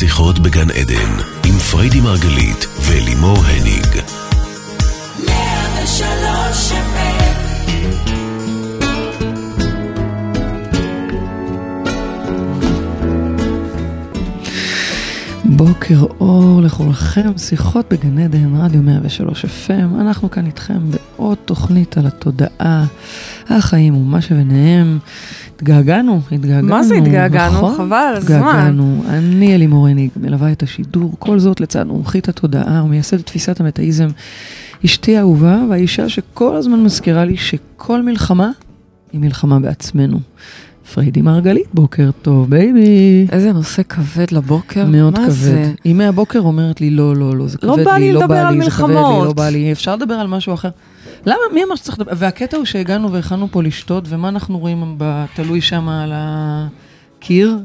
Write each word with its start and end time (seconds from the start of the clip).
שיחות 0.00 0.38
בגן 0.38 0.70
עדן, 0.70 1.12
עם 1.46 1.58
פריידי 1.58 2.00
מרגלית 2.00 2.66
ולימור 2.86 3.36
הניג. 3.36 3.86
בוקר 15.44 16.00
אור 16.20 16.60
לכולכם, 16.62 17.38
שיחות 17.38 17.86
בגן 17.90 18.18
עדן, 18.18 18.56
רדיו 18.56 18.82
103 18.82 19.44
FM. 19.44 20.00
אנחנו 20.00 20.30
כאן 20.30 20.46
איתכם 20.46 20.90
בעוד 20.90 21.38
תוכנית 21.44 21.98
על 21.98 22.06
התודעה, 22.06 22.84
החיים 23.48 23.96
ומה 23.96 24.20
שביניהם. 24.20 24.98
התגעגענו, 25.60 26.20
התגעגענו. 26.32 26.68
מה 26.68 26.82
זה 26.82 26.94
התגעגענו? 26.94 27.56
נכון? 27.56 27.74
חבל 27.76 28.12
הזמן. 28.16 28.36
התגעגענו. 28.36 29.02
אני 29.08 29.54
אלימור 29.54 29.88
הניג, 29.88 30.10
מלווה 30.16 30.52
את 30.52 30.62
השידור, 30.62 31.14
כל 31.18 31.38
זאת 31.38 31.60
לצד 31.60 31.86
מומחית 31.86 32.28
התודעה 32.28 32.82
ומייסדת 32.84 33.26
תפיסת 33.26 33.60
המטאיזם. 33.60 34.08
אשתי 34.84 35.16
האהובה 35.16 35.58
והאישה 35.70 36.08
שכל 36.08 36.56
הזמן 36.56 36.82
מזכירה 36.82 37.24
לי 37.24 37.36
שכל 37.36 38.02
מלחמה 38.02 38.50
היא 39.12 39.20
מלחמה 39.20 39.58
בעצמנו. 39.60 40.18
פריידי 40.94 41.22
מרגלית, 41.22 41.66
בוקר 41.74 42.10
טוב, 42.22 42.50
baby. 42.50 43.26
איזה 43.32 43.52
נושא 43.52 43.82
כבד 43.82 44.32
לבוקר. 44.32 44.86
מאוד 44.86 45.12
מה 45.12 45.24
כבד. 45.24 45.30
זה? 45.30 45.72
היא 45.84 45.94
מהבוקר 45.94 46.40
אומרת 46.40 46.80
לי, 46.80 46.90
לא, 46.90 47.16
לא, 47.16 47.36
לא, 47.36 47.48
זה 47.48 47.58
לא 47.62 47.76
כבד 47.76 47.92
לי 47.98 48.12
לא 48.12 48.26
בא 48.26 48.50
לי, 48.50 48.62
זה 48.62 48.70
כבד 48.70 48.88
לי. 48.88 49.24
לא 49.24 49.32
בא 49.32 49.48
לי, 49.48 49.72
אפשר 49.72 49.96
לדבר 49.96 50.14
על 50.14 50.26
משהו 50.26 50.54
אחר. 50.54 50.70
למה, 51.26 51.38
מי 51.54 51.64
אמר 51.64 51.76
שצריך 51.76 51.98
לדבר? 51.98 52.12
והקטע 52.16 52.56
הוא 52.56 52.64
שהגענו 52.64 53.12
והכנו 53.12 53.48
פה 53.50 53.62
לשתות, 53.62 54.04
ומה 54.08 54.28
אנחנו 54.28 54.58
רואים 54.58 54.94
בתלוי 54.98 55.60
שם 55.60 55.88
על 55.88 56.12
הקיר? 56.14 57.58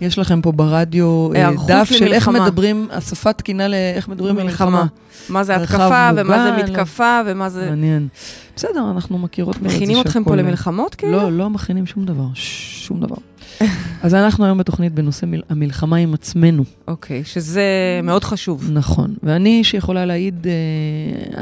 יש 0.00 0.18
לכם 0.18 0.40
פה 0.40 0.52
ברדיו 0.52 1.30
אה, 1.34 1.50
דף 1.66 1.88
של 1.92 2.12
איך. 2.12 2.28
מדברים, 2.28 2.88
השפה 2.90 3.32
תקינה 3.32 3.68
לאיך 3.68 4.08
מדברים 4.08 4.36
במלחמה. 4.36 4.70
מלחמה. 4.70 4.86
מה 5.28 5.44
זה 5.44 5.56
התקפה, 5.56 6.10
ומה 6.16 6.42
זה 6.44 6.62
מתקפה, 6.62 7.20
ומה 7.26 7.48
זה... 7.48 7.66
מעניין. 7.70 8.08
בסדר, 8.56 8.90
אנחנו 8.90 9.18
מכירות 9.18 9.54
זה 9.62 9.68
מכינים 9.68 10.00
אתכם 10.00 10.24
פה 10.24 10.36
למלחמות, 10.36 10.94
כאילו? 10.94 11.12
לא, 11.12 11.32
לא 11.32 11.50
מכינים 11.50 11.86
שום 11.86 12.04
דבר, 12.04 12.26
שום 12.34 13.00
דבר. 13.00 13.16
אז 14.02 14.14
אנחנו 14.14 14.44
היום 14.44 14.58
בתוכנית 14.58 14.94
בנושא 14.94 15.26
מל- 15.26 15.42
המלחמה 15.48 15.96
עם 15.96 16.14
עצמנו. 16.14 16.64
אוקיי, 16.88 17.24
שזה 17.24 17.64
מאוד 18.02 18.24
חשוב. 18.24 18.70
נכון, 18.72 19.14
ואני 19.22 19.64
שיכולה 19.64 20.06
להעיד, 20.06 20.46
אה, 20.46 20.52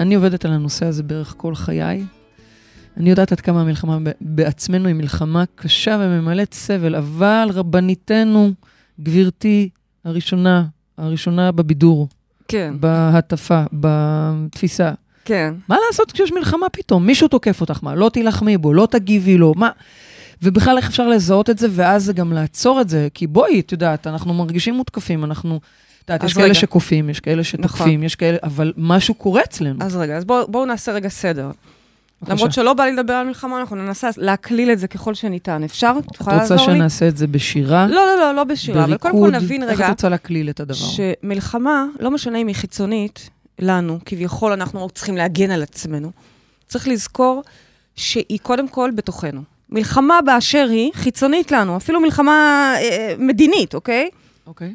אני 0.02 0.14
עובדת 0.14 0.44
על 0.44 0.52
הנושא 0.52 0.86
הזה 0.86 1.02
בערך 1.02 1.34
כל 1.36 1.54
חיי. 1.54 2.04
אני 2.98 3.10
יודעת 3.10 3.32
עד 3.32 3.40
כמה 3.40 3.60
המלחמה 3.60 3.98
בעצמנו 4.20 4.86
היא 4.86 4.94
מלחמה 4.94 5.44
קשה 5.54 5.96
וממלאת 6.00 6.54
סבל, 6.54 6.94
אבל 6.94 7.48
רבניתנו, 7.52 8.52
גברתי 9.00 9.68
הראשונה, 10.04 10.64
הראשונה 10.98 11.52
בבידור, 11.52 12.08
כן, 12.48 12.74
בהטפה, 12.80 13.62
בתפיסה, 13.72 14.92
כן. 15.24 15.54
מה 15.68 15.76
לעשות 15.86 16.12
כשיש 16.12 16.32
מלחמה 16.32 16.68
פתאום? 16.68 17.06
מישהו 17.06 17.28
תוקף 17.28 17.60
אותך, 17.60 17.78
מה? 17.82 17.94
לא 17.94 18.08
תילחמי 18.08 18.58
בו, 18.58 18.74
לא 18.74 18.88
תגיבי 18.90 19.38
לו, 19.38 19.52
מה? 19.56 19.70
ובכלל, 20.42 20.76
איך 20.76 20.88
אפשר 20.88 21.08
לזהות 21.08 21.50
את 21.50 21.58
זה, 21.58 21.66
ואז 21.70 22.04
זה 22.04 22.12
גם 22.12 22.32
לעצור 22.32 22.80
את 22.80 22.88
זה? 22.88 23.08
כי 23.14 23.26
בואי, 23.26 23.60
את 23.60 23.72
יודעת, 23.72 24.06
אנחנו 24.06 24.34
מרגישים 24.34 24.74
מותקפים, 24.74 25.24
אנחנו... 25.24 25.60
את 26.04 26.10
יודעת, 26.10 26.24
יש 26.24 26.34
כאלה 26.34 26.44
רגע. 26.44 26.54
שכופים, 26.54 27.10
יש 27.10 27.20
כאלה 27.20 27.44
שתוקפים, 27.44 27.86
נכון. 27.86 28.02
יש 28.02 28.14
כאלה, 28.14 28.38
אבל 28.42 28.72
משהו 28.76 29.14
קורה 29.14 29.42
אצלנו. 29.44 29.84
אז 29.84 29.96
רגע, 29.96 30.16
אז 30.16 30.24
בואו 30.24 30.48
בואו 30.48 30.64
נעשה 30.64 30.92
רגע 30.92 31.08
סדר. 31.08 31.50
בבקשה. 32.22 32.34
למרות 32.34 32.52
שלא 32.52 32.74
בא 32.74 32.84
לי 32.84 32.92
לדבר 32.92 33.12
על 33.12 33.26
מלחמה, 33.26 33.60
אנחנו 33.60 33.76
ננסה 33.76 34.10
להקליל 34.16 34.70
את 34.70 34.78
זה 34.78 34.88
ככל 34.88 35.14
שניתן. 35.14 35.64
אפשר? 35.64 35.94
את 35.98 36.06
את 36.10 36.20
יכולה 36.20 36.42
רוצה 36.42 36.54
לעזור 36.54 36.70
לי? 36.70 36.78
שנעשה 36.78 37.08
את 37.08 37.16
זה 37.16 37.26
בשירה? 37.26 37.86
לא, 37.86 37.94
לא, 37.94 38.16
לא, 38.16 38.34
לא 38.34 38.44
בשירה, 38.44 38.84
אבל 38.84 38.96
קודם 38.96 39.14
כל 39.14 39.30
נבין 39.30 39.62
איך 39.62 39.70
רגע 39.70 39.86
את 39.86 39.90
רוצה 39.90 40.08
להקליל 40.08 40.50
את 40.50 40.60
הדבר? 40.60 40.74
שמלחמה, 40.74 41.86
לא 42.00 42.10
משנה 42.10 42.38
אם 42.38 42.46
היא 42.46 42.54
חיצונית 42.54 43.30
לנו, 43.58 43.98
כביכול 44.04 44.52
אנחנו 44.52 44.88
צריכים 44.90 45.16
להגן 45.16 45.50
על 45.50 45.62
עצמנו, 45.62 46.10
צריך 46.66 46.88
לזכור 46.88 47.42
שהיא 47.96 48.38
קודם 48.42 48.68
כל 48.68 48.90
בתוכנו. 48.94 49.42
מלחמה 49.70 50.22
באשר 50.22 50.66
היא, 50.70 50.90
חיצונית 50.94 51.52
לנו, 51.52 51.76
אפילו 51.76 52.00
מלחמה 52.00 52.72
אה, 52.76 53.14
מדינית, 53.18 53.74
אוקיי? 53.74 54.08
אוקיי. 54.46 54.74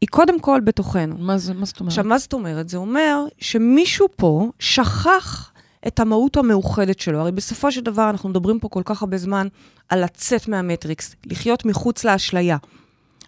היא 0.00 0.08
קודם 0.10 0.40
כל 0.40 0.60
בתוכנו. 0.64 1.16
מה 1.18 1.38
זה, 1.38 1.54
מה 1.54 1.64
זאת 1.64 1.80
אומרת? 1.80 1.90
עכשיו, 1.90 2.04
מה 2.04 2.18
זאת 2.18 2.32
אומרת? 2.32 2.68
זה 2.68 2.76
אומר 2.76 3.24
שמישהו 3.38 4.08
פה 4.16 4.50
שכח 4.58 5.52
את 5.88 6.00
המהות 6.00 6.36
המאוחדת 6.36 7.00
שלו. 7.00 7.20
הרי 7.20 7.32
בסופו 7.32 7.72
של 7.72 7.80
דבר 7.80 8.10
אנחנו 8.10 8.28
מדברים 8.28 8.58
פה 8.58 8.68
כל 8.68 8.82
כך 8.84 9.02
הרבה 9.02 9.18
זמן 9.18 9.46
על 9.88 10.04
לצאת 10.04 10.48
מהמטריקס, 10.48 11.14
לחיות 11.26 11.64
מחוץ 11.64 12.04
לאשליה. 12.04 12.56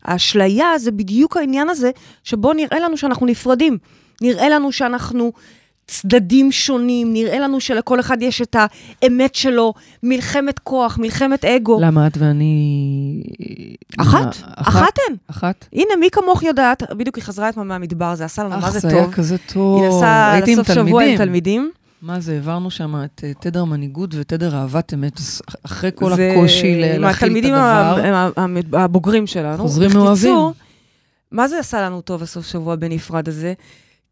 האשליה 0.04 0.78
זה 0.78 0.90
בדיוק 0.90 1.36
העניין 1.36 1.68
הזה, 1.68 1.90
שבו 2.24 2.52
נראה 2.52 2.80
לנו 2.80 2.96
שאנחנו 2.96 3.26
נפרדים. 3.26 3.78
נראה 4.20 4.48
לנו 4.48 4.72
שאנחנו 4.72 5.32
צדדים 5.86 6.52
שונים, 6.52 7.12
נראה 7.12 7.38
לנו 7.38 7.60
שלכל 7.60 8.00
אחד 8.00 8.22
יש 8.22 8.42
את 8.42 8.56
האמת 9.02 9.34
שלו, 9.34 9.74
מלחמת 10.02 10.58
כוח, 10.58 10.98
מלחמת 10.98 11.44
אגו. 11.44 11.78
למה 11.80 12.06
את 12.06 12.16
ואני... 12.18 13.22
אחת, 13.98 14.36
אחת 14.56 14.94
הן. 15.08 15.16
אחת? 15.30 15.66
הנה, 15.72 15.96
מי 16.00 16.10
כמוך 16.10 16.42
יודעת, 16.42 16.82
בדיוק 16.92 17.16
היא 17.16 17.24
חזרה 17.24 17.48
אתמול 17.48 17.66
מהמדבר, 17.66 18.14
זה 18.14 18.24
עשה 18.24 18.42
לנו 18.44 18.50
מה 18.50 18.58
אך, 18.58 18.70
זה 18.70 18.78
זה 18.78 18.88
היה 18.88 19.04
טוב. 19.04 19.12
כזה 19.12 19.36
טוב. 19.52 19.82
היא 19.82 19.88
נסעה 19.88 20.40
לסוף 20.40 20.72
שבוע 20.74 21.04
עם 21.04 21.16
תלמידים. 21.16 21.70
מה 22.02 22.20
זה, 22.20 22.32
העברנו 22.32 22.70
שם 22.70 22.94
את 23.04 23.24
אה, 23.24 23.32
תדר 23.40 23.64
מנהיגות 23.64 24.10
ותדר 24.14 24.54
אהבת 24.56 24.94
אמת, 24.94 25.20
אחרי 25.66 25.90
כל 25.94 26.14
זה 26.16 26.30
הקושי 26.32 26.74
להכיל 26.80 27.06
את 27.06 27.14
התלמידים 27.16 27.54
הדבר. 27.54 27.64
ה- 28.04 28.28
ה- 28.36 28.46
ה- 28.76 28.84
הבוגרים 28.84 29.26
שלנו. 29.26 29.62
חוזרים 29.62 29.90
מאוהבים. 29.94 30.36
מה 31.32 31.48
זה 31.48 31.58
עשה 31.58 31.82
לנו 31.82 32.00
טוב 32.00 32.22
הסוף 32.22 32.46
שבוע 32.46 32.76
בנפרד 32.76 33.28
הזה? 33.28 33.52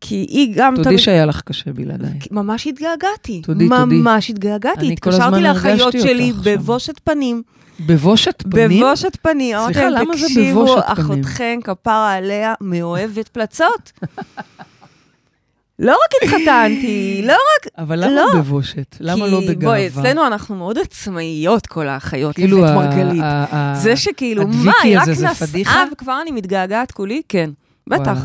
כי 0.00 0.14
היא 0.14 0.52
גם... 0.56 0.72
תודי 0.76 0.84
תמיד- 0.88 0.98
שהיה 0.98 1.26
לך 1.26 1.40
קשה 1.40 1.72
בלעדיי. 1.72 2.18
ממש 2.30 2.66
התגעגעתי. 2.66 3.42
תודי, 3.44 3.68
תודי. 3.68 3.94
ממש 3.96 4.30
התגעגעתי. 4.30 4.86
אני 4.86 4.96
כל 5.00 5.10
הזמן 5.10 5.24
התקשרתי 5.26 5.42
לאחיות 5.42 5.80
הרגשתי 5.94 6.00
שלי 6.00 6.30
אותך. 6.30 6.40
בבושת 6.48 7.00
פנים. 7.04 7.42
בבושת 7.86 8.42
פנים? 8.50 8.80
בבושת 8.82 9.16
פנים. 9.22 9.56
סליחה, 9.64 9.88
למה 9.88 10.16
זה 10.16 10.26
תקשיבו, 10.26 10.64
בבושת 10.66 10.84
פנים?" 10.96 11.04
אחותכם, 11.06 11.58
כפרה 11.64 12.12
עליה, 12.14 12.54
מאוהבת 12.60 13.28
פלצות. 13.28 13.92
לא 15.78 15.92
רק 15.92 16.22
התחתנתי, 16.22 17.22
לא 17.24 17.32
רק... 17.32 17.68
אבל 17.78 18.04
למה 18.04 18.12
לא. 18.14 18.26
בבושת? 18.38 18.96
למה 19.00 19.26
לא 19.26 19.40
כי 19.40 19.48
בגאווה? 19.48 19.66
בואי, 19.76 19.86
אצלנו 19.86 20.26
אנחנו 20.26 20.56
מאוד 20.56 20.78
עצמאיות, 20.78 21.66
כל 21.66 21.88
האחיות, 21.88 22.34
כאילו, 22.34 22.66
ה- 22.66 22.74
מרגלית. 22.74 23.22
זה 23.82 23.96
שכאילו, 23.96 24.48
מה, 24.48 24.72
היא 24.82 24.98
רק 24.98 25.08
נסעה? 25.08 25.84
וכבר 25.92 26.18
אני 26.22 26.30
מתגעגעת 26.30 26.90
כולי? 26.92 27.22
כן, 27.28 27.50
בטח. 27.86 28.18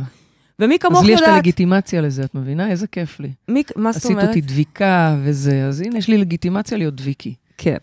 ומי 0.59 0.73
אז 0.75 0.79
כמוך 0.81 1.03
לי 1.03 1.11
יש 1.11 1.19
את 1.19 1.21
יודעת, 1.21 1.35
הלגיטימציה 1.35 2.01
לזה, 2.01 2.23
את 2.23 2.35
מבינה? 2.35 2.69
איזה 2.69 2.87
כיף 2.87 3.19
לי. 3.19 3.29
מי- 3.47 3.63
מה 3.75 3.91
זאת 3.91 4.01
עשית 4.01 4.11
אומרת? 4.11 4.27
אותי 4.27 4.41
דביקה 4.41 5.15
וזה, 5.23 5.65
אז 5.67 5.81
הנה, 5.81 5.97
יש 5.97 6.07
לי 6.07 6.17
לגיטימציה 6.17 6.77
להיות 6.77 6.95
דביקי. 6.95 7.33
כן. 7.57 7.77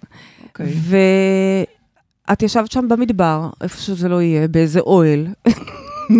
אוקיי. 0.44 0.74
ואת 2.28 2.42
ישבת 2.42 2.70
שם 2.72 2.88
במדבר, 2.88 3.48
איפה 3.62 3.80
שזה 3.80 4.08
לא 4.08 4.22
יהיה, 4.22 4.48
באיזה 4.48 4.80
אוהל. 4.80 5.26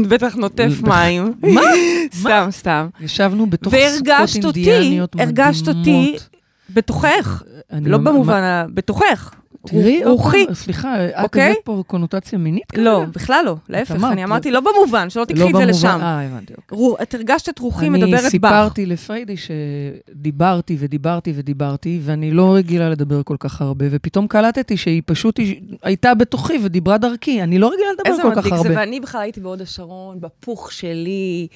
בטח 0.08 0.34
נוטף 0.34 0.72
מים. 0.88 1.32
מה? 1.42 1.60
סתם, 2.22 2.46
סתם. 2.50 2.88
ישבנו 3.00 3.50
בתוך 3.50 3.72
והרגשת 3.72 4.32
סוכות 4.32 4.44
אותי, 4.44 4.70
אינדיאניות 4.72 5.16
הרגשת 5.20 5.68
אותי 5.68 5.78
מדהימות. 5.80 6.28
בתוכך. 6.70 7.42
אני 7.72 7.88
לא 7.88 7.96
אומר- 7.96 8.10
במובן, 8.12 8.42
ה- 8.42 8.64
בתוכך. 8.74 9.34
תראי, 9.66 10.04
רוחי. 10.04 10.36
עוד 10.38 10.46
פעם, 10.46 10.54
סליחה, 10.54 11.06
את 11.08 11.12
אוקיי? 11.22 11.50
הבאת 11.50 11.56
פה 11.64 11.82
קונוטציה 11.86 12.38
מינית? 12.38 12.62
לא, 12.76 12.96
כרגע? 13.00 13.10
בכלל 13.14 13.42
לא, 13.46 13.56
להפך, 13.68 13.90
אני 14.04 14.16
לא. 14.20 14.24
אמרתי 14.24 14.50
לא 14.50 14.60
במובן, 14.60 15.10
שלא 15.10 15.24
תקחי 15.24 15.38
לא 15.40 15.44
את 15.44 15.50
זה 15.50 15.58
במובן- 15.58 15.68
לשם. 15.70 15.98
אה, 16.02 16.20
הבנתי, 16.26 16.52
אוקיי. 16.56 16.78
רו- 16.78 16.96
את 17.02 17.14
הרגשת 17.14 17.48
את 17.48 17.58
רוחי 17.58 17.88
מדברת 17.88 18.08
אני 18.12 18.22
בך. 18.22 18.28
סיפרתי 18.28 18.86
לפריידי 18.86 19.34
שדיברתי 19.36 20.76
ודיברתי 20.78 21.32
ודיברתי, 21.36 22.00
ואני 22.02 22.30
לא 22.30 22.54
רגילה 22.54 22.90
לדבר 22.90 23.22
כל 23.22 23.36
כך 23.40 23.60
הרבה, 23.60 23.86
ופתאום 23.90 24.26
קלטתי 24.26 24.76
שהיא 24.76 25.02
פשוט 25.06 25.40
הייתה 25.82 26.14
בתוכי 26.14 26.58
ודיברה 26.64 26.98
דרכי. 26.98 27.42
אני 27.42 27.58
לא 27.58 27.66
רגילה 27.72 27.88
לדבר 27.92 28.10
איזה 28.10 28.22
כל 28.22 28.30
כך 28.30 28.46
מדליק 28.46 28.54
זה, 28.62 28.68
הרבה. 28.68 28.80
ואני 28.80 29.00
בכלל 29.00 29.20
הייתי 29.20 29.40
בהוד 29.40 29.60
השרון, 29.62 30.20
בפוך 30.20 30.72
שלי, 30.72 31.46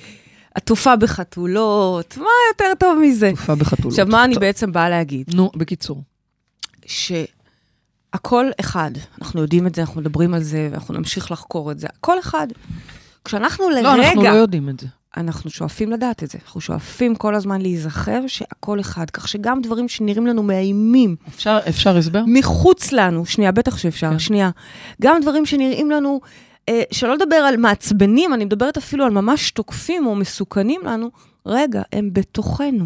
עטופה 0.55 0.97
בחתולות, 0.97 2.17
מה 2.19 2.27
יותר 2.53 2.75
טוב 2.79 2.99
מזה? 3.03 3.31
תקופה 3.35 3.55
בחתולות. 3.55 3.93
עכשיו, 3.93 4.07
מה 4.07 4.25
אני 4.25 4.35
בעצם 4.35 4.73
באה 4.73 4.89
להגיד? 4.91 5.31
נו, 5.35 5.51
בקיצור. 5.57 6.03
שהכל 8.15 8.47
אחד, 8.61 8.91
אנחנו 9.23 9.41
יודעים 9.43 9.67
את 9.67 9.75
זה, 9.75 9.81
אנחנו 9.83 10.01
מדברים 10.01 10.35
על 10.35 10.43
זה, 10.43 10.69
ואנחנו 10.71 10.95
נמשיך 10.95 11.31
לחקור 11.33 11.71
את 11.73 11.79
זה, 11.79 11.87
הכל 11.97 12.19
אחד. 12.19 12.47
כשאנחנו 13.25 13.71
לא, 13.71 13.79
אנחנו 13.81 14.03
לא 14.03 14.09
לרגע, 14.23 14.35
יודעים 14.35 14.69
את 14.69 14.81
זה. 14.81 14.87
אנחנו 15.17 15.51
שואפים 15.51 15.91
לדעת 15.93 16.23
את 16.23 16.31
זה, 16.31 16.39
אנחנו 16.47 16.61
שואפים 16.61 17.15
כל 17.15 17.35
הזמן 17.35 17.61
להיזכר 17.61 18.21
שהכל 18.27 18.81
אחד, 18.81 19.11
כך 19.11 19.29
שגם 19.29 19.61
דברים 19.63 19.89
שנראים 19.89 20.27
לנו 20.27 20.43
מאיימים, 20.43 21.17
אפשר- 21.29 21.59
אפשר 21.69 21.97
הסבר? 21.97 22.23
מחוץ 22.27 22.93
לנו, 22.93 23.27
שנייה, 23.27 23.53
בטח 23.53 23.79
שאפשר, 23.79 24.11
כן. 24.11 24.19
שנייה. 24.19 24.51
גם 25.03 25.21
דברים 25.23 25.47
שנראים 25.47 25.91
לנו, 25.91 26.21
אה, 26.69 26.83
שלא 26.91 27.15
לדבר 27.15 27.37
על 27.37 27.57
מעצבנים, 27.57 28.35
אני 28.35 28.45
מדברת 28.45 28.77
אפילו 28.77 29.05
על 29.05 29.11
ממש 29.11 29.51
תוקפים 29.51 30.07
או 30.07 30.15
מסוכנים 30.15 30.81
לנו, 30.85 31.11
רגע, 31.47 31.83
הם 31.93 32.11
בתוכנו. 32.13 32.85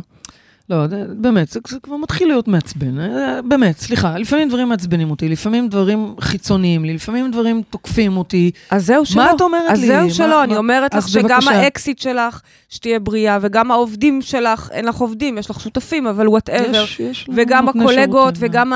לא, 0.71 0.87
זה- 0.89 1.05
באמת, 1.17 1.49
זה, 1.49 1.61
זה 1.69 1.77
כבר 1.83 1.97
מתחיל 1.97 2.29
להיות 2.29 2.49
מעצבן. 2.49 3.01
אה, 3.01 3.43
באמת, 3.43 3.79
סליחה, 3.79 4.19
לפעמים 4.19 4.49
דברים 4.49 4.69
מעצבנים 4.69 5.11
אותי, 5.11 5.29
לפעמים 5.29 5.69
דברים 5.69 6.15
חיצוניים 6.21 6.85
לי, 6.85 6.95
לפעמים 6.95 7.31
דברים 7.31 7.63
תוקפים 7.71 8.17
אותי. 8.17 8.51
אז 8.71 8.87
זהו 8.87 9.07
שלא. 9.07 9.23
מה 9.25 9.33
את 9.37 9.41
אומרת 9.41 9.71
אז 9.71 9.81
לי? 9.81 9.87
זהו 9.87 10.07
מה- 10.07 10.11
שלא, 10.15 10.45
אני 10.45 10.53
מה- 10.53 10.59
אומרת 10.59 10.95
אז 10.95 11.05
לך 11.05 11.11
שגם 11.13 11.23
בבקשה. 11.41 11.51
האקסיט 11.51 11.99
שלך, 11.99 12.41
שתהיה 12.69 12.99
בריאה, 13.01 13.39
וגם 13.41 13.71
העובדים 13.71 14.23
שלך, 14.23 14.69
אין 14.73 14.85
לך 14.85 14.97
עובדים, 14.97 15.39
יש 15.39 15.51
לך 15.51 15.61
שותפים, 15.61 16.07
אבל 16.07 16.29
וואטאבר. 16.29 16.83
יש, 16.85 17.01
יש 17.01 17.29
וגם 17.35 17.69
הקולגות, 17.69 17.95
שירותים, 18.37 18.43
וגם 18.51 18.73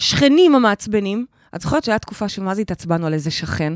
השכנים 0.00 0.54
המעצבנים. 0.54 1.26
את 1.56 1.60
זוכרת 1.60 1.84
שהייתה 1.84 1.98
תקופה 2.06 2.28
שמה 2.28 2.54
זה 2.54 2.60
התעצבנו 2.60 3.06
על 3.06 3.14
איזה 3.14 3.30
שכן? 3.30 3.72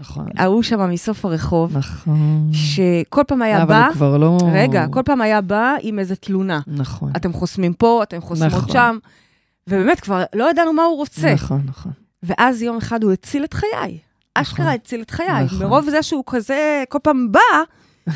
נכון, 0.00 0.26
ההוא 0.36 0.62
שם 0.62 0.90
מסוף 0.90 1.24
הרחוב, 1.24 1.76
נכון. 1.76 2.50
שכל 2.52 3.22
פעם 3.26 3.42
היה 3.42 3.62
אבל 3.62 3.74
בא, 3.74 3.86
הוא 3.86 3.94
כבר 3.94 4.16
לא... 4.16 4.38
רגע, 4.52 4.86
כל 4.90 5.02
פעם 5.04 5.20
היה 5.20 5.40
בא 5.40 5.74
עם 5.80 5.98
איזה 5.98 6.16
תלונה. 6.16 6.60
נכון. 6.66 7.12
אתם 7.16 7.32
חוסמים 7.32 7.72
פה, 7.74 8.00
אתם 8.02 8.20
חוסמות 8.20 8.52
נכון. 8.52 8.72
שם, 8.72 8.98
ובאמת, 9.66 10.00
כבר 10.00 10.22
לא 10.34 10.50
ידענו 10.50 10.72
מה 10.72 10.82
הוא 10.84 10.96
רוצה. 10.96 11.34
נכון, 11.34 11.62
נכון. 11.66 11.92
ואז 12.22 12.62
יום 12.62 12.76
אחד 12.76 13.02
הוא 13.02 13.12
הציל 13.12 13.44
את 13.44 13.54
חיי. 13.54 13.98
אשכרה 14.34 14.72
הציל 14.72 15.00
את 15.02 15.10
חיי. 15.10 15.44
נכון. 15.44 15.58
מרוב 15.58 15.90
זה 15.90 16.02
שהוא 16.02 16.24
כזה, 16.26 16.84
כל 16.88 16.98
פעם 17.02 17.32
בא, 17.32 17.40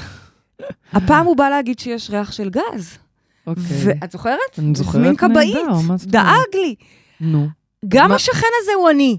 הפעם 0.93 1.27
הוא 1.27 1.37
בא 1.37 1.49
להגיד 1.49 1.79
שיש 1.79 2.11
ריח 2.11 2.33
של 2.33 2.51
גז. 2.51 2.99
אוקיי. 3.47 3.65
ואת 3.85 4.13
זוכרת? 4.13 4.39
אני 4.59 4.75
זוכרת 4.75 5.23
נהדר, 5.23 5.65
מה 5.67 5.75
זאת 5.77 5.85
אומרת? 5.85 6.07
דאג 6.07 6.55
לי. 6.55 6.75
נו. 7.21 7.49
גם 7.89 8.09
מה- 8.09 8.15
השכן 8.15 8.47
הזה 8.63 8.71
הוא 8.79 8.91
אני. 8.91 9.19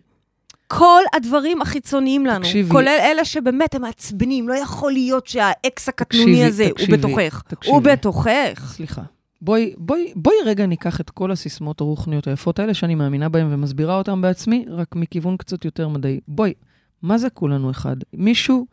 כל 0.71 1.01
הדברים 1.13 1.61
החיצוניים 1.61 2.25
לנו, 2.25 2.39
תקשיבי. 2.39 2.69
כולל 2.69 2.97
אלה 3.01 3.25
שבאמת 3.25 3.75
הם 3.75 3.81
מעצבנים, 3.81 4.49
לא 4.49 4.53
יכול 4.53 4.91
להיות 4.91 5.27
שהאקס 5.27 5.89
הקטנוני 5.89 6.25
תקשיבי, 6.25 6.43
הזה 6.45 6.63
הוא 6.63 6.71
תקשיבי, 6.71 6.97
בתוכך. 6.97 7.41
תקשיבי. 7.47 7.75
הוא 7.75 7.81
בתוכך. 7.81 8.73
סליחה. 8.75 9.01
בואי, 9.41 9.73
בואי, 9.77 10.13
בואי 10.15 10.35
רגע 10.45 10.65
ניקח 10.65 11.01
את 11.01 11.09
כל 11.09 11.31
הסיסמאות 11.31 11.81
הרוחניות 11.81 12.27
היפות 12.27 12.59
האלה 12.59 12.73
שאני 12.73 12.95
מאמינה 12.95 13.29
בהן 13.29 13.53
ומסבירה 13.53 13.97
אותן 13.97 14.21
בעצמי, 14.21 14.65
רק 14.69 14.95
מכיוון 14.95 15.37
קצת 15.37 15.65
יותר 15.65 15.87
מדעי. 15.87 16.19
בואי, 16.27 16.53
מה 17.01 17.17
זה 17.17 17.29
כולנו 17.29 17.71
אחד? 17.71 17.95
מישהו, 18.13 18.65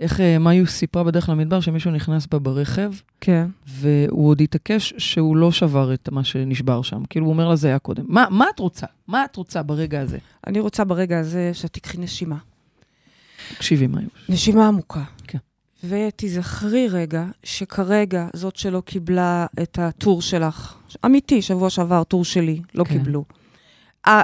איך 0.00 0.20
אה, 0.20 0.38
מאיוס 0.38 0.70
סיפרה 0.70 1.04
בדרך 1.04 1.28
למדבר, 1.28 1.60
שמישהו 1.60 1.90
נכנס 1.90 2.26
בה 2.26 2.38
ברכב, 2.38 2.92
כן. 3.20 3.46
והוא 3.66 4.28
עוד 4.28 4.40
התעקש 4.40 4.94
שהוא 4.98 5.36
לא 5.36 5.52
שבר 5.52 5.94
את 5.94 6.08
מה 6.12 6.24
שנשבר 6.24 6.82
שם. 6.82 7.02
כאילו, 7.10 7.26
הוא 7.26 7.32
אומר 7.32 7.48
לה, 7.48 7.56
זה 7.56 7.68
היה 7.68 7.78
קודם. 7.78 8.04
מה, 8.08 8.26
מה 8.30 8.46
את 8.54 8.58
רוצה? 8.58 8.86
מה 9.08 9.24
את 9.24 9.36
רוצה 9.36 9.62
ברגע 9.62 10.00
הזה? 10.00 10.18
אני 10.46 10.60
רוצה 10.60 10.84
ברגע 10.84 11.18
הזה 11.18 11.50
שתיקחי 11.54 11.98
נשימה. 11.98 12.36
תקשיבי, 13.54 13.86
מאיוס. 13.86 14.12
נשימה 14.28 14.68
עמוקה. 14.68 15.04
כן. 15.26 15.38
ותיזכרי 15.84 16.88
רגע 16.88 17.24
שכרגע 17.44 18.28
זאת 18.32 18.56
שלא 18.56 18.82
קיבלה 18.84 19.46
את 19.62 19.78
הטור 19.78 20.22
שלך, 20.22 20.74
אמיתי, 21.04 21.42
שבוע 21.42 21.70
שעבר, 21.70 22.04
טור 22.04 22.24
שלי, 22.24 22.60
לא 22.74 22.84
כן. 22.84 22.90
קיבלו. 22.90 23.24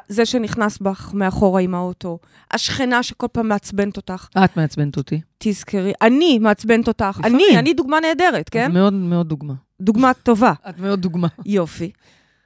זה 0.08 0.26
שנכנס 0.26 0.78
בך 0.78 1.10
מאחורה 1.14 1.60
עם 1.60 1.74
האוטו, 1.74 2.18
השכנה 2.50 3.02
שכל 3.02 3.26
פעם 3.32 3.48
מעצבנת 3.48 3.96
אותך, 3.96 4.28
את 4.44 4.56
מעצבנת 4.56 4.96
אותי. 4.96 5.20
תזכרי, 5.38 5.92
אני 6.02 6.38
מעצבנת 6.38 6.88
אותך, 6.88 7.16
לפעמים. 7.18 7.40
אני, 7.50 7.58
אני 7.58 7.74
דוגמה 7.74 8.00
נהדרת, 8.00 8.48
כן? 8.48 8.66
את 8.66 8.74
מאוד 8.74 8.92
מאוד 8.92 9.28
דוגמה. 9.28 9.54
דוגמה 9.80 10.14
טובה. 10.14 10.52
את 10.68 10.78
מאוד 10.78 11.00
דוגמה. 11.00 11.28
יופי. 11.46 11.90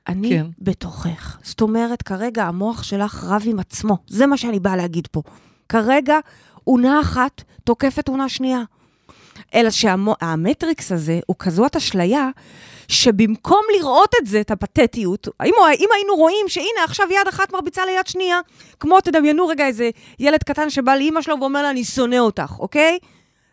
אני 0.08 0.28
כן. 0.28 0.46
בתוכך. 0.58 1.38
זאת 1.42 1.60
אומרת, 1.60 2.02
כרגע 2.02 2.44
המוח 2.44 2.82
שלך 2.82 3.24
רב 3.24 3.42
עם 3.46 3.58
עצמו. 3.58 3.98
זה 4.06 4.26
מה 4.26 4.36
שאני 4.36 4.60
באה 4.60 4.76
להגיד 4.76 5.06
פה. 5.06 5.22
כרגע 5.68 6.18
אונה 6.66 7.00
אחת 7.00 7.42
תוקפת 7.64 8.08
אונה 8.08 8.28
שנייה. 8.28 8.62
אלא 9.54 9.70
שהמטריקס 9.70 10.92
הזה 10.92 11.20
הוא 11.26 11.36
כזאת 11.38 11.76
אשליה, 11.76 12.28
שבמקום 12.88 13.62
לראות 13.78 14.14
את 14.22 14.26
זה, 14.26 14.40
את 14.40 14.50
הפתטיות, 14.50 15.28
אם, 15.44 15.52
אם 15.78 15.88
היינו 15.94 16.14
רואים 16.16 16.48
שהנה 16.48 16.84
עכשיו 16.84 17.06
יד 17.10 17.28
אחת 17.28 17.52
מרביצה 17.52 17.84
ליד 17.84 18.06
שנייה, 18.06 18.40
כמו 18.80 19.00
תדמיינו 19.00 19.46
רגע 19.46 19.66
איזה 19.66 19.90
ילד 20.18 20.42
קטן 20.42 20.70
שבא 20.70 20.94
לאימא 20.94 21.22
שלו 21.22 21.40
ואומר 21.40 21.62
לה, 21.62 21.70
אני 21.70 21.84
שונא 21.84 22.16
אותך, 22.16 22.54
אוקיי? 22.58 22.98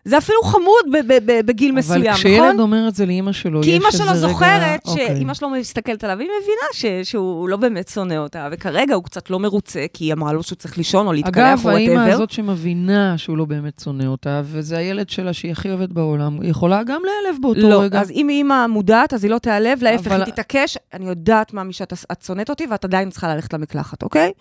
זה 0.05 0.17
אפילו 0.17 0.41
חמוד 0.43 1.05
בגיל 1.45 1.71
מסוים, 1.71 2.01
אבל 2.01 2.09
נכון? 2.09 2.19
כשילד 2.19 2.59
אומר 2.59 2.87
את 2.87 2.95
זה 2.95 3.05
לאימא 3.05 3.31
שלו, 3.31 3.61
כי 3.61 3.69
יש 3.69 3.73
אימא 3.73 3.85
איזה 3.87 3.97
שלו 3.97 4.07
רגע... 4.07 4.15
זוכרת 4.19 4.85
אוקיי. 4.85 5.07
שאימא 5.07 5.33
שלו 5.33 5.49
מסתכלת 5.49 6.03
עליו, 6.03 6.19
היא 6.19 6.29
מבינה 6.41 6.67
ש... 7.03 7.09
שהוא 7.09 7.49
לא 7.49 7.57
באמת 7.57 7.87
שונא 7.87 8.13
אותה, 8.13 8.47
וכרגע 8.51 8.95
הוא 8.95 9.03
קצת 9.03 9.29
לא 9.29 9.39
מרוצה, 9.39 9.85
כי 9.93 10.03
היא 10.03 10.13
אמרה 10.13 10.33
לו 10.33 10.43
שהוא 10.43 10.55
צריך 10.55 10.77
לישון 10.77 11.07
או 11.07 11.13
להתקלח 11.13 11.35
אגב, 11.37 11.61
או 11.65 11.69
האימא 11.69 11.93
whatever. 11.93 12.13
הזאת 12.13 12.29
שמבינה 12.31 13.17
שהוא 13.17 13.37
לא 13.37 13.45
באמת 13.45 13.81
שונא 13.83 14.05
אותה, 14.05 14.41
וזה 14.45 14.77
הילד 14.77 15.09
שלה 15.09 15.33
שהיא 15.33 15.51
הכי 15.51 15.69
אוהבת 15.69 15.89
בעולם, 15.89 16.41
היא 16.41 16.49
יכולה 16.49 16.83
גם 16.83 17.01
להיעלב 17.05 17.41
באותו 17.41 17.69
לא, 17.69 17.81
רגע. 17.81 18.01
אז 18.01 18.11
אם 18.11 18.29
אימא 18.29 18.67
מודעת, 18.67 19.13
אז 19.13 19.23
היא 19.23 19.31
לא 19.31 19.37
תיעלב, 19.37 19.83
להפך, 19.83 20.07
אבל- 20.07 20.23
היא 20.23 20.33
תתעקש, 20.33 20.77
אני 20.93 21.05
יודעת, 21.09 21.53
מאמי, 21.53 21.73
שאת 21.73 21.93
את 22.11 22.21
שונאת 22.21 22.49
אותי, 22.49 22.67
ואת 22.71 22.85
עדיין 22.85 23.09
צריכה 23.09 23.35
ללכת 23.35 23.53
למקלחת, 23.53 24.03
אוקיי? 24.03 24.31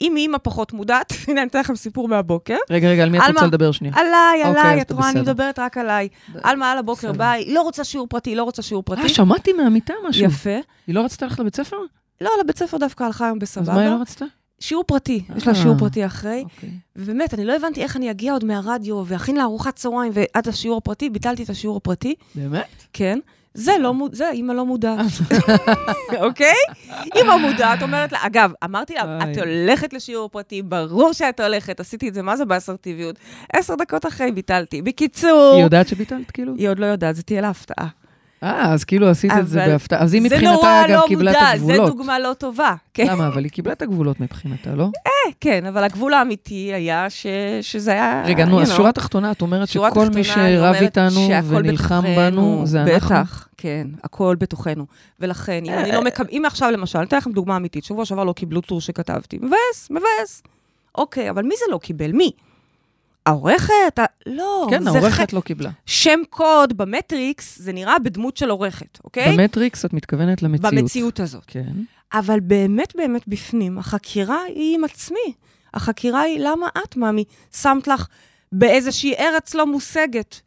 אם 0.00 0.16
אימא 0.16 0.38
פחות 0.38 0.72
מודעת, 0.72 1.12
הנה, 1.28 1.40
אני 1.40 1.48
אתן 1.50 1.60
לכם 1.60 1.76
סיפור 1.76 2.08
מהבוקר. 2.08 2.56
רגע, 2.70 2.88
רגע, 2.88 3.02
על 3.02 3.10
מי 3.10 3.18
את 3.18 3.22
רוצה? 3.28 3.46
לדבר 3.46 3.72
שנייה? 3.72 3.94
עליי, 3.96 4.48
אוקיי, 4.48 4.60
עליי, 4.60 4.76
אז 4.76 4.80
את 4.80 4.92
רואה, 4.92 5.10
אני. 5.10 5.20
מדברת 5.20 5.58
רק 5.58 5.78
עליי. 5.78 6.08
עלמה 6.42 6.72
על 6.72 6.78
הבוקר. 6.78 7.12
ביי, 7.12 7.54
לא 7.54 7.62
רוצה 7.62 7.84
שיעור 7.84 8.06
פרטי, 8.06 8.34
לא 8.34 8.42
רוצה 8.42 8.62
שיעור 8.62 8.82
פרטי. 8.82 9.02
אה, 9.02 9.08
שמעתי 9.08 9.52
מהמיטה 9.52 9.94
משהו. 10.08 10.24
יפה. 10.24 10.58
היא 10.86 10.94
לא 10.94 11.04
רצתה 11.04 11.26
ללכת 11.26 11.38
לבית 11.38 11.56
ספר? 11.56 11.76
לא, 12.20 12.30
לבית 12.44 12.58
ספר 12.58 12.78
דווקא 12.78 13.04
הלכה 13.04 13.24
היום 13.26 13.38
אז 13.38 13.42
בסבבה. 13.42 13.74
מה 13.74 13.80
היא 13.80 13.90
לא 13.90 14.00
רצתה? 14.00 14.24
שיעור 14.60 14.84
פרטי, 14.84 15.24
יש 15.36 15.46
לה 15.46 15.52
אה. 15.52 15.58
שיעור 15.58 15.78
פרטי 15.78 16.06
אחרי. 16.06 16.44
אוקיי. 16.44 16.70
ובאמת, 16.96 17.34
אני 17.34 17.44
לא 17.44 17.56
הבנתי 17.56 17.82
איך 17.82 17.96
אני 17.96 18.10
אגיע 18.10 18.32
עוד 18.32 18.44
מהרדיו 18.44 19.02
ואכין 19.06 19.36
לה 19.36 19.42
ארוחת 19.42 19.76
צהריים 19.76 20.12
ועד 20.14 20.48
השיעור 20.48 20.78
הפרטי, 20.78 21.10
ביטלתי 21.10 21.42
את 21.42 21.50
השיעור 21.50 21.76
הפרטי, 21.76 22.14
באמת? 22.34 22.84
כן. 22.92 23.18
זה 23.54 23.72
לא 23.80 23.94
מוד... 23.94 24.14
זה, 24.14 24.30
אימא 24.30 24.52
לא 24.52 24.66
מודעת. 24.66 24.98
אוקיי? 26.26 26.54
אימא 27.14 27.36
מודעת, 27.36 27.82
אומרת 27.82 28.12
לה, 28.12 28.18
אגב, 28.26 28.52
אמרתי 28.64 28.94
לה. 28.94 29.18
את 29.32 29.38
הולכת 29.38 29.92
לשיעור 29.92 30.28
פרטי, 30.28 30.62
ברור 30.62 31.12
שאת 31.12 31.40
הולכת, 31.40 31.80
עשיתי 31.80 32.08
את 32.08 32.14
זה, 32.14 32.22
מה 32.22 32.36
זה 32.36 32.44
באסרטיביות? 32.44 33.16
עשר 33.52 33.74
דקות 33.74 34.06
אחרי 34.06 34.32
ביטלתי. 34.32 34.82
בקיצור, 34.82 35.52
היא 35.54 35.62
יודעת 35.64 35.88
שביטלת, 35.88 36.30
כאילו? 36.30 36.54
היא 36.58 36.68
עוד 36.68 36.78
לא 36.78 36.86
יודעת, 36.86 37.16
זה 37.16 37.22
תהיה 37.22 37.40
לה 37.40 37.48
הפתעה. 37.48 37.88
אה, 38.42 38.72
אז 38.72 38.84
כאילו 38.84 39.08
עשית 39.08 39.32
את 39.40 39.48
זה 39.48 39.66
בהפתעה. 39.66 40.02
אז 40.02 40.14
היא 40.14 40.22
מבחינתה, 40.22 40.52
נורא 40.52 40.84
אגב, 40.84 40.90
לא 40.90 41.04
קיבלה 41.08 41.30
את 41.30 41.36
מודע, 41.36 41.50
הגבולות. 41.50 41.86
זה 41.86 41.92
דוגמה 41.92 42.18
לא 42.18 42.32
טובה. 42.38 42.74
כן, 42.94 43.06
למה? 43.10 43.26
אבל 43.26 43.44
היא 43.44 43.52
קיבלה 43.52 43.72
את 43.72 43.82
הגבולות 43.82 44.20
מבחינתה, 44.20 44.74
לא? 44.74 44.88
כן, 45.40 45.66
אבל 45.66 45.84
הגבול 45.84 46.14
האמיתי 46.14 46.74
היה 46.74 47.10
ש... 47.10 47.26
שזה 47.62 47.92
היה... 47.92 48.22
רגע, 48.26 48.44
נו, 48.44 48.62
אז. 48.62 48.72
שורה 48.72 48.92
תחתונה, 48.92 49.30
את 49.30 49.42
אומרת 49.42 49.68
שכל 49.68 50.08
מי 50.14 50.24
שרב 50.24 50.74
איתנו 50.74 51.28
ונלחם 51.48 52.02
בנו, 52.16 52.62
זה 52.64 52.82
אנחנו? 52.82 52.96
בטח, 52.96 53.48
כן, 53.56 53.86
הכל 54.04 54.36
בתוכנו. 54.38 54.86
ולכן, 55.20 55.62
אם 55.66 55.72
אני 55.72 55.92
לא 55.92 56.02
מקבל, 56.02 56.28
אם 56.32 56.42
עכשיו 56.46 56.70
למשל, 56.70 56.98
אני 56.98 57.06
אתן 57.06 57.16
לכם 57.16 57.32
דוגמה 57.32 57.56
אמיתית, 57.56 57.84
שבוע 57.84 58.04
שעבר 58.04 58.24
לא 58.24 58.32
קיבלו 58.32 58.60
טור 58.60 58.80
שכתבתי, 58.80 59.38
מבאס, 59.38 59.90
מבאס. 59.90 60.42
אוקיי, 60.94 61.30
אבל 61.30 61.42
מי 61.42 61.54
זה 61.58 61.64
לא 61.72 61.78
קיבל? 61.78 62.12
מי? 62.12 62.30
העורכת? 63.26 63.98
לא, 64.26 64.66
כן, 64.70 64.86
העורכת 64.88 65.30
ח- 65.30 65.34
לא 65.34 65.40
קיבלה. 65.40 65.70
שם 65.86 66.20
קוד 66.30 66.76
במטריקס, 66.76 67.58
זה 67.58 67.72
נראה 67.72 67.98
בדמות 67.98 68.36
של 68.36 68.50
עורכת, 68.50 68.98
אוקיי? 69.04 69.32
במטריקס 69.36 69.84
את 69.84 69.92
מתכוונת 69.92 70.42
למציאות. 70.42 70.74
במציאות 70.74 71.20
הזאת. 71.20 71.42
כן. 71.46 71.72
אבל 72.12 72.40
באמת 72.40 72.92
באמת 72.96 73.28
בפנים, 73.28 73.78
החקירה 73.78 74.38
היא 74.48 74.74
עם 74.78 74.84
עצמי. 74.84 75.32
החקירה 75.74 76.20
היא 76.20 76.38
למה 76.40 76.68
את, 76.84 76.96
מאמי, 76.96 77.24
שמת 77.56 77.88
לך 77.88 78.06
באיזושהי 78.52 79.14
ארץ 79.18 79.54
לא 79.54 79.66
מושגת 79.66 80.40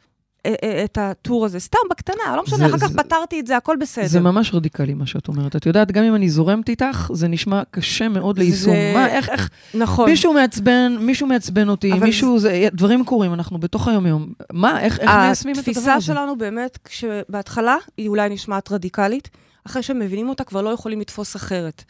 את 0.83 0.97
הטור 1.01 1.45
הזה. 1.45 1.59
סתם, 1.59 1.77
בקטנה, 1.91 2.35
לא 2.35 2.43
משנה, 2.43 2.57
זה- 2.57 2.65
אחר 2.65 2.77
כך 2.77 2.91
פתרתי 2.91 3.39
את 3.39 3.47
זה, 3.47 3.57
הכל 3.57 3.77
בסדר. 3.81 4.07
זה 4.07 4.19
ממש 4.19 4.53
רדיקלי 4.53 4.93
מה 4.93 5.05
שאת 5.05 5.27
אומרת. 5.27 5.55
את 5.55 5.65
יודעת, 5.65 5.91
גם 5.91 6.03
אם 6.03 6.15
אני 6.15 6.29
זורמת 6.29 6.69
איתך, 6.69 7.09
זה 7.13 7.27
נשמע 7.27 7.61
קשה 7.71 8.07
מאוד 8.09 8.37
ליישום. 8.39 8.73
זה- 8.73 8.91
מה, 8.95 9.07
איך, 9.07 9.29
איך, 9.29 9.49
נכון. 9.73 10.09
מישהו 10.09 10.33
מעצבן, 10.33 10.95
מישהו 10.99 11.27
מעצבן 11.27 11.69
אותי, 11.69 11.93
מישהו, 11.93 12.39
זה, 12.39 12.67
דברים 12.73 13.05
קורים, 13.05 13.33
אנחנו 13.33 13.57
בתוך 13.57 13.87
היום-יום. 13.87 14.27
מה, 14.53 14.81
איך, 14.81 14.99
איך 14.99 15.09
מיישמים 15.11 15.55
את 15.55 15.67
הדבר 15.67 15.71
הזה? 15.81 15.91
התפיסה 15.93 16.13
שלנו 16.13 16.37
באמת, 16.37 16.77
כשבהתחלה 16.83 17.75
היא 17.97 18.07
אולי 18.09 18.29
נשמעת 18.29 18.71
רדיקלית, 18.71 19.29
אחרי 19.67 19.83
שמבינים 19.83 20.29
אותה 20.29 20.43
כבר 20.43 20.61
לא 20.61 20.69
יכולים 20.69 20.99
לתפוס 21.01 21.35
אחרת. 21.35 21.83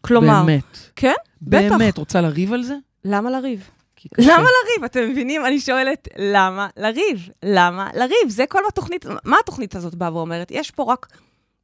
כלומר, 0.00 0.42
באמת. 0.46 0.78
כן? 0.96 1.12
בטח. 1.42 1.60
באמת, 1.78 1.98
רוצה 1.98 2.20
לריב 2.20 2.52
על 2.52 2.62
זה? 2.62 2.74
למה 3.04 3.30
לריב? 3.30 3.70
למה 4.18 4.36
לריב? 4.36 4.84
אתם 4.84 5.10
מבינים? 5.10 5.46
אני 5.46 5.60
שואלת, 5.60 6.08
למה 6.18 6.68
לריב? 6.76 7.28
למה 7.42 7.88
לריב? 7.94 8.28
זה 8.28 8.44
כל 8.48 8.62
התוכנית, 8.68 9.06
מה 9.24 9.36
התוכנית 9.42 9.76
הזאת 9.76 9.94
באה 9.94 10.14
ואומרת? 10.14 10.50
יש 10.50 10.70
פה 10.70 10.92
רק 10.92 11.06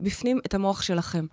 בפנים 0.01 0.41
את 0.47 0.55
המוח 0.55 0.83
שלכם. 0.83 1.27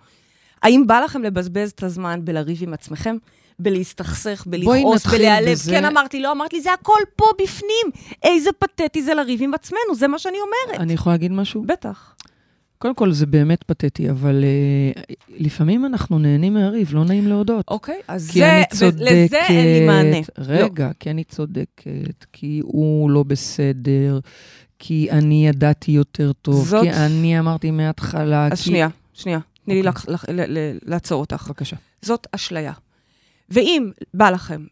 האם 0.62 0.86
בא 0.86 1.00
לכם 1.00 1.22
לבזבז 1.22 1.70
את 1.70 1.82
הזמן 1.82 2.20
בלריב 2.24 2.58
עם 2.62 2.74
עצמכם? 2.74 3.16
בלהסתכסך, 3.58 4.44
בלכעוס, 4.46 5.06
בלהיעלב? 5.06 5.50
בזה. 5.50 5.70
כן, 5.70 5.84
אמרתי, 5.84 6.20
לא 6.20 6.32
אמרת 6.32 6.52
לי, 6.52 6.60
זה 6.60 6.72
הכל 6.72 6.98
פה 7.16 7.24
בפנים. 7.42 8.12
איזה 8.22 8.50
פתטי 8.52 9.02
זה 9.02 9.14
לריב 9.14 9.42
עם 9.42 9.54
עצמנו, 9.54 9.94
זה 9.94 10.08
מה 10.08 10.18
שאני 10.18 10.38
אומרת. 10.40 10.80
אני 10.80 10.92
יכולה 10.92 11.14
להגיד 11.14 11.32
משהו? 11.32 11.62
בטח. 11.62 12.14
קודם 12.82 12.94
כל, 12.94 13.12
זה 13.12 13.26
באמת 13.26 13.62
פתטי, 13.64 14.10
אבל 14.10 14.44
uh, 14.44 15.14
לפעמים 15.28 15.86
אנחנו 15.86 16.18
נהנים 16.18 16.54
מהריב, 16.54 16.94
לא 16.94 17.04
נעים 17.04 17.26
להודות. 17.28 17.64
אוקיי, 17.68 18.00
אז 18.08 18.30
כי 18.30 18.38
זה, 18.38 18.62
צודקת. 18.74 19.00
לזה 19.00 19.46
אין 19.48 19.66
לי 19.66 19.86
מענה. 19.86 20.16
לא. 20.38 20.44
רגע, 20.44 20.90
כי 21.00 21.10
אני 21.10 21.24
צודקת, 21.24 22.24
כי 22.32 22.60
הוא 22.64 23.10
לא 23.10 23.22
בסדר, 23.22 24.18
כי 24.78 25.08
אני 25.10 25.48
ידעתי 25.48 25.92
יותר 25.92 26.32
טוב, 26.32 26.66
זאת- 26.68 26.82
כי 26.82 26.90
אני 26.90 27.38
אמרתי 27.38 27.70
מההתחלה. 27.70 28.46
אז 28.52 28.58
כי... 28.58 28.64
שנייה, 28.64 28.88
שנייה. 29.12 29.38
תני 29.64 29.82
לי 29.82 29.88
אוקיי. 29.88 29.92
לח- 29.92 30.08
לח- 30.08 30.24
ל- 30.28 30.58
ל- 30.58 30.78
לעצור 30.84 31.20
אותך. 31.20 31.44
בבקשה. 31.48 31.76
זאת 32.02 32.26
אשליה. 32.32 32.72
ואם 33.48 33.90
בא 34.14 34.30
לכם 34.30 34.64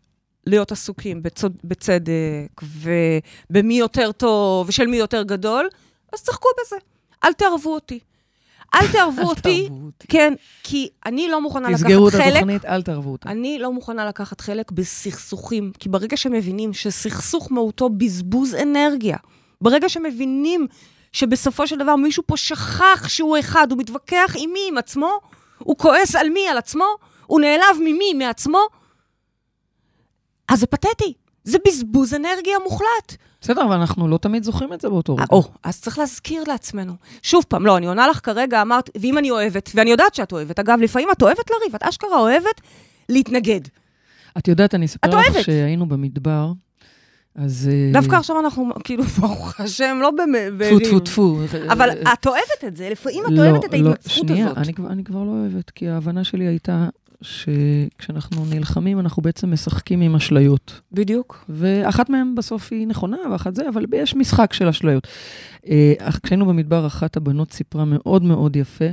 להיות 0.46 0.72
עסוקים 0.72 1.22
בצוד, 1.22 1.52
בצדק 1.64 2.62
ובמי 2.62 3.74
יותר 3.78 4.12
טוב 4.12 4.68
ושל 4.68 4.86
מי 4.86 4.96
יותר 4.96 5.22
גדול, 5.22 5.68
אז 6.14 6.22
תשחקו 6.22 6.48
בזה. 6.60 6.76
אל 7.24 7.32
תערבו 7.32 7.74
אותי. 7.74 7.98
אל 8.74 8.92
תערבו 8.92 9.22
אותי, 9.22 9.68
אותי. 9.70 10.06
כן, 10.08 10.34
כי 10.62 10.88
אני 11.06 11.28
לא 11.28 11.40
מוכנה 11.40 11.68
לקחת 11.68 11.84
תסגרו 11.84 12.08
את 12.08 12.12
חלק. 12.12 12.36
התוכנית, 12.36 12.64
אל 12.64 12.82
תערבו 12.82 13.12
אותה. 13.12 13.30
אני 13.30 13.58
לא 13.58 13.72
מוכנה 13.72 14.06
לקחת 14.06 14.40
חלק 14.40 14.72
בסכסוכים, 14.72 15.72
כי 15.78 15.88
ברגע 15.88 16.16
שמבינים 16.16 16.72
שסכסוך 16.72 17.52
מהותו 17.52 17.88
בזבוז 17.88 18.54
אנרגיה, 18.54 19.16
ברגע 19.60 19.88
שמבינים 19.88 20.66
שבסופו 21.12 21.66
של 21.66 21.78
דבר 21.78 21.96
מישהו 21.96 22.22
פה 22.26 22.36
שכח 22.36 23.08
שהוא 23.08 23.38
אחד, 23.38 23.66
הוא 23.70 23.78
מתווכח 23.78 24.34
עם 24.38 24.50
מי? 24.52 24.60
עם 24.68 24.78
עצמו? 24.78 25.20
הוא 25.58 25.76
כועס 25.76 26.16
על 26.16 26.28
מי? 26.30 26.48
על 26.48 26.58
עצמו? 26.58 26.84
הוא 27.26 27.40
נעלב 27.40 27.76
ממי? 27.80 28.14
מעצמו? 28.14 28.60
אז 30.48 30.60
זה 30.60 30.66
פתטי. 30.66 31.14
זה 31.44 31.58
בזבוז 31.66 32.14
אנרגיה 32.14 32.58
מוחלט. 32.64 33.16
בסדר, 33.40 33.62
אבל 33.64 33.72
אנחנו 33.76 34.08
לא 34.08 34.18
תמיד 34.18 34.42
זוכרים 34.44 34.72
את 34.72 34.80
זה 34.80 34.88
באותו 34.88 35.14
רגע. 35.14 35.24
או, 35.32 35.42
אז 35.64 35.80
צריך 35.80 35.98
להזכיר 35.98 36.44
לעצמנו. 36.48 36.92
שוב 37.22 37.44
פעם, 37.48 37.66
לא, 37.66 37.76
אני 37.76 37.86
עונה 37.86 38.08
לך 38.08 38.20
כרגע, 38.22 38.62
אמרת, 38.62 38.90
ואם 39.00 39.18
אני 39.18 39.30
אוהבת, 39.30 39.70
ואני 39.74 39.90
יודעת 39.90 40.14
שאת 40.14 40.32
אוהבת, 40.32 40.58
אגב, 40.58 40.78
לפעמים 40.80 41.08
את 41.12 41.22
אוהבת 41.22 41.50
לריב, 41.50 41.74
את 41.74 41.82
אשכרה 41.82 42.18
אוהבת 42.20 42.60
להתנגד. 43.08 43.60
את 44.38 44.48
יודעת, 44.48 44.74
אני 44.74 44.86
אספר 44.86 45.18
לך. 45.18 45.44
שהיינו 45.44 45.88
במדבר, 45.88 46.52
אז... 47.34 47.70
אה, 47.72 47.90
דווקא 47.92 48.16
עכשיו 48.16 48.40
אנחנו, 48.40 48.68
כאילו, 48.84 49.04
ברוך 49.04 49.60
השם, 49.60 49.98
לא 50.02 50.10
במ- 50.10 50.58
טפו. 50.64 50.78
טפו, 50.80 51.00
טפו. 51.00 51.38
אבל 51.72 51.90
אה, 51.90 52.12
את 52.12 52.26
אוהבת 52.26 52.64
את 52.66 52.76
זה, 52.76 52.88
לפעמים 52.90 53.24
את 53.26 53.32
לא, 53.32 53.42
אוהבת 53.42 53.64
את 53.64 53.72
לא, 53.72 53.88
ההתנצחות 53.90 54.28
שנייה, 54.28 54.46
הזאת. 54.46 54.58
אני, 54.58 54.74
כבר- 54.74 54.88
אני 54.90 55.04
כבר 55.04 55.22
לא 55.24 55.30
אוהבת, 55.30 55.70
כי 55.70 55.88
ההבנה 55.88 56.24
שלי 56.24 56.44
הייתה 56.46 56.88
שכשאנחנו 57.22 58.44
נלחמים, 58.44 59.00
אנחנו 59.00 59.22
בעצם 59.22 59.52
משחקים 59.52 60.00
עם 60.00 60.16
אשליות. 60.16 60.80
בדיוק. 60.92 61.44
ואחת 61.48 62.10
מהן 62.10 62.34
בסוף 62.34 62.72
היא 62.72 62.86
נכונה, 62.86 63.16
ואחת 63.32 63.54
זה, 63.54 63.68
אבל 63.68 63.84
יש 63.92 64.16
משחק 64.16 64.52
של 64.52 64.68
אשליות. 64.68 65.08
אה, 65.66 65.92
אך 65.98 66.20
כשהיינו 66.22 66.46
במדבר, 66.46 66.86
אחת 66.86 67.16
הבנות 67.16 67.52
סיפרה 67.52 67.84
מאוד 67.84 68.22
מאוד 68.22 68.56
יפה, 68.56 68.84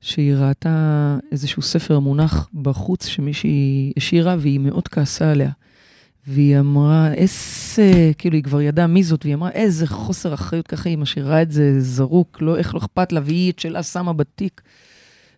שהיא 0.00 0.34
ראתה 0.34 1.18
איזשהו 1.32 1.62
ספר 1.62 1.98
מונח 1.98 2.48
בחוץ 2.54 3.06
שמישהי 3.06 3.92
השאירה, 3.96 4.36
והיא 4.38 4.60
מאוד 4.60 4.88
כעסה 4.88 5.30
עליה. 5.30 5.50
והיא 6.26 6.58
אמרה, 6.58 7.12
איזה, 7.14 8.10
כאילו, 8.18 8.36
היא 8.36 8.42
כבר 8.42 8.60
ידעה 8.60 8.86
מי 8.86 9.02
זאת, 9.02 9.24
והיא 9.24 9.34
אמרה, 9.34 9.50
איזה 9.50 9.86
חוסר 9.86 10.34
אחריות, 10.34 10.66
ככה 10.66 10.88
היא 10.88 10.98
משאירה 10.98 11.42
את 11.42 11.52
זה 11.52 11.80
זרוק, 11.80 12.38
לא, 12.40 12.56
איך 12.56 12.74
לא 12.74 12.78
אכפת 12.78 13.12
לה, 13.12 13.20
והיא 13.24 13.52
את 13.52 13.58
שלה 13.58 13.82
שמה 13.82 14.12
בתיק. 14.12 14.60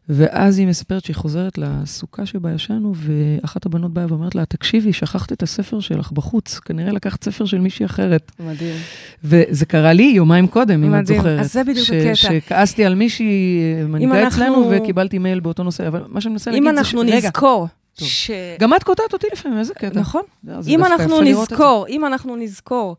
ואז 0.09 0.59
היא 0.59 0.67
מספרת 0.67 1.05
שהיא 1.05 1.17
חוזרת 1.17 1.59
לסוכה 1.59 2.27
שבה 2.27 2.53
ישנו, 2.53 2.93
ואחת 2.97 3.67
הבנות 3.67 3.93
באה 3.95 4.07
ואומרת 4.09 4.35
לה, 4.35 4.45
תקשיבי, 4.47 4.93
שכחת 4.93 5.33
את 5.33 5.43
הספר 5.43 5.81
שלך 5.81 6.13
בחוץ, 6.13 6.59
כנראה 6.59 6.93
לקחת 6.93 7.25
ספר 7.25 7.45
של 7.45 7.59
מישהי 7.59 7.87
אחרת. 7.87 8.33
מדהים. 8.41 8.77
וזה 9.25 9.67
קרה 9.67 9.93
לי 9.93 10.03
יומיים 10.03 10.47
קודם, 10.47 10.85
אם 10.85 10.95
את 10.95 11.01
מדהים. 11.01 11.19
זוכרת. 11.19 11.41
אז 11.41 11.53
זה 11.53 11.65
בדיוק 11.65 11.87
ש- 11.87 11.91
הקטע. 11.91 12.15
שכעסתי 12.15 12.85
על 12.85 12.95
מישהי 12.95 13.59
מנהיגה 13.89 14.23
אנחנו- 14.25 14.43
אצלנו, 14.45 14.71
וקיבלתי 14.71 15.19
מייל 15.19 15.41
באותו 15.41 15.63
נושא, 15.63 15.89
אבל 15.89 16.05
מה 16.09 16.21
שאני 16.21 16.33
מנסה 16.33 16.51
להגיד 16.51 16.69
אם 16.69 16.75
זה 16.75 16.79
אנחנו 16.81 17.01
רגע, 17.01 17.17
נזכור 17.17 17.69
טוב. 17.99 18.09
ש... 18.09 18.31
גם 18.61 18.75
את 18.75 18.83
קוטעת 18.83 19.13
אותי 19.13 19.27
לפעמים, 19.33 19.59
איזה 19.59 19.75
קטע. 19.75 20.01
נכון. 20.01 20.23
אם 20.67 20.85
אנחנו. 20.85 21.21
נזכור, 21.23 21.87
אם 21.89 22.05
אנחנו 22.07 22.37
נזכור 22.37 22.97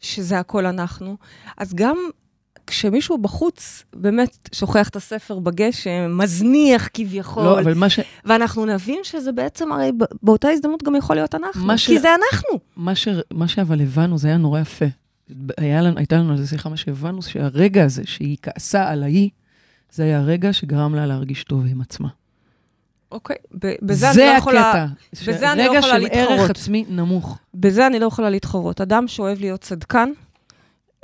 שזה 0.00 0.38
הכל 0.38 0.66
אנחנו, 0.66 1.16
אז 1.58 1.74
גם 1.74 1.96
כשמישהו 2.66 3.18
בחוץ 3.18 3.84
באמת 3.96 4.48
שוכח 4.52 4.88
את 4.88 4.96
הספר 4.96 5.38
בגשם, 5.38 6.18
מזניח 6.18 6.88
כביכול, 6.94 7.44
לא, 7.44 7.60
אבל 7.60 7.74
מה 7.74 7.90
ש... 7.90 8.00
ואנחנו 8.24 8.66
נבין 8.66 9.00
שזה 9.02 9.32
בעצם, 9.32 9.72
הרי 9.72 9.90
באותה 10.22 10.48
הזדמנות 10.48 10.82
גם 10.82 10.94
יכול 10.96 11.16
להיות 11.16 11.34
אנחנו, 11.34 11.66
מה 11.66 11.78
ש- 11.78 11.86
כי 11.86 11.98
זה 11.98 12.08
אנחנו. 12.14 12.58
מה, 12.76 12.94
ש... 12.94 13.08
מה 13.30 13.48
שאבל 13.48 13.80
הבנו, 13.80 14.18
זה 14.18 14.28
היה 14.28 14.36
נורא 14.36 14.60
יפה. 14.60 14.84
היה 15.58 15.82
לנו, 15.82 15.98
הייתה 15.98 16.16
לנו 16.16 16.30
על 16.30 16.36
זה 16.38 16.46
שיחה, 16.46 16.68
מה 16.68 16.76
שהבנו, 16.76 17.22
שהרגע 17.22 17.84
הזה 17.84 18.02
שהיא 18.06 18.36
כעסה 18.42 18.88
על 18.88 19.02
ההיא, 19.02 19.30
זה 19.92 20.02
היה 20.02 20.18
הרגע 20.18 20.52
שגרם 20.52 20.94
לה 20.94 21.06
להרגיש 21.06 21.44
טוב 21.44 21.64
עם 21.70 21.80
עצמה. 21.80 22.08
אוקיי, 23.12 23.36
בזה 23.82 24.10
אני 24.10 24.18
לא 24.18 24.38
יכולה... 24.38 24.70
הקטע. 24.70 24.86
בזה 25.26 25.52
אני 25.52 25.64
לא 25.64 25.70
רגע 25.70 25.78
יכולה 25.78 25.94
של 25.94 25.98
להתחרות. 26.02 26.28
ערך 26.38 26.50
עצמי 26.50 26.84
נמוך. 26.88 27.38
בזה 27.54 27.86
אני 27.86 27.98
לא 27.98 28.06
יכולה 28.06 28.30
להתחרות. 28.30 28.80
אדם 28.80 29.08
שאוהב 29.08 29.40
להיות 29.40 29.60
צדקן, 29.60 30.10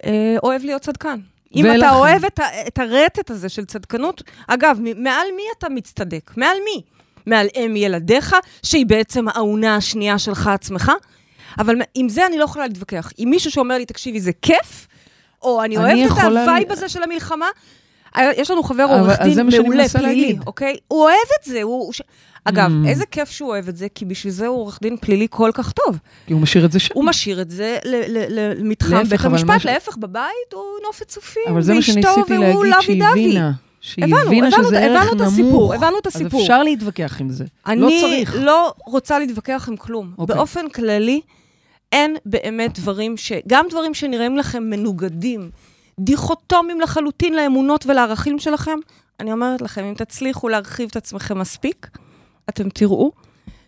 אה, 0.05 0.37
אוהב 0.43 0.63
להיות 0.65 0.83
צדקן. 0.83 1.19
אם 1.57 1.65
ולכן- 1.65 1.79
אתה 1.79 1.95
אוהב 1.95 2.25
את, 2.25 2.39
ה- 2.39 2.67
את 2.67 2.79
הרטט 2.79 3.31
הזה 3.31 3.49
של 3.49 3.65
צדקנות, 3.65 4.23
אגב, 4.47 4.79
מעל 4.97 5.27
מי 5.37 5.43
אתה 5.59 5.69
מצטדק? 5.69 6.31
מעל 6.37 6.57
מי? 6.65 6.83
מעל 7.27 7.47
אם 7.57 7.75
ילדיך, 7.77 8.37
שהיא 8.63 8.87
בעצם 8.87 9.29
האונה 9.29 9.77
השנייה 9.77 10.19
שלך 10.19 10.47
עצמך? 10.47 10.93
אבל 11.59 11.77
עם 11.95 12.09
זה 12.09 12.27
אני 12.27 12.39
לא 12.39 12.45
יכולה 12.45 12.67
להתווכח. 12.67 13.13
עם 13.19 13.31
מישהו 13.31 13.51
שאומר 13.51 13.79
לי, 13.79 13.87
תקשיבי, 13.87 14.21
זה 14.21 14.31
כיף, 14.43 14.87
או 15.43 15.63
אני 15.65 15.77
אני 15.77 15.85
אוהבת 16.03 16.13
את 16.19 16.25
ה 16.25 16.33
vibe 16.33 16.69
ל- 16.69 16.73
הזה 16.73 16.89
של 16.89 17.03
המלחמה, 17.03 17.47
יש 18.37 18.51
לנו 18.51 18.63
חבר 18.63 18.83
עורך 18.83 19.21
דין 19.23 19.47
מעולה, 19.63 19.89
פלילי. 19.89 20.37
אוקיי? 20.47 20.77
הוא 20.89 21.03
אוהב 21.03 21.17
את 21.41 21.45
זה, 21.45 21.63
הוא... 21.63 21.93
אגב, 22.45 22.71
Mm. 22.85 22.89
איזה 22.89 23.07
כיף 23.07 23.31
שהוא 23.31 23.49
אוהב 23.49 23.69
את 23.69 23.77
זה, 23.77 23.87
כי 23.95 24.05
בשביל 24.05 24.33
זה 24.33 24.47
הוא 24.47 24.59
עורך 24.59 24.79
דין 24.83 24.97
פלילי 24.97 25.27
כל 25.31 25.51
כך 25.55 25.73
טוב. 25.73 25.99
כי 26.27 26.33
הוא 26.33 26.41
משאיר 26.41 26.65
את 26.65 26.73
זה 26.73 26.79
שם. 26.79 26.95
הוא 26.95 27.05
משאיר 27.05 27.41
את 27.43 27.51
זה 27.51 27.79
למתחם 28.29 29.03
בית 29.03 29.25
המשפט, 29.25 29.65
להפך, 29.65 29.97
בבית 29.97 30.53
הוא 30.53 30.63
נופת 30.87 31.09
צופים, 31.09 31.43
אבל 31.49 31.63
זה 31.63 31.75
מה 31.75 31.83
שניסיתי 31.83 32.39
להגיד, 32.39 32.57
לוי 32.57 32.71
שהיא. 32.81 33.05
הבינה. 33.05 33.53
שהיא 33.81 34.05
הבנו, 34.05 34.19
הבינה 34.21 34.47
הבנו, 34.49 34.65
שזה 34.65 34.79
הבנו 34.79 34.99
ערך 34.99 35.09
את 35.13 35.17
נמוך. 35.17 35.33
הסיפור, 35.33 35.75
הבנו 35.75 35.99
את 35.99 36.07
הסיפור. 36.07 36.41
אז 36.41 36.47
אפשר 36.47 36.63
להתווכח 36.63 37.21
עם 37.21 37.31
זה. 37.31 37.45
אני 37.67 37.81
לא 37.81 37.91
צריך. 38.01 38.35
לא 38.41 38.73
רוצה 38.87 39.19
להתווכח 39.19 39.69
עם 39.69 39.77
כלום. 39.77 40.13
אוקיי. 40.19 40.37
באופן 40.37 40.69
כללי, 40.69 41.21
אין 41.93 42.17
באמת 42.27 42.79
דברים 42.79 43.17
ש... 43.17 43.33
גם 43.49 43.67
דברים 43.71 43.95
שנראים 43.95 44.37
לכם 44.37 44.63
מנוגדים, 44.63 45.51
דיכוטומיים 46.01 46.81
לחלוטין 46.81 47.35
לאמונות 47.37 47.87
ולערכים 47.87 48.39
שלכם, 48.39 48.79
אני 49.21 49.33
אומרת 49.33 49.61
לכם, 49.63 49.85
אם 49.85 49.95
תצליחו 49.95 50.49
להרחיב 50.49 50.89
את 50.91 50.97
עצמכם 50.97 51.39
מספיק, 51.39 51.89
אתם 52.49 52.69
תראו 52.69 53.13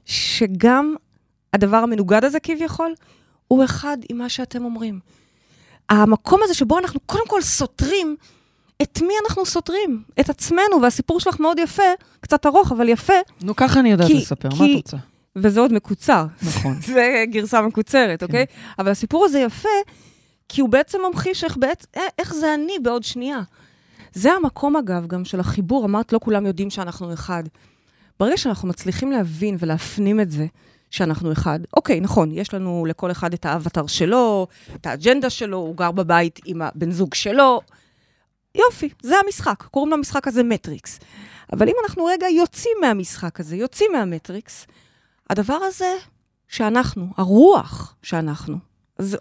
שגם 0.04 0.94
הדבר 1.52 1.76
המנוגד 1.76 2.24
הזה 2.24 2.40
כביכול, 2.40 2.94
הוא 3.48 3.64
אחד 3.64 3.96
עם 4.10 4.18
מה 4.18 4.28
שאתם 4.28 4.64
אומרים. 4.64 5.00
המקום 5.88 6.40
הזה 6.44 6.54
שבו 6.54 6.78
אנחנו 6.78 7.00
קודם 7.06 7.28
כל 7.28 7.42
סותרים, 7.42 8.16
את 8.82 9.02
מי 9.02 9.14
אנחנו 9.28 9.46
סותרים? 9.46 10.02
את 10.20 10.30
עצמנו, 10.30 10.82
והסיפור 10.82 11.20
שלך 11.20 11.40
מאוד 11.40 11.58
יפה, 11.58 11.82
קצת 12.20 12.46
ארוך, 12.46 12.72
אבל 12.72 12.88
יפה, 12.88 13.12
נו, 13.42 13.56
ככה 13.56 13.80
אני 13.80 13.90
יודעת 13.90 14.06
כי- 14.06 14.14
לספר, 14.14 14.48
מה 14.48 14.54
כי- 14.56 14.72
את 14.72 14.76
רוצה? 14.76 14.96
וזה 15.36 15.60
עוד 15.60 15.72
מקוצר. 15.72 16.26
נכון. 16.42 16.74
זה 16.94 17.24
גרסה 17.30 17.62
מקוצרת, 17.62 18.22
אוקיי? 18.22 18.46
אבל 18.78 18.90
הסיפור 18.90 19.24
הזה 19.24 19.38
יפה, 19.38 19.68
כי 20.48 20.60
הוא 20.60 20.68
בעצם 20.68 20.98
ממחיש 21.08 21.44
איך, 21.44 21.56
בעצ... 21.56 21.86
אה, 21.96 22.02
איך 22.18 22.34
זה 22.34 22.54
אני 22.54 22.78
בעוד 22.82 23.04
שנייה. 23.04 23.40
זה 24.12 24.32
המקום, 24.32 24.76
אגב, 24.76 25.06
גם 25.06 25.24
של 25.24 25.40
החיבור. 25.40 25.84
אמרת, 25.84 26.12
לא 26.12 26.18
כולם 26.18 26.46
יודעים 26.46 26.70
שאנחנו 26.70 27.12
אחד. 27.12 27.42
ברגע 28.20 28.36
שאנחנו 28.36 28.68
מצליחים 28.68 29.10
להבין 29.10 29.56
ולהפנים 29.58 30.20
את 30.20 30.30
זה, 30.30 30.46
שאנחנו 30.90 31.32
אחד, 31.32 31.58
אוקיי, 31.76 32.00
נכון, 32.00 32.32
יש 32.32 32.54
לנו 32.54 32.86
לכל 32.88 33.10
אחד 33.10 33.34
את 33.34 33.46
האבטר 33.46 33.86
שלו, 33.86 34.46
את 34.74 34.86
האג'נדה 34.86 35.30
שלו, 35.30 35.56
הוא 35.56 35.76
גר 35.76 35.90
בבית 35.90 36.40
עם 36.44 36.62
הבן 36.62 36.90
זוג 36.90 37.14
שלו. 37.14 37.60
יופי, 38.54 38.88
זה 39.02 39.14
המשחק. 39.24 39.62
קוראים 39.62 39.92
למשחק 39.92 40.28
הזה 40.28 40.42
מטריקס. 40.42 41.00
אבל 41.52 41.68
אם 41.68 41.74
אנחנו 41.84 42.04
רגע 42.04 42.28
יוצאים 42.28 42.76
מהמשחק 42.80 43.40
הזה, 43.40 43.56
יוצאים 43.56 43.92
מהמטריקס, 43.92 44.66
הדבר 45.30 45.54
הזה 45.54 45.94
שאנחנו, 46.48 47.06
הרוח 47.16 47.96
שאנחנו, 48.02 48.56
אז 48.98 49.16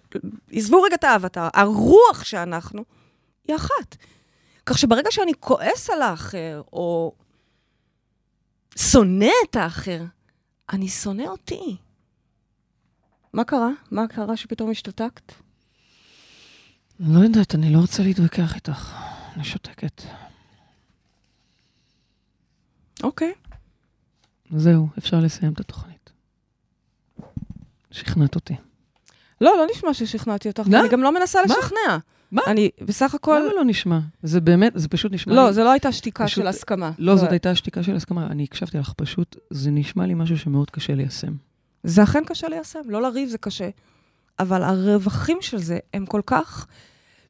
עזבו 0.52 0.82
רגע 0.82 0.96
את 0.96 1.04
האבטר, 1.04 1.48
הרוח 1.54 2.24
שאנחנו, 2.24 2.84
היא 3.48 3.56
אחת. 3.56 3.96
כך 4.66 4.78
שברגע 4.78 5.12
שאני 5.12 5.32
כועס 5.40 5.90
על 5.90 6.02
האחר, 6.02 6.62
או 6.74 7.16
שונא 8.78 9.32
את 9.50 9.56
האחר, 9.56 10.04
אני 10.70 10.88
שונא 10.88 11.24
אותי. 11.24 11.78
מה 13.34 13.44
קרה? 13.44 13.70
מה 13.92 14.08
קרה 14.08 14.38
שפתאום 14.38 14.72
השתתקת? 14.72 15.34
לא 17.00 17.20
יודעת, 17.20 17.56
אני 17.56 17.74
לא 17.74 17.78
רוצה 17.78 18.04
להתווכח 18.04 18.56
איתך. 18.56 18.94
אני 19.36 19.44
שותקת. 19.44 20.02
אוקיי. 23.04 23.34
זהו, 24.56 24.88
אפשר 24.98 25.20
לסיים 25.20 25.54
את 25.54 25.60
התוכנית. 25.60 26.10
שכנעת 27.92 28.36
אותי. 28.36 28.56
לא, 29.44 29.58
לא 29.58 29.66
נשמע 29.76 29.94
ששכנעתי 29.94 30.48
אותך, 30.48 30.64
לא? 30.68 30.78
ואני 30.78 30.90
גם 30.90 31.04
לא 31.04 31.14
מנסה? 31.14 31.40
לשכנע. 31.44 31.98
מה? 32.32 32.42
אני 32.48 32.70
בסך 32.82 33.16
הכל... 33.16 33.40
למה 33.44 33.54
לא 33.56 33.64
נשמע? 33.66 34.00
זה 34.24 34.42
באמת, 34.42 34.72
זה 34.76 34.88
פשוט 34.88 35.12
נשמע 35.12 35.34
לא, 35.34 35.48
לי... 35.48 35.54
זה 35.54 35.64
לא 35.64 35.72
הייתה 35.72 35.92
שתיקה 35.92 36.26
פשוט- 36.26 36.36
של 36.44 36.48
הסכמה. 36.48 36.92
לא, 37.00 37.16
זאת 37.16 37.32
הייתה 37.32 37.56
שתיקה 37.56 37.84
של 37.84 37.96
הסכמה. 37.96 38.28
אני 38.28 38.44
הקשבתי 38.44 38.78
לך 38.78 38.94
פשוט, 38.98 39.36
זה 39.50 39.72
נשמע 39.72 40.06
לי 40.06 40.14
משהו 40.14 40.38
שמאוד 40.38 40.70
קשה 40.70 40.96
ליישם. 40.96 41.34
זה 41.84 42.04
אכן 42.04 42.24
קשה 42.26 42.48
ליישם, 42.50 42.80
לא 42.86 43.02
לריב 43.02 43.30
זה 43.30 43.38
קשה, 43.38 43.70
אבל 44.40 44.64
הרווחים 44.64 45.38
של 45.42 45.58
זה 45.58 45.80
הם 45.94 46.06
כל 46.06 46.22
כך 46.26 46.68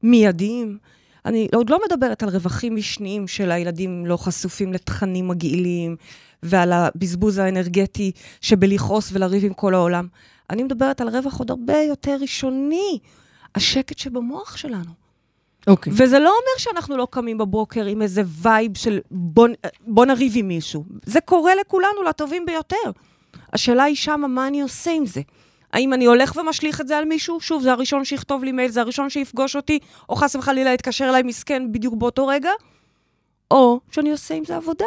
מיידיים. 0.04 0.78
אני 1.26 1.48
עוד 1.56 1.70
לא 1.70 1.80
מדברת 1.86 2.24
על 2.24 2.30
רווחים 2.30 2.76
משניים 2.76 3.28
של 3.28 3.52
הילדים 3.52 4.06
לא 4.06 4.18
חשופים 4.18 4.74
לתכנים 4.74 5.28
מגעילים 5.28 5.96
ועל 6.44 6.72
הבזבוז 6.74 7.38
האנרגטי 7.38 8.12
שבלכעוס 8.42 9.10
ולריב 9.14 9.46
עם 9.46 9.54
כל 9.54 9.74
העולם. 9.76 10.08
אני 10.50 10.64
מדברת 10.64 11.02
על 11.02 11.10
רווח 11.10 11.40
עוד 11.40 11.50
הרבה 11.52 11.78
יותר 11.78 12.18
ראשוני, 12.22 13.00
השקט 13.56 13.98
שבמוח 13.98 14.58
שלנו. 14.58 15.04
אוקיי. 15.68 15.94
וזה 15.96 16.20
לא 16.20 16.30
אומר 16.30 16.58
שאנחנו 16.58 16.98
לא 16.98 17.08
קמים 17.12 17.38
בבוקר 17.38 17.86
עם 17.86 18.02
איזה 18.02 18.22
vibe 18.28 18.78
של 18.78 19.00
בוא, 19.12 19.48
בוא 19.80 20.06
נריב 20.06 20.34
עם 20.36 20.48
מישהו. 20.48 20.84
זה 21.06 21.22
קורה 21.22 21.56
לכולנו, 21.56 22.04
לטובים 22.10 22.46
ביותר. 22.46 22.92
השאלה 23.54 23.84
היא 23.84 23.96
שמה, 23.96 24.28
מה 24.28 24.48
אני 24.48 24.62
עושה 24.62 24.92
עם 24.92 25.06
זה? 25.06 25.22
האם 25.74 25.94
אני 25.94 26.06
הולך 26.06 26.36
ומשליך 26.36 26.82
את 26.82 26.88
זה 26.88 26.98
על 26.98 27.06
מישהו? 27.06 27.42
שוב, 27.42 27.64
זה 27.64 27.72
הראשון 27.72 28.06
שיכתוב 28.06 28.44
לי 28.44 28.52
מייל, 28.52 28.72
זה 28.72 28.82
הראשון 28.82 29.10
שיפגוש 29.10 29.56
אותי, 29.56 29.80
או 30.10 30.16
חס 30.16 30.36
וחלילה 30.36 30.74
יתקשר 30.74 31.10
אליי 31.10 31.24
מסכן 31.24 31.72
בדיוק 31.72 31.94
באותו 31.94 32.28
רגע, 32.28 32.52
או 33.52 33.80
שאני 33.92 34.12
עושה 34.12 34.36
עם 34.36 34.46
זה 34.46 34.56
עבודה. 34.56 34.86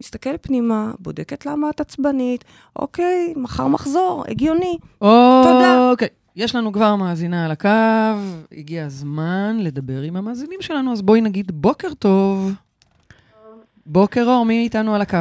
מסתכלת 0.00 0.46
פנימה, 0.46 0.92
בודקת 0.98 1.46
למה 1.46 1.70
את 1.70 1.80
עצבנית, 1.80 2.44
אוקיי, 2.76 3.34
מחר 3.36 3.66
מחזור, 3.66 4.24
הגיוני. 4.28 4.78
תודה. 4.98 5.90
אוקיי. 5.90 6.08
יש 6.36 6.54
לנו 6.54 6.72
כבר 6.72 6.96
מאזינה 6.96 7.44
על 7.44 7.50
הקו, 7.50 7.68
הגיע 8.52 8.84
הזמן 8.84 9.56
לדבר 9.60 10.00
עם 10.02 10.16
המאזינים 10.16 10.60
שלנו, 10.60 10.92
אז 10.92 11.02
בואי 11.02 11.20
נגיד 11.20 11.52
בוקר 11.54 11.94
טוב. 11.98 12.52
בוקר 13.86 14.24
אור, 14.26 14.44
מי 14.44 14.62
איתנו 14.64 14.94
על 14.94 15.00
הקו? 15.02 15.18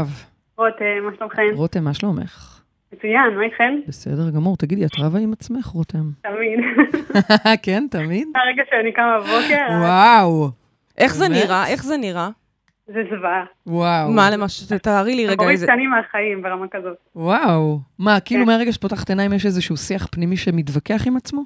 רותם, 0.57 0.85
מה 1.05 1.11
שלומכם? 1.17 1.41
רותם, 1.55 1.83
מה 1.83 1.93
שלומך? 1.93 2.61
מצוין, 2.93 3.37
מה 3.37 3.43
איתכם? 3.43 3.73
בסדר 3.87 4.29
גמור. 4.29 4.57
תגידי, 4.57 4.85
את 4.85 4.99
רבה 4.99 5.19
עם 5.19 5.33
עצמך, 5.33 5.65
רותם? 5.65 6.09
תמיד. 6.21 6.59
כן, 7.63 7.83
תמיד? 7.91 8.27
הרגע 8.35 8.63
שאני 8.69 8.91
קמה 8.91 9.19
בבוקר, 9.19 9.67
וואו. 9.79 10.49
איך 10.97 11.15
זה 11.15 11.29
באמת? 11.29 11.43
נראה? 11.45 11.67
איך 11.67 11.83
זה 11.83 11.97
נראה? 11.97 12.29
זה 12.87 13.01
זוועה. 13.09 13.43
וואו. 13.67 14.11
מה 14.11 14.29
למשל, 14.29 14.77
תארי 14.77 15.15
לי 15.15 15.27
רגע 15.27 15.49
איזה... 15.49 15.65
קטנים 15.67 15.89
מהחיים 15.89 16.41
ברמה 16.41 16.65
כזאת. 16.71 16.97
וואו. 17.15 17.79
מה, 17.99 18.19
כאילו 18.19 18.45
כן. 18.45 18.51
מהרגע 18.51 18.71
שפותחת 18.71 19.09
עיניים 19.09 19.33
יש 19.33 19.45
איזשהו 19.45 19.77
שיח 19.77 20.07
פנימי 20.11 20.37
שמתווכח 20.37 21.07
עם 21.07 21.17
עצמו? 21.17 21.41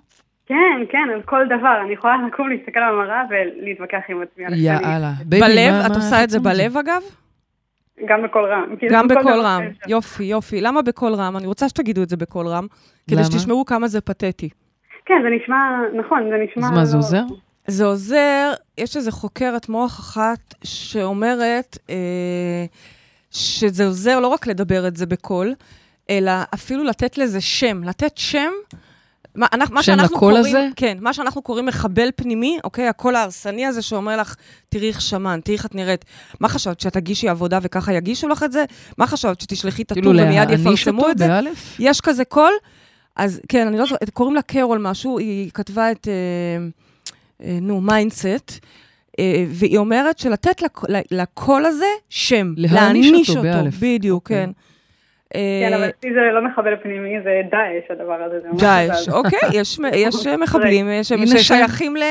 כן, 0.46 0.56
כן, 0.90 1.08
על 1.14 1.22
כל 1.22 1.46
דבר. 1.46 1.82
אני 1.86 1.94
יכולה 1.94 2.18
לקום, 2.28 2.50
להסתכל 2.50 2.80
על 2.80 2.94
המראה 2.94 3.22
ולהתווכח 3.30 4.00
עם 4.10 4.22
עצמי. 4.22 4.58
יאללה. 4.58 5.12
בלב? 5.26 5.74
את 5.86 5.96
עושה 5.96 6.24
את 6.24 6.30
זה? 6.30 6.40
בלב 6.40 6.78
אגב? 6.78 7.02
גם 8.08 8.24
בקול 8.24 8.46
רם. 8.46 8.76
כאילו, 8.80 8.96
גם 8.96 9.08
כל 9.08 9.16
בקול 9.16 9.40
רם. 9.40 9.64
יופי, 9.88 10.24
יופי. 10.24 10.62
למה 10.62 10.82
בקול 10.82 11.14
רם? 11.14 11.38
אני 11.38 11.48
רוצה 11.48 11.70
שתגידו 11.70 12.04
את 12.04 12.10
זה 12.10 12.18
בקול 12.18 12.48
רם, 12.48 12.68
כדי? 13.10 13.24
שתשמעו 13.24 13.66
כמה 13.66 13.88
זה 13.88 14.02
פתטי. 14.02 14.50
כן, 15.06 15.16
זה 15.24 15.30
נשמע, 15.30 15.56
נכון, 16.06 16.24
זה 16.30 16.36
נשמע... 16.44 16.68
אז 16.68 16.72
מה, 16.72 16.86
זה 16.86 16.98
לא- 16.98 17.00
עוזר? 17.00 17.24
זה 17.68 17.86
עוזר, 17.86 18.52
יש 18.78 18.98
איזו 18.98 19.12
חוקרת 19.12 19.70
מוח 19.70 20.00
אחת 20.00 20.56
שאומרת 20.64 21.78
אה, 21.90 22.66
שזה 23.32 23.86
עוזר 23.86 24.20
לא 24.20 24.28
רק 24.28 24.48
לדבר 24.48 24.88
את 24.88 24.98
זה 24.98 25.06
בקול, 25.06 25.54
אלא 26.10 26.32
אפילו 26.54 26.84
לתת 26.84 27.18
לזה 27.18 27.42
שם. 27.42 27.84
לתת 27.84 28.18
שם, 28.18 28.52
מה, 29.36 29.48
אנחנו, 29.54 29.76
מה 29.76 29.84
שאנחנו 29.84 30.16
לקול 30.16 30.34
קוראים, 30.34 30.56
הזה? 30.56 30.68
כן, 30.76 30.98
מה 31.02 31.14
שאנחנו 31.14 31.42
קוראים 31.42 31.66
מחבל 31.66 32.10
פנימי, 32.16 32.60
אוקיי? 32.64 32.88
הקול 32.88 33.16
ההרסני 33.16 33.66
הזה 33.66 33.82
שאומר 33.82 34.18
לך, 34.18 34.36
תראי 34.70 34.88
איך 34.88 35.02
שמן, 35.02 35.40
תראי 35.44 35.58
איך 35.58 35.66
את 35.66 35.76
נראית. 35.76 36.06
מה 36.40 36.50
חשבת, 36.50 36.80
שאת 36.80 36.94
תגישי 36.94 37.30
עבודה 37.30 37.60
וככה 37.62 37.94
יגישו 37.94 38.28
לך 38.28 38.44
את 38.44 38.52
זה? 38.52 38.66
מה 38.98 39.08
חשבת, 39.08 39.42
שתשלחי 39.42 39.82
את 39.82 39.94
כאילו 39.94 40.12
הטור 40.12 40.26
ומיד 40.28 40.50
יפרסמו 40.50 41.10
את 41.10 41.18
זה? 41.18 41.28
באלף? 41.28 41.76
יש 41.80 42.02
כזה 42.02 42.26
קול, 42.26 42.54
אז 43.16 43.42
כן, 43.50 43.68
אני 43.68 43.78
לא 43.78 43.86
זוכרת, 43.86 44.10
קוראים 44.10 44.36
לה 44.36 44.42
קרול 44.42 44.78
משהו, 44.78 45.20
היא 45.20 45.52
כתבה 45.54 45.92
את, 45.92 46.08
אה, 46.08 46.68
נו, 47.40 47.82
Mindset, 47.82 48.66
אה, 49.20 49.46
והיא 49.48 49.78
אומרת 49.78 50.20
שלתת 50.20 50.62
לקול 51.12 51.66
הזה 51.66 51.86
שם, 52.10 52.54
להעניש 52.58 53.30
אותו, 53.30 53.42
באלף. 53.42 53.74
בדיוק, 53.80 54.24
אוקיי. 54.24 54.46
כן. 54.46 54.52
אה, 55.36 55.68
כן, 55.70 55.74
אבל 55.74 55.90
אצלי 55.90 56.14
זה 56.14 56.20
לא 56.34 56.46
מחבל 56.46 56.76
פנימי, 56.84 57.22
זה 57.24 57.42
דאעש 57.52 57.84
הדבר 57.90 58.14
הזה. 58.14 58.40
דאעש. 58.58 59.10
אוקיי, 59.10 59.40
יש, 59.54 59.80
יש 59.94 60.16
אה, 60.28 60.38
מחבלים 60.38 60.90
אה. 60.90 61.04
ששייכים 61.04 61.96
ל... 61.96 62.04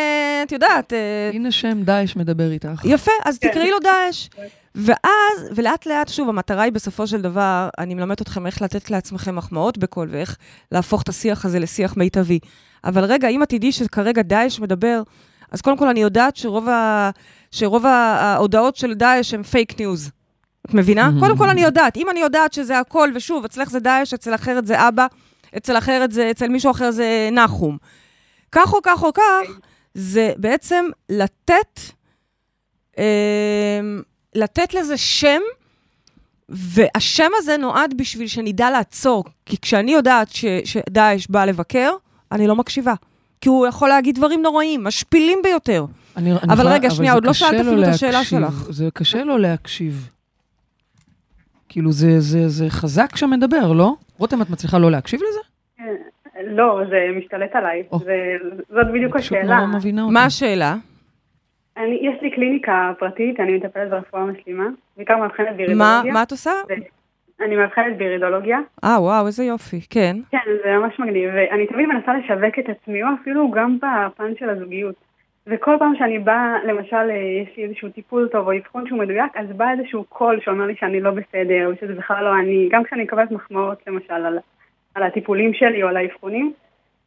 את 0.42 0.52
יודעת, 0.52 0.92
אה, 0.92 1.30
הנה 1.32 1.50
שם 1.50 1.82
דאעש 1.82 2.16
מדבר 2.16 2.50
איתך. 2.50 2.84
יפה, 2.84 3.10
אז 3.24 3.38
כן. 3.38 3.48
תקראי 3.48 3.70
לו 3.70 3.78
דאעש. 3.78 4.28
ואז, 4.76 5.50
ולאט 5.54 5.86
לאט, 5.86 6.08
שוב, 6.08 6.28
המטרה 6.28 6.62
היא 6.62 6.72
בסופו 6.72 7.06
של 7.06 7.22
דבר, 7.22 7.68
אני 7.78 7.94
מלמדת 7.94 8.22
אתכם 8.22 8.46
איך 8.46 8.62
לתת 8.62 8.90
לעצמכם 8.90 9.36
מחמאות 9.36 9.78
בקול, 9.78 10.08
ואיך 10.10 10.36
להפוך 10.72 11.02
את 11.02 11.08
השיח 11.08 11.44
הזה 11.44 11.58
לשיח 11.58 11.96
מיטבי. 11.96 12.38
אבל 12.84 13.04
רגע, 13.04 13.28
אם 13.28 13.42
את 13.42 13.48
תדעי 13.48 13.72
שכרגע 13.72 14.22
דאעש 14.22 14.60
מדבר, 14.60 15.02
אז 15.50 15.60
קודם 15.60 15.76
כל 15.76 15.88
אני 15.88 16.00
יודעת 16.00 16.36
שרוב, 16.36 16.68
ה, 16.68 17.10
שרוב 17.50 17.86
ההודעות 17.86 18.76
של 18.76 18.94
דאעש 18.94 19.34
הם 19.34 19.42
פייק 19.42 19.80
ניוז. 19.80 20.10
את 20.66 20.74
מבינה? 20.74 21.10
Mhm. 21.16 21.20
קודם 21.20 21.36
כל 21.36 21.48
אני 21.48 21.60
יודעת. 21.60 21.96
אם 21.96 22.10
אני 22.10 22.20
יודעת 22.20 22.52
שזה 22.52 22.78
הכל, 22.78 23.10
ושוב, 23.14 23.44
אצלך 23.44 23.70
זה 23.70 23.80
דאעש, 23.80 24.14
אצל 24.14 24.34
אחרת 24.34 24.66
זה 24.66 24.88
אבא, 24.88 25.06
אצל 25.56 25.78
אחרת 25.78 26.12
זה, 26.12 26.30
אצל 26.30 26.48
מישהו 26.48 26.70
אחר 26.70 26.90
זה 26.90 27.28
נחום. 27.32 27.78
כך 28.52 28.72
או 28.72 28.78
כך 28.82 29.02
או 29.02 29.12
כך, 29.12 29.60
זה 29.94 30.32
בעצם 30.36 30.84
לתת, 31.08 31.80
אמ, 32.98 33.02
לתת 34.36 34.74
לזה 34.74 34.96
שם, 34.96 35.40
והשם 36.48 37.30
הזה 37.36 37.56
נועד 37.56 37.94
בשביל 37.96 38.26
שנדע 38.28 38.70
לעצור. 38.70 39.24
כי 39.46 39.56
כשאני 39.62 39.92
יודעת 39.92 40.28
ש- 40.28 40.44
שדאעש 40.64 41.26
בא 41.26 41.44
לבקר, 41.44 41.90
אני 42.32 42.46
לא 42.46 42.56
מקשיבה. 42.56 42.94
כי 43.40 43.48
הוא 43.48 43.66
יכול 43.66 43.88
להגיד 43.88 44.14
דברים 44.14 44.42
נוראיים, 44.42 44.84
משפילים 44.84 45.38
ביותר. 45.42 45.84
אני, 46.16 46.32
אני 46.32 46.38
אבל 46.44 46.52
יכולה- 46.54 46.74
רגע, 46.74 46.90
שנייה, 46.90 47.12
זה 47.12 47.16
עוד 47.16 47.24
לא 47.24 47.32
שאלת 47.32 47.52
לו 47.52 47.60
אפילו 47.60 47.82
את 47.82 47.88
השאלה. 47.88 48.24
שלך. 48.24 48.66
זה 48.70 48.88
קשה 48.94 49.24
לו 49.24 49.38
להקשיב. 49.38 50.08
כאילו, 51.68 51.92
זה, 51.92 52.20
זה, 52.20 52.48
זה 52.48 52.70
חזק 52.70 53.16
שם 53.16 53.30
מדבר, 53.30 53.72
לא? 53.72 53.94
רותם, 54.18 54.42
את 54.42 54.50
מצליחה 54.50 54.78
לא 54.78 54.90
להקשיב 54.90 55.20
לזה? 55.30 55.40
לא, 56.50 56.80
זה 56.90 56.96
משתלט 57.18 57.50
עליי. 57.54 57.82
זה- 57.98 58.04
זאת 58.70 58.86
בדיוק 58.94 59.16
השאלה. 59.16 59.58
לא. 59.92 60.10
מה 60.10 60.24
השאלה? 60.24 60.76
אני, 61.76 61.98
יש 62.02 62.22
לי 62.22 62.30
קליניקה 62.30 62.92
פרטית, 62.98 63.40
אני 63.40 63.56
מטפלת 63.56 63.90
ברפואה 63.90 64.24
משלימה, 64.24 64.66
בעיקר 64.96 65.16
מאבחנת 65.16 65.46
מה, 65.46 65.52
באירידולוגיה. 65.56 66.12
מה 66.12 66.22
את 66.22 66.30
עושה? 66.30 66.50
אני 67.40 67.56
מאבחנת 67.56 67.96
באירידולוגיה. 67.96 68.58
אה, 68.84 69.02
וואו, 69.02 69.26
איזה 69.26 69.44
יופי, 69.44 69.80
כן. 69.90 70.16
כן, 70.30 70.50
זה 70.64 70.72
ממש 70.76 71.00
מגניב, 71.00 71.30
ואני 71.34 71.66
תמיד 71.66 71.86
מנסה 71.86 72.14
לשווק 72.14 72.58
את 72.58 72.68
עצמי, 72.68 73.02
או 73.02 73.08
אפילו 73.22 73.50
גם 73.50 73.78
בפן 73.78 74.32
של 74.38 74.50
הזוגיות. 74.50 74.94
וכל 75.46 75.76
פעם 75.78 75.92
שאני 75.98 76.18
באה, 76.18 76.54
למשל, 76.64 76.96
אה, 76.96 77.42
יש 77.42 77.56
לי 77.56 77.64
איזשהו 77.64 77.88
טיפול 77.88 78.28
טוב 78.32 78.46
או 78.46 78.56
אבחון 78.56 78.88
שהוא 78.88 78.98
מדויק, 78.98 79.32
אז 79.34 79.46
בא 79.56 79.70
איזשהו 79.70 80.04
קול 80.04 80.40
שאומר 80.40 80.66
לי 80.66 80.74
שאני 80.76 81.00
לא 81.00 81.10
בסדר, 81.10 81.66
או 81.66 81.72
שזה 81.80 81.94
בכלל 81.94 82.24
לא 82.24 82.34
אני, 82.38 82.68
גם 82.72 82.84
כשאני 82.84 83.02
מקבלת 83.02 83.30
מחמאות, 83.30 83.78
למשל, 83.86 84.12
על, 84.12 84.38
על 84.94 85.02
הטיפולים 85.02 85.54
שלי 85.54 85.82
או 85.82 85.88
על 85.88 85.96
האבחונים, 85.96 86.52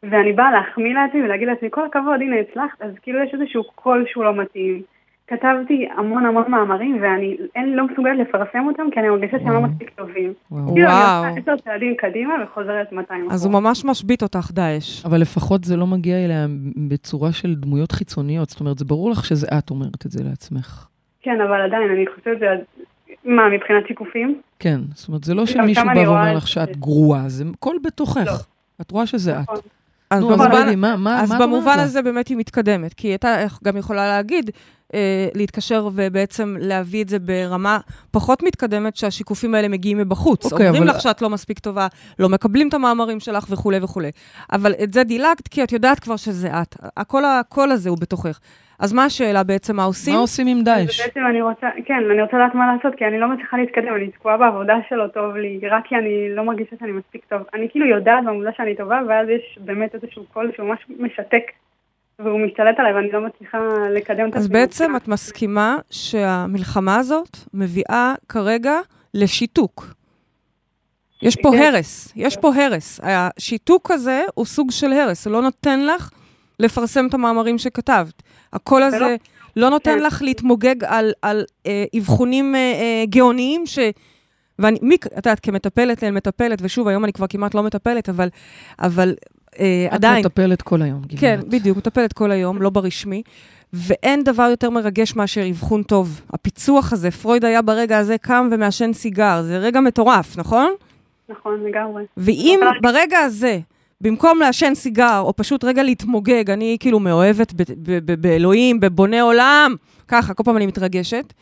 ואני 0.03 0.33
באה 0.33 0.51
להחמיא 0.51 0.93
לעצמי 0.93 1.23
ולהגיד 1.23 1.47
לעצמי, 1.47 1.69
כל 1.71 1.85
הכבוד, 1.85 2.21
הנה 2.21 2.35
הצלחת, 2.35 2.81
אז 2.81 2.91
כאילו 3.01 3.23
יש 3.23 3.33
איזשהו 3.33 3.63
קול 3.75 4.05
שהוא 4.07 4.23
לא 4.23 4.35
מתאים. 4.35 4.81
כתבתי 5.27 5.87
המון 5.97 6.25
המון 6.25 6.51
מאמרים, 6.51 6.97
ואני 7.01 7.37
אין, 7.55 7.75
לא 7.75 7.87
מסוגלת 7.87 8.19
לפרסם 8.19 8.67
אותם, 8.67 8.83
כי 8.93 8.99
אני 8.99 9.09
מרגישה 9.09 9.39
שהם 9.39 9.53
לא. 9.53 9.61
מספיק 9.61 9.89
טובים. 9.89 10.33
וואו. 10.51 10.73
כאילו, 10.73 10.87
אני. 10.87 11.27
עושה 11.29 11.41
עשר 11.41 11.63
צעדים 11.63 11.95
קדימה 11.97 12.33
וחוזרת 12.43 12.91
200 12.91 13.21
אחורה. 13.21 13.33
אז 13.35 13.45
הוא 13.45 13.53
ממש 13.53 13.85
משבית 13.85 14.23
אותך, 14.23 14.51
דאעש. 14.51 15.05
אבל 15.05 15.17
לפחות 15.21 15.63
זה 15.63 15.77
לא 15.77 15.87
מגיע 15.87 16.25
אליה 16.25 16.45
בצורה 16.89 17.31
של 17.31 17.55
דמויות 17.55 17.91
חיצוניות. 17.91 18.49
זאת 18.49 18.59
אומרת, 18.59 18.77
זה 18.77 18.85
ברור 18.85 19.09
לך 19.11 19.25
שזה 19.25 19.47
את 19.57 19.69
אומרת 19.69 20.05
את 20.05 20.11
זה 20.11 20.23
לעצמך. 20.23 20.87
כן, 21.21 21.41
אבל 21.41 21.61
עדיין, 21.61 21.91
אני 21.91 22.05
חושבת 22.07 22.37
שזה... 22.37 22.45
מה, 23.25 23.49
מבחינת 23.49 23.87
שיקופים? 23.87 24.41
כן, 24.59 24.79
זאת 24.93 25.07
אומרת, 25.07 25.23
זה 25.23 25.33
לא 25.33 25.45
שמישהו 25.45 25.85
שם 25.85 25.93
בא 25.95 25.99
ואומר 25.99 26.31
את 26.31 26.35
לך 26.35 26.43
זה. 26.43 26.47
שאת 26.47 26.77
גרועה, 26.77 27.29
זה 27.29 27.43
קול 27.59 27.77
בתוכך. 27.83 28.25
לא. 28.25 28.33
את 28.81 28.91
רואה 28.91 29.05
שזה 29.05 29.39
את. 29.39 29.49
אז 30.11 30.21
נו, 30.21 30.27
אז 30.33 30.39
במובן- 30.39 30.51
בייבי, 30.51 30.75
מה 30.75 30.95
מה- 30.95 31.21
אז 31.21 31.31
מה 31.31 31.39
במובן? 31.39 31.79
הזה 31.79 32.01
באמת 32.01 32.27
היא 32.27 32.37
מתקדמת, 32.37 32.93
כי 32.93 33.07
הייתה 33.07 33.35
גם 33.63 33.77
יכולה 33.77 34.07
להגיד, 34.07 34.49
אה, 34.93 34.99
להתקשר 35.35 35.89
ובעצם 35.93 36.55
להביא 36.59 37.03
את 37.03 37.09
זה 37.09 37.19
ברמה 37.19 37.77
פחות 38.11 38.43
מתקדמת, 38.43 38.95
שהשיקופים 38.95 39.55
האלה 39.55 39.67
מגיעים 39.67 39.97
מבחוץ. 39.97 40.45
אוקיי, 40.51 40.67
אומרים 40.67 40.83
אבל- 40.83 40.91
לך 40.95 41.01
שאת 41.01 41.21
לא 41.21 41.29
מספיק 41.29 41.59
טובה, 41.59 41.87
לא 42.19 42.29
מקבלים 42.29 42.67
את 42.69 42.73
המאמרים 42.73 43.19
שלך 43.19 43.45
וכולי 43.49 43.77
וכולי. 43.81 44.11
אבל 44.51 44.73
את 44.83 44.93
זה 44.93 45.03
דילגת, 45.03 45.47
כי 45.47 45.63
את 45.63 45.71
יודעת 45.71 45.99
כבר 45.99 46.15
שזה 46.15 46.49
את. 46.61 46.75
הקול 47.25 47.71
הזה 47.71 47.89
הוא 47.89 47.97
בתוכך. 48.01 48.39
אז 48.79 48.93
מה 48.93 49.03
השאלה 49.05 49.43
בעצם, 49.43 49.75
מה 49.75 49.83
עושים? 49.83 50.13
מה 50.13 50.19
עושים 50.19 50.47
עם 50.47 50.57
אז 50.57 50.63
דאעש? 50.63 51.01
בעצם 51.01 51.19
אני 51.29 51.41
רוצה, 51.41 51.67
כן, 51.85 51.93
אני 52.11 52.21
רוצה 52.21 52.37
לדעת 52.37 52.55
מה 52.55 52.75
לעשות, 52.75 52.93
כי 52.97 53.05
אני 53.05 53.19
לא 53.19 53.27
מצליחה 53.33 53.57
להתקדם, 53.57 53.95
אני 53.95 54.11
תקועה 54.11 54.37
בעבודה 54.37 54.73
שלא 54.89 55.07
טוב 55.07 55.35
לי, 55.35 55.59
רק 55.71 55.83
כי 55.87 55.95
אני 55.95 56.35
לא 56.35 56.43
מרגישה 56.43 56.75
שאני 56.79 56.91
מספיק 56.91 57.25
טוב. 57.29 57.41
אני 57.53 57.67
כאילו 57.71 57.85
יודעת 57.85 58.25
במודע 58.25 58.49
שאני 58.57 58.75
טובה, 58.75 58.99
ואז 59.07 59.27
יש 59.29 59.59
באמת 59.65 59.95
איזשהו 59.95 60.23
קול 60.33 60.51
שהוא 60.55 60.67
ממש 60.67 60.79
משתק, 60.99 61.43
והוא 62.19 62.39
משתלט 62.39 62.79
עליי, 62.79 62.93
ואני 62.93 63.11
לא 63.11 63.21
מצליחה 63.21 63.57
לקדם 63.95 64.29
את 64.29 64.35
אז 64.35 64.45
עצמי. 64.45 64.59
בעצם 64.59 64.95
את 64.95 65.07
מסכימה 65.07 65.77
שהמלחמה 65.91 66.95
הזאת 66.95 67.37
מביאה 67.53 68.13
כרגע 68.29 68.79
לשיתוק. 69.13 69.85
יש 71.21 71.35
פה 71.35 71.51
כן. 71.51 71.57
הרס, 71.63 72.13
יש 72.15 72.37
פה 72.37 72.51
הרס. 72.55 72.99
השיתוק 73.03 73.91
הזה 73.91 74.21
הוא 74.35 74.45
סוג 74.45 74.71
של 74.71 74.93
הרס, 74.93 75.27
הוא 75.27 75.33
לא 75.33 75.41
נותן 75.41 75.85
לך 75.85 76.09
לפרסם 76.59 77.07
את 77.07 77.13
המאמרים 77.13 77.57
שכתבת. 77.57 78.23
הקול 78.53 78.83
הזה 78.83 78.97
ולא- 78.97 79.15
לא 79.55 79.69
נותן 79.69 79.95
כן. 79.99 80.03
לך 80.03 80.21
להתמוגג 80.21 80.83
על, 80.83 81.11
על 81.21 81.43
אה, 81.65 81.85
אבחונים 81.97 82.55
אה, 82.55 82.59
אה, 82.59 83.03
גאוניים 83.09 83.65
ש... 83.65 83.79
ואני, 84.59 84.79
מי, 84.81 84.95
את 84.95 85.15
יודעת, 85.15 85.39
כמטפלת 85.39 86.03
לאל 86.03 86.11
מטפלת, 86.11 86.59
ושוב, 86.61 86.87
היום 86.87 87.03
אני 87.03 87.13
כבר 87.13 87.27
כמעט 87.27 87.55
לא 87.55 87.63
מטפלת, 87.63 88.09
אבל, 88.09 88.27
אבל 88.79 89.15
אה, 89.59 89.87
עדיין, 89.89 90.21
את 90.21 90.25
מטפלת 90.25 90.61
כל 90.61 90.81
היום, 90.81 91.01
גברת. 91.01 91.19
כן, 91.19 91.39
בדיוק, 91.49 91.77
מטפלת 91.77 92.13
כל 92.13 92.31
היום, 92.31 92.61
לא 92.61 92.69
ברשמי. 92.69 93.23
ואין 93.73 94.23
דבר 94.23 94.47
יותר 94.49 94.69
מרגש 94.69 95.15
מאשר 95.15 95.49
אבחון 95.49 95.83
טוב. 95.83 96.21
הפיצוח 96.33 96.93
הזה, 96.93 97.11
פרויד 97.11 97.45
היה 97.45 97.61
ברגע 97.61 97.97
הזה 97.97 98.17
קם 98.17 98.49
ומעשן 98.51 98.93
סיגר, 98.93 99.41
זה 99.43 99.57
רגע 99.57 99.79
מטורף, 99.79 100.37
נכון? 100.37 100.71
נכון, 101.29 101.63
לגמרי. 101.69 102.03
ואם 102.17 102.59
ברגע 102.81 103.17
הזה, 103.19 103.59
במקום 104.01 104.39
לעשן 104.39 104.75
סיגר, 104.75 105.19
או 105.19 105.35
פשוט 105.35 105.63
רגע 105.63 105.83
להתמוגג, 105.83 106.49
אני 106.49 106.77
כאילו 106.79 106.99
מאוהבת 106.99 107.53
באלוהים, 108.19 108.79
בבונה 108.79 109.21
עולם, 109.21 109.75
ככה, 110.07 110.33
כל 110.33 110.43
פעם 110.43 110.57
אני 110.57 110.65
מתרגשת. 110.65 111.33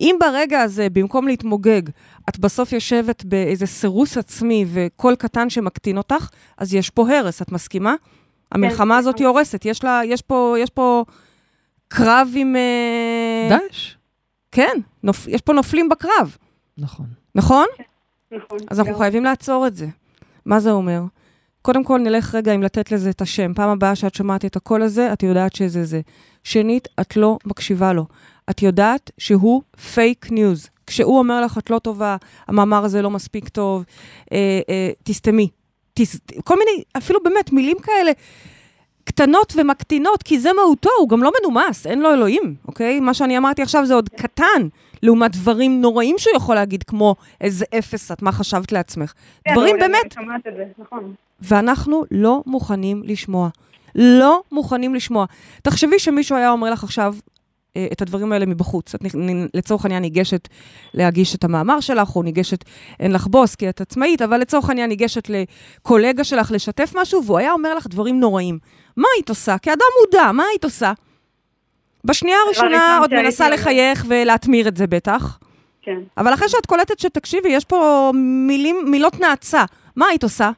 אם 0.00 0.16
ברגע 0.20 0.60
הזה, 0.60 0.88
במקום 0.92 1.26
להתמוגג, 1.28 1.82
את 2.28 2.38
בסוף 2.38 2.72
יושבת 2.72 3.24
באיזה 3.24 3.66
סירוס 3.66 4.16
עצמי 4.16 4.64
וקול 4.72 5.14
קטן 5.14 5.50
שמקטין 5.50 5.98
אותך, 5.98 6.28
אז 6.58 6.74
יש 6.74 6.90
פה 6.90 7.10
הרס, 7.10 7.42
את 7.42 7.52
מסכימה? 7.52 7.94
המלחמה 8.52 8.96
הזאת 8.96 9.18
היא 9.18 9.26
הורסת, 9.26 9.64
יש 9.64 9.84
לה, 9.84 10.00
יש 10.04 10.22
פה, 10.22 10.54
יש 10.58 10.70
פה 10.70 11.04
קרב 11.88 12.28
עם... 12.36 12.56
אה, 12.56 13.48
דאעש? 13.50 13.94
כן, 14.52 14.78
נופ, 15.02 15.28
יש 15.28 15.40
פה 15.40 15.52
נופלים 15.52 15.88
בקרב, 15.88 16.36
נכון. 16.78 17.06
נכון? 17.34 17.66
נכון. 18.32 18.58
אז 18.70 18.80
אנחנו. 18.80 18.98
חייבים 18.98 19.24
לעצור 19.24 19.66
את 19.66 19.76
זה. 19.76 19.86
מה 20.46 20.60
זה 20.60 20.70
אומר? 20.70 21.02
קודם 21.66 21.84
כל, 21.84 21.98
נלך 21.98 22.34
רגע 22.34 22.52
עם 22.52 22.62
לתת 22.62 22.92
לזה 22.92 23.10
את 23.10 23.20
השם. 23.20 23.54
פעם 23.54 23.70
הבאה 23.70 23.94
שאת 23.94 24.14
שומעת 24.14 24.44
את 24.44 24.56
הקול 24.56 24.82
הזה, 24.82 25.12
את 25.12 25.22
יודעת 25.22 25.54
שזה 25.54 25.84
זה. 25.84 26.00
שנית, 26.44 26.88
את 27.00 27.16
לא 27.16 27.38
מקשיבה 27.44 27.92
לו. 27.92 28.06
את 28.50 28.62
יודעת 28.62 29.10
שהוא 29.18 29.62
פייק 29.94 30.30
ניוז. 30.30 30.68
כשהוא 30.86 31.18
אומר 31.18 31.40
לך, 31.40 31.58
את 31.58 31.70
לא 31.70 31.78
טובה, 31.78 32.16
המאמר 32.48 32.84
הזה 32.84 33.02
לא 33.02 33.10
מספיק 33.10 33.48
טוב, 33.48 33.84
אה, 34.32 34.60
אה, 34.68 34.90
תסתמי. 35.02 35.48
תס... 35.94 36.20
כל 36.44 36.54
מיני, 36.58 36.82
אפילו 36.96 37.20
באמת, 37.24 37.52
מילים 37.52 37.76
כאלה 37.82 38.12
קטנות 39.06 39.52
ומקטינות, 39.56 40.22
כי 40.22 40.38
זה 40.38 40.50
מהותו, 40.52 40.90
הוא 40.98 41.08
גם 41.08 41.22
לא 41.22 41.32
מנומס, 41.40 41.86
אין 41.86 42.00
לו 42.00 42.12
אלוהים, 42.12 42.54
אוקיי? 42.68 43.00
מה 43.00 43.14
שאני 43.14 43.38
אמרתי 43.38 43.62
עכשיו 43.62 43.86
זה 43.86 43.94
עוד 43.94 44.08
קטן, 44.08 44.68
לעומת 45.02 45.32
דברים 45.32 45.80
נוראים 45.80 46.14
שהוא 46.18 46.36
יכול 46.36 46.54
להגיד, 46.54 46.82
כמו 46.82 47.14
איזה 47.40 47.64
אפס 47.78 48.12
את, 48.12 48.22
מה 48.22 48.32
חשבת 48.32 48.72
לעצמך. 48.72 49.12
כן, 49.44 49.52
דברים 49.52 49.76
באמת, 49.80 50.12
זה, 50.44 50.64
נכון. 50.78 51.14
ואנחנו 51.40 52.04
לא 52.10 52.42
מוכנים 52.46 53.02
לשמוע. 53.04 53.48
לא 53.94 54.42
מוכנים 54.52 54.94
לשמוע. 54.94 55.26
תחשבי 55.62 55.98
שמישהו 55.98 56.36
היה 56.36 56.50
אומר 56.50 56.70
לך 56.70 56.84
עכשיו 56.84 57.14
את 57.92 58.02
הדברים 58.02 58.32
האלה 58.32 58.46
מבחוץ. 58.46 58.94
את 58.94 59.00
לצורך 59.54 59.84
העניין 59.84 60.02
ניגשת 60.02 60.48
להגיש 60.94 61.34
את 61.34 61.44
המאמר 61.44 61.80
שלך, 61.80 62.16
או 62.16 62.22
ניגשת, 62.22 62.64
אין 63.00 63.12
לך 63.12 63.26
בוס 63.26 63.54
כי 63.54 63.68
את 63.68 63.80
עצמאית, 63.80 64.22
אבל 64.22 64.38
לצורך 64.40 64.68
העניין 64.68 64.88
ניגשת 64.88 65.28
לקולגה 65.28 66.24
שלך 66.24 66.50
לשתף 66.50 66.92
משהו, 66.96 67.24
והוא 67.24 67.38
היה 67.38 67.52
אומר 67.52 67.74
לך 67.74 67.86
דברים 67.86 68.20
נוראים. 68.20 68.58
מה 68.96 69.08
היית 69.16 69.28
עושה? 69.28 69.58
כאדם 69.58 69.86
מודע, 70.00 70.32
מה 70.32 70.42
היית 70.50 70.64
עושה? 70.64 70.92
בשנייה 72.04 72.38
הראשונה 72.46 72.76
ראשון 72.76 72.98
עוד 73.00 73.14
מנסה 73.14 73.50
לחייך 73.50 74.04
ולהתמיר 74.08 74.68
את 74.68 74.76
זה 74.76 74.86
בטח, 74.86 75.38
כן. 75.82 76.00
אבל 76.18 76.34
אחרי 76.34 76.48
שאת 76.48 76.66
קולטת 76.66 76.98
שתקשיבי, 76.98 77.48
יש 77.48 77.64
פה 77.64 78.10
מילים, 78.46 78.76
מילות 78.90 79.20
נאצה. 79.20 79.64
מה 79.96 80.06
היית 80.06 80.22
עושה? 80.22 80.50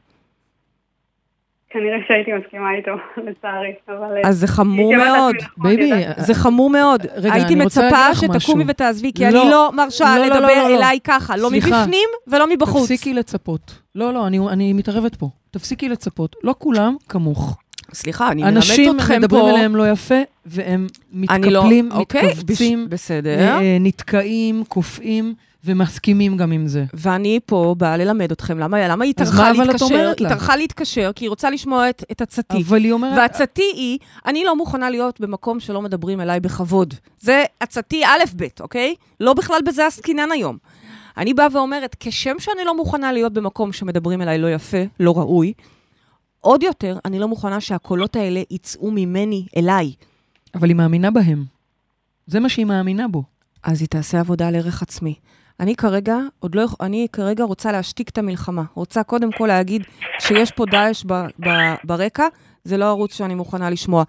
כנראה 1.69 1.97
שהייתי 2.07 2.31
מסכימה 2.33 2.67
איתו, 2.77 2.91
לצערי, 3.29 3.73
אבל... 3.87 4.17
אה, 4.23 4.29
אז 4.29 4.37
זה 4.39 4.47
חמור 4.47 4.95
מאוד. 4.95 5.35
נכון, 5.35 5.63
בייבי, 5.63 5.83
ידעתי. 5.83 6.21
זה 6.21 6.33
חמור 6.33 6.69
מאוד. 6.69 7.05
רגע, 7.15 7.33
הייתי 7.33 7.53
אני 7.53 7.63
רוצה 7.63 7.81
מצפה 7.87 7.97
להגיד 8.09 8.29
לך 8.35 8.41
שתקומי. 8.41 8.63
ותעזבי, 8.67 9.11
כי 9.15 9.23
לא. 9.31 9.41
אני 9.41 9.49
לא 9.51 9.71
מרשה 9.75 10.05
לא, 10.05 10.21
לא, 10.21 10.25
לדבר 10.25 10.39
לא, 10.47 10.55
לא, 10.63 10.69
לא. 10.69 10.77
אליי 10.77 10.99
ככה, 11.03 11.37
לא 11.37 11.49
סליחה. 11.49 11.67
מבפנים 11.81 12.09
ולא 12.27 12.47
מבחוץ. 12.49 12.81
תפסיקי 12.81 13.13
לצפות. 13.13 13.79
לא, 13.95 14.13
לא, 14.13 14.27
אני, 14.27 14.39
אני 14.39 14.73
מתערבת 14.73 15.15
פה. 15.15 15.29
תפסיקי 15.51 15.89
לצפות. 15.89 16.35
לא 16.43 16.55
כולם 16.57 16.95
כמוך. 17.09 17.57
סליחה, 17.93 18.31
אני 18.31 18.41
מלמדת 18.43 18.57
אנשים 18.57 18.95
אתכם 18.95 19.17
מדברים 19.21 19.43
פה. 19.43 19.49
אליהם 19.49 19.75
לא 19.75 19.89
יפה, 19.89 20.15
והם 20.45 20.87
לא- 21.13 21.19
מתקפלים, 21.21 21.89
אוקיי, 21.91 22.27
מתכווצים, 22.27 22.85
בש- 22.85 22.93
בסדר. 22.93 23.39
אה, 23.59 23.77
נתקעים, 23.79 24.63
קופאים, 24.67 25.33
ומסכימים 25.63 26.37
גם 26.37 26.51
עם 26.51 26.67
זה. 26.67 26.85
ואני 26.93 27.39
פה 27.45 27.75
באה 27.77 27.97
ללמד 27.97 28.31
אתכם 28.31 28.59
למה 28.59 28.87
למה 28.87 29.05
היא 29.05 29.13
אז 29.17 29.29
טרחה 29.29 29.43
מה 29.43 29.51
אבל 29.51 29.63
את 29.63 29.67
להתקשר. 29.67 29.85
אומרת 29.85 30.19
היא 30.19 30.27
לה? 30.27 30.33
טרחה 30.33 30.55
להתקשר, 30.55 31.11
כי 31.15 31.25
היא 31.25 31.29
רוצה 31.29 31.49
לשמוע 31.49 31.89
את 31.89 32.03
את 32.11 32.21
עצתי. 32.21 32.63
אבל 32.67 32.83
היא 32.83 32.91
אומרת... 32.91 33.17
ועצתי 33.17 33.71
היא, 33.75 33.97
אני 34.25 34.43
לא 34.43 34.55
מוכנה 34.55 34.89
להיות 34.89 35.19
במקום 35.19 35.59
שלא 35.59 35.81
מדברים 35.81 36.21
אליי 36.21 36.39
בכבוד. 36.39 36.93
זה 37.19 37.43
עצתי 37.59 38.05
א' 38.05 38.23
ב', 38.35 38.47
אוקיי? 38.59 38.95
לא 39.19 39.33
בכלל 39.33 39.59
בזה 39.65 39.87
עסקינן 39.87 40.31
היום. 40.31 40.57
אני 41.17 41.33
באה 41.33 41.47
ואומרת, 41.51 41.95
כשם 41.99 42.35
שאני 42.39 42.65
לא 42.65 42.77
מוכנה 42.77 43.11
להיות 43.11 43.33
במקום 43.33 43.71
שמדברים 43.73 44.21
אליי 44.21 44.37
לא 44.37 44.47
יפה, 44.53 44.77
לא 44.99 45.17
ראוי, 45.17 45.53
עוד 46.41 46.63
יותר, 46.63 46.97
אני 47.05 47.19
לא 47.19 47.27
מוכנה 47.27 47.61
שהקולות 47.61 48.15
האלה 48.15 48.41
יצאו 48.51 48.91
ממני 48.91 49.45
אליי. 49.57 49.93
אבל 50.55 50.69
היא 50.69 50.75
מאמינה 50.75 51.11
בהם. 51.11 51.45
זה 52.27 52.39
מה 52.39 52.49
שהיא 52.49 52.65
מאמינה 52.65 53.07
בו. 53.07 53.23
אז 53.63 53.81
היא 53.81 53.87
תעשה 53.87 54.19
עבודה 54.19 54.47
על 54.47 54.55
ערך 54.55 54.81
עצמי. 54.81 55.15
אני 55.59 55.75
כרגע, 55.75 56.17
עוד 56.39 56.55
לא, 56.55 56.65
אני 56.81 57.07
כרגע 57.11 57.43
רוצה 57.43 57.71
להשתיק 57.71 58.09
את 58.09 58.17
המלחמה. 58.17 58.63
רוצה 58.73 59.03
קודם 59.03 59.31
כל 59.31 59.47
להגיד 59.47 59.83
שיש 60.19 60.51
פה 60.51 60.65
דאעש 60.71 61.05
ברקע, 61.83 62.27
זה 62.63 62.77
לא 62.77 62.85
ערוץ 62.85 63.13
שאני 63.13 63.35
מוכנה 63.35 63.69
לשמוע. 63.69 64.03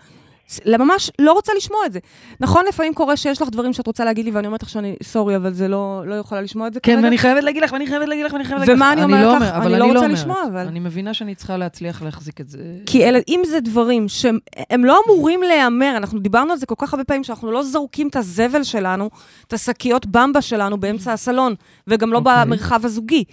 ממש 0.78 1.10
לא 1.18 1.32
רוצה 1.32 1.52
לשמוע 1.56 1.86
את 1.86 1.92
זה. 1.92 1.98
נכון, 2.40 2.64
לפעמים 2.68 2.94
קורה 2.94 3.16
שיש 3.16 3.42
לך 3.42 3.48
דברים 3.52 3.72
שאת 3.72 3.86
רוצה 3.86 4.04
להגיד 4.04 4.24
לי, 4.24 4.30
ואני 4.30 4.46
אומרת 4.46 4.62
לך 4.62 4.68
שאני, 4.68 4.96
סורי, 5.02 5.36
אבל 5.36 5.52
זה 5.52 5.68
לא, 5.68 6.02
לא 6.06 6.14
יכולה 6.14 6.40
לשמוע 6.40 6.66
את 6.66 6.74
זה 6.74 6.80
כן, 6.80 6.92
כרגע. 6.94 7.04
ואני 7.04 7.18
חייבת 7.18 7.42
להגיד 7.44 7.62
לך, 7.62 7.72
ואני 7.72 7.86
חייבת 7.86 8.08
להגיד 8.08 8.24
לך, 8.26 8.32
ואני 8.32 8.44
חייבת 8.44 8.60
להגיד 8.60 8.74
לך. 8.74 8.76
ומה 8.78 8.92
אני 8.92 9.02
אומרת 9.04 9.24
לא 9.24 9.46
לך? 9.46 9.52
אני 9.66 9.78
לא 9.78 9.84
רוצה 9.84 9.98
אומרת. 9.98 10.10
לשמוע, 10.10 10.36
אבל. 10.52 10.66
אני 10.66 10.80
מבינה 10.80 11.14
שאני 11.14 11.34
צריכה 11.34 11.56
להצליח 11.56 12.02
להחזיק 12.02 12.40
את 12.40 12.48
זה. 12.48 12.58
כי 12.86 13.04
אלה, 13.08 13.18
אם 13.28 13.40
זה 13.46 13.60
דברים 13.60 14.08
שהם 14.08 14.38
הם 14.70 14.84
לא 14.84 15.00
אמורים 15.06 15.42
להיאמר, 15.42 15.92
אנחנו 15.96 16.18
דיברנו 16.18 16.52
על 16.52 16.58
זה 16.58 16.66
כל 16.66 16.74
כך 16.78 16.92
הרבה 16.94 17.04
פעמים, 17.04 17.24
שאנחנו 17.24 17.52
לא 17.52 17.62
זורקים 17.62 18.08
את 18.08 18.16
הזבל 18.16 18.62
שלנו, 18.62 19.10
את 19.48 19.52
השקיות 19.52 20.06
במבה 20.06 20.42
שלנו 20.42 20.80
באמצע 20.80 21.12
הסלון, 21.12 21.54
וגם 21.86 22.12
לא 22.12 22.18
אוקיי. 22.18 22.32
במרחב 22.44 22.84
הזוגי. 22.86 23.24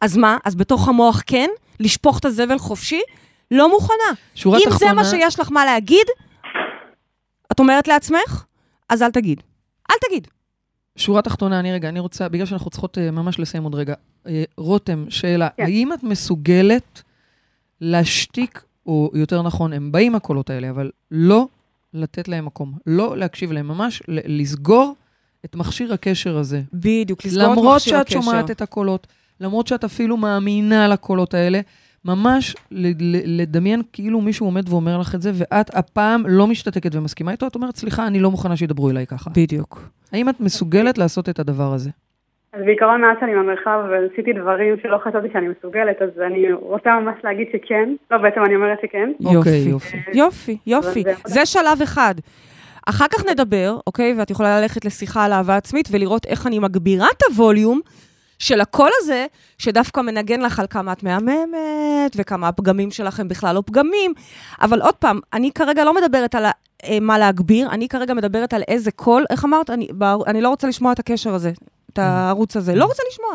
אז 0.00 0.16
מה? 0.16 0.36
אז 0.44 0.54
בתוך 0.54 0.88
המוח 0.88 1.22
כן? 1.26 1.48
לשפוך 1.80 2.18
את 2.18 2.24
הזבל 2.24 2.58
חופשי? 2.58 3.00
לא 3.50 3.70
מוכנה. 3.70 3.94
שורה 4.34 4.58
אם 4.58 4.64
זה 4.64 4.70
תחתונה- 4.70 4.92
מה 4.92 5.04
שיש 5.04 5.40
לך 5.40 5.52
מה 5.52 5.64
להגיד, 5.64 6.06
את 7.52 7.60
אומרת 7.60 7.88
לעצמך, 7.88 8.44
אז 8.88 9.02
אל 9.02 9.10
תגיד. 9.10 9.40
אל 9.90 9.96
תגיד. 10.08 10.28
שורה 10.96 11.22
תחתונה, 11.22 11.60
אני 11.60 11.72
רגע, 11.72 11.88
אני 11.88 12.00
רוצה, 12.00 12.28
בגלל 12.28 12.46
שאנחנו 12.46 12.70
צריכות 12.70 12.98
uh, 12.98 13.10
ממש 13.10 13.38
לסיים 13.38 13.64
עוד 13.64 13.74
רגע. 13.74 13.94
Uh, 14.24 14.28
רותם, 14.56 15.04
שאלה, 15.08 15.48
כן. 15.56 15.62
האם 15.62 15.92
את 15.92 16.02
מסוגלת 16.02 17.02
להשתיק, 17.80 18.64
או 18.86 19.10
יותר 19.14 19.42
נכון, 19.42 19.72
הם 19.72 19.92
באים 19.92 20.14
הקולות 20.14 20.50
האלה, 20.50 20.70
אבל 20.70 20.90
לא 21.10 21.46
לתת 21.94 22.28
להם 22.28 22.44
מקום, 22.44 22.72
לא 22.86 23.16
להקשיב 23.16 23.52
להם, 23.52 23.68
ממש 23.68 24.02
ל- 24.08 24.40
לסגור 24.40 24.94
את 25.44 25.56
מכשיר 25.56 25.92
הקשר 25.92 26.36
הזה. 26.36 26.62
בדיוק, 26.72 27.24
לסגור 27.24 27.44
את 27.44 27.48
למרות 27.50 27.76
מכשיר 27.76 27.92
שאת 27.92 28.00
הקשר. 28.06 28.20
שומעת 28.20 28.50
את 28.50 28.62
הקולות, 28.62 29.06
למרות 29.40 29.66
שאת 29.66 29.84
אפילו 29.84 30.16
מאמינה 30.16 30.88
לקולות 30.88 31.34
האלה, 31.34 31.60
ממש 32.04 32.56
לדמיין 33.24 33.82
כאילו 33.92 34.20
מישהו 34.20 34.46
עומד 34.46 34.68
ואומר 34.68 34.98
לך 34.98 35.14
את 35.14 35.22
זה, 35.22 35.30
ואת 35.34 35.74
הפעם 35.76 36.22
לא 36.28 36.46
משתתקת 36.46 36.94
ומסכימה 36.94 37.32
איתו, 37.32 37.46
את 37.46 37.54
אומרת, 37.54 37.76
סליחה, 37.76 38.06
אני 38.06 38.20
לא 38.20 38.30
מוכנה 38.30 38.56
שידברו 38.56 38.90
אליי 38.90 39.06
ככה. 39.06 39.30
בדיוק. 39.36 39.88
האם 40.12 40.28
את 40.28 40.40
מסוגלת 40.40 40.98
לעשות 40.98 41.28
את 41.28 41.38
הדבר 41.38 41.72
הזה? 41.72 41.90
אז 42.52 42.60
בעיקרון 42.66 43.00
מאז 43.00 43.16
שאני 43.20 43.32
במרחב 43.34 43.78
ועשיתי 43.90 44.32
דברים 44.32 44.74
שלא 44.82 44.98
חשבתי 45.04 45.28
שאני 45.32 45.46
מסוגלת, 45.48 45.96
אז 46.02 46.08
אני 46.26 46.52
רוצה 46.52 46.90
ממש 47.00 47.14
להגיד 47.24 47.46
שכן. 47.52 47.88
לא, 48.10 48.18
בעצם 48.18 48.40
אני 48.44 48.56
אומרת 48.56 48.78
שכן. 48.82 49.10
אוקיי, 49.24 49.58
יופי. 49.58 49.96
יופי. 50.14 50.18
יופי, 50.18 50.56
יופי. 50.66 51.02
זה- 51.02 51.14
זה 51.34 51.46
שלב 51.46 51.82
אחד. 51.82 52.14
אחר 52.86 53.04
כך 53.12 53.24
נדבר, 53.30 53.78
אוקיי? 53.86 54.14
ואת 54.18 54.30
יכולה 54.30 54.60
ללכת 54.60 54.84
לשיחה 54.84 55.24
על 55.24 55.32
אהבה 55.32 55.56
עצמית 55.56 55.88
ולראות 55.90 56.26
איך 56.26 56.46
אני 56.46 56.58
מגבירה 56.58 57.06
את 57.16 57.22
הווליום 57.30 57.80
של 58.40 58.60
הקול 58.60 58.90
הזה, 58.98 59.26
שדווקא 59.58 60.00
מנגן 60.00 60.40
לך 60.40 60.58
על 60.58 60.66
כמה 60.70 60.92
את 60.92 61.02
מהממת, 61.02 62.12
וכמה 62.16 62.48
הפגמים 62.48 62.90
שלכם 62.90 63.28
בכלל 63.28 63.54
לא 63.54 63.62
פגמים. 63.66 64.14
אבל 64.60 64.82
עוד 64.82 64.94
פעם, 64.94 65.20
אני 65.32 65.52
כרגע 65.52 65.84
לא 65.84 65.94
מדברת 65.94 66.34
על 66.34 66.46
אה, 66.84 67.00
מה 67.00 67.18
להגביר, 67.18 67.68
אני 67.70 67.88
כרגע 67.88 68.14
מדברת 68.14 68.54
על 68.54 68.62
איזה 68.68 68.90
קול, 68.90 69.24
איך 69.30 69.44
אמרת? 69.44 69.70
אני, 69.70 69.88
אני 70.26 70.40
לא 70.40 70.48
רוצה 70.48 70.68
לשמוע 70.68 70.92
את 70.92 70.98
הקשר 70.98 71.34
הזה, 71.34 71.52
את 71.92 71.98
הערוץ 71.98 72.56
הזה. 72.56 72.74
לא 72.74 72.84
רוצה 72.84 73.02
לשמוע. 73.10 73.30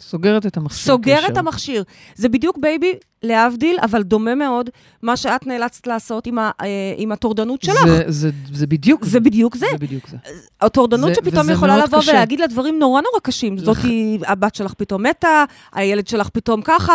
סוגרת 0.00 0.46
את 0.46 0.56
המכשיר 0.56 0.92
סוגר 0.94 1.16
קשר. 1.18 1.26
את 1.32 1.36
המכשיר. 1.36 1.84
זה 2.14 2.28
בדיוק, 2.28 2.58
בייבי, 2.58 2.92
להבדיל, 3.22 3.76
אבל 3.82 4.02
דומה 4.02 4.34
מאוד, 4.34 4.70
מה 5.02 5.16
שאת 5.16 5.46
נאלצת 5.46 5.86
לעשות 5.86 6.26
עם, 6.26 6.38
ה, 6.38 6.50
אה, 6.62 6.66
עם 6.96 7.12
הטורדנות 7.12 7.62
שלך. 7.62 7.86
זה, 7.86 8.04
זה, 8.08 8.30
זה 8.52 8.66
בדיוק 8.66 9.04
זה 9.04 9.20
בדיוק 9.20 9.56
זה. 9.56 9.66
זה 9.72 9.78
בדיוק 9.78 10.08
זה. 10.08 10.16
הטורדנות 10.60 11.08
זה- 11.08 11.14
שפתאום 11.14 11.50
יכולה 11.50 11.76
לבוא 11.78 11.98
קשה. 12.00 12.10
ולהגיד 12.12 12.40
לה 12.40 12.46
דברים 12.46 12.78
נורא 12.78 13.00
נורא 13.00 13.20
קשים. 13.22 13.56
לח- 13.56 13.64
זאתי, 13.64 14.18
הבת 14.26 14.54
שלך 14.54 14.74
פתאום 14.74 15.02
מתה, 15.06 15.44
הילד 15.72 16.06
שלך 16.08 16.28
פתאום 16.28 16.60
ככה. 16.64 16.94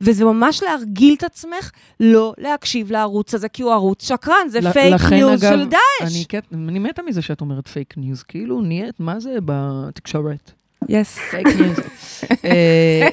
וזה 0.00 0.24
ממש 0.24 0.62
להרגיל 0.62 1.14
את 1.18 1.24
עצמך 1.24 1.70
לא 2.00 2.34
להקשיב 2.38 2.92
לערוץ 2.92 3.34
הזה, 3.34 3.48
כי 3.48 3.62
הוא 3.62 3.72
ערוץ 3.72 4.08
שקרן, 4.08 4.48
זה 4.48 4.58
פייק 4.72 5.02
ניוז 5.10 5.44
אגב, 5.44 5.52
של 5.52 5.64
דאעש. 5.68 6.12
אני, 6.16 6.24
קט- 6.24 6.54
אני 6.54 6.78
מתה 6.78 7.02
מזה 7.02 7.22
שאת 7.22 7.40
אומרת 7.40 7.68
פייק 7.68 7.94
ניוז, 7.96 8.22
כאילו 8.22 8.60
נהיית, 8.60 9.00
מה 9.00 9.20
זה 9.20 9.36
בתקשורת? 9.44 10.52
yes. 10.88 11.18
אה, 12.44 13.08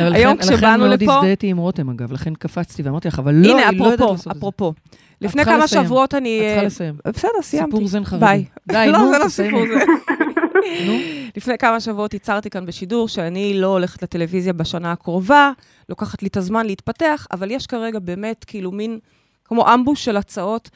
אבל 0.00 0.14
היום 0.14 0.36
לכן- 0.38 0.46
לכן 0.46 0.56
כשבאנו 0.56 0.86
מאוד 0.88 1.02
לפה- 1.02 1.14
הזדהיתי 1.16 1.46
עם 1.46 1.56
רותם, 1.58 1.90
אגב, 1.90 2.12
לכן 2.12 2.34
קפצתי 2.34 2.82
ואמרתי 2.82 3.08
לך, 3.08 3.18
אבל 3.18 3.34
לא, 3.34 3.52
הנה, 3.58 3.68
היא 3.68 3.78
לא 3.80 3.84
יודעת 3.84 3.98
אפרופו, 4.00 4.12
לעשות 4.12 4.26
את 4.26 4.32
זה. 4.34 4.38
אפרופו. 4.38 4.72
לפני 5.20 5.44
צריכה 5.44 5.58
כמה. 5.58 5.68
שבועות 5.68 6.14
אני... 6.14 6.38
את 6.40 6.44
צריכה 6.44 6.60
אה, 6.60 6.66
לסיים. 6.66 6.94
בסדר, 7.06 7.30
סיימתי. 7.42 7.70
סיפור 7.70 7.88
זן 7.88 8.04
חרדי. 8.04 8.20
ביי. 8.26 8.44
די, 8.72 8.86
לא, 8.92 8.98
נו, 8.98 9.10
זה 9.12 9.18
לא 9.18 9.24
תסיימי. 9.24 9.58
סיפור. 9.58 9.78
נו. 10.86 10.92
לפני 11.36 11.58
כמה 11.58 11.80
שבועות 11.80 12.14
הצהרתי 12.14 12.50
כאן 12.50 12.66
בשידור 12.66 13.08
שאני 13.08 13.54
לא 13.60 13.66
הולכת 13.66 14.02
לטלוויזיה 14.02 14.52
בשנה 14.52 14.92
הקרובה, 14.92 15.50
לוקחת 15.88 16.22
לי 16.22 16.28
את 16.28 16.36
הזמן 16.36 16.66
להתפתח, 16.66 17.26
אבל 17.32 17.50
יש 17.50 17.66
כרגע 17.66 17.98
באמת 17.98 18.44
כאילו 18.44 18.72
מין, 18.72 18.98
כמו 19.44 19.74
אמבוש 19.74 20.04
של 20.04 20.16
הצעות, 20.16 20.70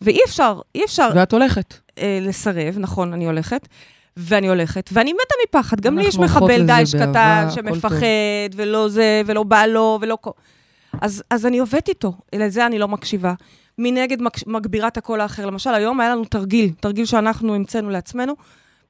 ואי 0.00 0.18
אפשר, 0.26 0.60
אי 0.74 0.84
אפשר 0.84 1.08
ואת 1.14 1.32
הולכת. 1.32 1.74
אה, 1.98 2.18
לסרב, 2.22 2.74
נכון, 2.78 3.12
אני 3.12 3.26
הולכת. 3.26 3.68
ואני 4.16 4.48
הולכת, 4.48 4.90
ואני 4.92 5.12
מתה 5.12 5.34
מפחד. 5.48 5.80
גם 5.80 5.98
לי 5.98 6.04
יש 6.08 6.18
מחבל 6.18 6.66
דאעש 6.66 6.94
קטן 6.94 7.46
שמפחד, 7.54 7.96
ולא 8.54 8.88
זה, 8.88 9.22
ולא 9.26 9.42
בא 9.42 9.66
לו, 9.66 9.98
ולא... 10.00 10.18
כל- 10.20 10.30
אז, 11.00 11.22
אז 11.30 11.46
אני 11.46 11.58
עובדת 11.58 11.88
איתו, 11.88 12.12
לזה 12.34 12.66
אני 12.66 12.78
לא 12.78 12.88
מקשיבה. 12.88 13.34
מנגד 13.78 14.16
מגבירה 14.46 14.88
את 14.88 14.96
הקול 14.96 15.20
האחר. 15.20 15.46
למשל, 15.46 15.70
היום 15.70 16.00
היה 16.00 16.10
לנו 16.10 16.24
תרגיל, 16.24 16.70
תרגיל 16.80 17.06
שאנחנו 17.06 17.54
המצאנו 17.54 17.90
לעצמנו. 17.90 18.34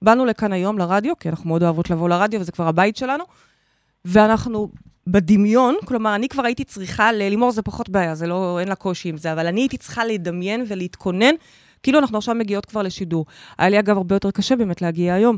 באנו 0.03 0.25
לכאן 0.25 0.53
היום 0.53 0.79
לרדיו, 0.79 1.19
כי 1.19 1.29
אנחנו 1.29 1.49
מאוד 1.49 1.63
אוהבות 1.63 1.91
לבוא 1.91 2.09
לרדיו, 2.09 2.41
וזה 2.41 2.53
כבר 2.53 2.69
הבית 2.69 2.97
שלנו, 2.97 3.25
ואנחנו 4.05 4.69
בדמיון, 5.07 5.75
כלומר, 5.85 6.15
אני 6.15 6.29
כבר 6.29 6.45
הייתי 6.45 6.65
צריכה, 6.65 7.13
ללימור 7.13 7.51
זה 7.53 7.63
פחות 7.63 7.89
בעיה, 7.89 8.15
זה 8.15 8.27
לא, 8.27 8.59
אין 8.61 8.69
לה 8.69 8.75
קושי 8.75 9.09
עם 9.09 9.17
זה, 9.17 9.33
אבל 9.33 9.47
אני 9.47 9.61
הייתי 9.61 9.77
צריכה 9.77 10.05
לדמיין 10.05 10.65
ולהתכונן, 10.69 11.35
כאילו 11.87 11.99
אנחנו 11.99 12.19
עכשיו 12.19 12.35
מגיעות 12.35 12.65
כבר 12.67 12.83
לשידור. 12.83 13.27
היה 13.59 13.69
לי 13.69 13.79
אגב 13.79 13.97
הרבה 13.97 14.15
יותר 14.15 14.31
קשה 14.31 14.57
באמת 14.57 14.83
להגיע 14.83 15.15
היום. 15.15 15.37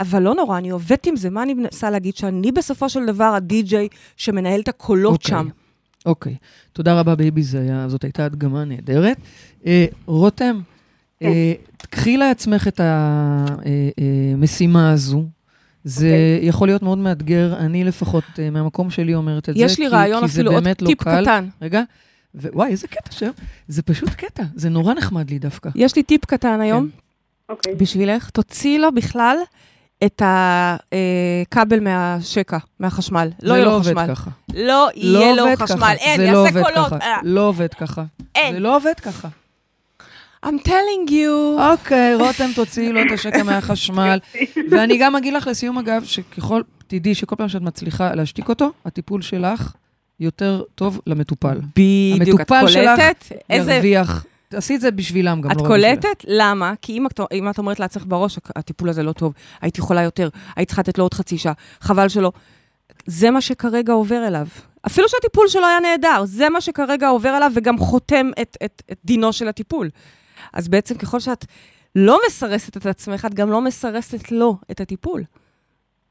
אבל 0.00 0.22
לא 0.22 0.34
נורא, 0.34 0.58
אני 0.58 0.70
עובדת 0.70 1.06
עם 1.06 1.16
זה. 1.16 1.30
מה 1.30 1.42
אני 1.42 1.54
מנסה 1.54 1.90
להגיד? 1.90 2.16
שאני 2.16 2.52
בסופו 2.52 2.88
של 2.88 3.06
דבר 3.06 3.24
הדי-ג'יי 3.36 3.88
שמנהל 4.16 4.60
את 4.60 4.68
הקולות 4.68 5.12
אוקיי. 5.12 5.28
שם. 5.38 5.48
אוקיי. 6.06 6.36
תודה 6.72 7.00
רבה, 7.00 7.14
בייבי, 7.14 7.42
היה- 7.58 7.88
זאת 7.88 8.04
הייתה 8.04 8.24
הדגמה 8.24 8.64
נהדרת. 8.64 9.16
אה, 9.66 9.86
רותם, 10.06 10.60
אה, 11.22 11.52
תקחי 11.76 12.16
לעצמך 12.16 12.68
את 12.68 12.80
המשימה 14.34 14.92
הזו. 14.92 15.24
זה 15.84 16.06
אוקיי. 16.06 16.48
יכול 16.48 16.68
להיות 16.68 16.82
מאוד 16.82 16.98
מאתגר, 16.98 17.54
אני 17.58 17.84
לפחות, 17.84 18.24
אה, 18.38 18.50
מהמקום 18.50 18.90
שלי 18.90 19.14
אומרת 19.14 19.48
את 19.48 19.54
זה, 19.54 19.60
יש 19.60 19.78
לי 19.78 19.84
כי- 19.86 19.90
רעיון 19.92 20.20
כי 20.20 20.26
אפילו, 20.26 20.52
עוד 20.52 20.66
לא 20.68 20.74
טיפ 20.74 21.02
קל. 21.02 21.22
קטן. 21.22 21.48
רגע, 21.62 21.82
וואי, 22.34 22.70
איזה 22.70 22.88
קטע 22.88 23.12
שם. 23.12 23.30
זה 23.68 23.82
פשוט 23.82 24.08
קטע, 24.08 24.42
זה 24.54 24.68
נורא 24.68 24.94
נחמד 24.94 25.30
לי 25.30 25.38
דווקא. 25.38 25.70
יש 25.74 25.96
לי 25.96 26.02
טיפ 26.02 26.24
קטן 26.24 26.60
היום 26.60 26.88
אוקיי. 27.48 27.74
בשבילך. 27.74 28.30
תוציאי 28.30 28.78
לו 28.78 28.92
בכלל 28.92 29.36
את 30.04 30.22
הכבל 30.24 31.80
מהשקע, 31.80 32.58
מהחשמל. 32.80 33.28
לא 33.42 33.48
זה 33.48 33.58
יהיה 33.58 33.64
לא 33.64 33.72
לו 33.72 33.80
חשמל. 33.80 34.06
ככה. 34.08 34.30
לא 34.54 34.88
לא 34.96 35.18
יהיה 35.18 35.34
לו 35.34 35.42
עובד 35.42 35.56
חשמל. 35.56 35.76
ככה. 35.76 35.92
אין, 35.92 36.16
זה 36.16 36.32
לא 36.32 36.38
יעשה 36.38 36.58
עובד 36.58 36.62
קולות. 36.62 36.86
ככה. 36.86 36.98
אה, 37.02 37.20
לא 37.22 37.48
עובד 37.48 37.74
ככה. 37.74 38.04
אין. 38.34 38.54
זה 38.54 38.60
לא 38.60 38.76
עובד 38.76 39.00
ככה. 39.02 39.28
I'm 40.46 40.66
telling 40.66 41.10
you. 41.10 41.60
אוקיי, 41.60 42.14
רותם, 42.14 42.50
תוציאי 42.54 42.92
לו 42.92 43.00
את 43.00 43.06
השקע 43.14 43.42
מהחשמל. 43.42 44.18
ואני 44.70 44.98
גם 44.98 45.16
אגיד 45.16 45.34
לך 45.34 45.46
לסיום, 45.46 45.78
אגב, 45.78 46.04
שככל, 46.04 46.62
תדעי 46.86 47.14
שכל 47.14 47.36
פעם 47.36 47.48
שאת 47.48 47.62
מצליחה 47.62 48.14
להשתיק 48.14 48.48
אותו, 48.48 48.72
הטיפול 48.84 49.22
שלך 49.22 49.72
יותר 50.20 50.62
טוב 50.74 51.00
למטופל. 51.06 51.60
בדיוק, 51.76 52.40
את 52.40 52.50
המטופל 52.50 52.68
שלך 52.68 52.90
קולטת? 52.96 53.24
איזה... 53.50 53.72
ירוויח. 53.72 54.24
תעשי 54.48 54.74
את 54.74 54.80
זה 54.80 54.90
בשבילם 54.90 55.40
גם, 55.40 55.50
את 55.50 55.56
לא 55.56 55.62
רק 55.62 55.70
בשבילך. 55.70 55.94
קולטת? 56.02 56.24
למה? 56.28 56.72
כי 56.82 56.92
אם 56.92 57.06
את, 57.06 57.20
אם 57.32 57.50
את 57.50 57.58
אומרת 57.58 57.80
לעצמך 57.80 58.04
בראש, 58.06 58.38
הטיפול 58.56 58.88
הזה 58.88 59.02
לא 59.02 59.12
טוב, 59.12 59.32
הייתי 59.60 59.80
יכולה 59.80 60.02
יותר, 60.02 60.28
היית 60.56 60.68
צריכה 60.68 60.82
לתת 60.82 60.98
לו 60.98 61.04
עוד 61.04 61.14
חצי 61.14 61.38
שעה, 61.38 61.52
חבל 61.80 62.08
שלא. 62.08 62.32
זה 63.06 63.30
מה 63.30 63.40
שכרגע 63.40 63.92
עובר 63.92 64.26
אליו. 64.26 64.46
אפילו 64.86 65.08
שהטיפול 65.08 65.48
שלו 65.48 65.66
היה 65.66 65.80
נהדר, 65.80 66.24
זה 66.24 66.48
מה 66.48 66.60
שכרגע 66.60 67.08
עובר 67.08 67.36
אליו 67.36 67.52
וגם 67.54 67.78
חותם 67.78 68.30
את, 68.42 68.56
את, 68.64 68.82
את 68.92 68.98
דינו 69.04 69.32
של 69.32 69.48
הטיפול. 69.48 69.90
אז 70.52 70.68
בעצם 70.68 70.94
ככל 70.94 71.20
שאת 71.20 71.44
לא 71.94 72.20
מסרסת 72.26 72.76
את 72.76 72.86
עצמך, 72.86 73.24
את 73.24 73.34
גם 73.34 73.50
לא 73.50 73.60
מסרסת 73.60 74.32
לו 74.32 74.56
את 74.70 74.80
הטיפול. 74.80 75.24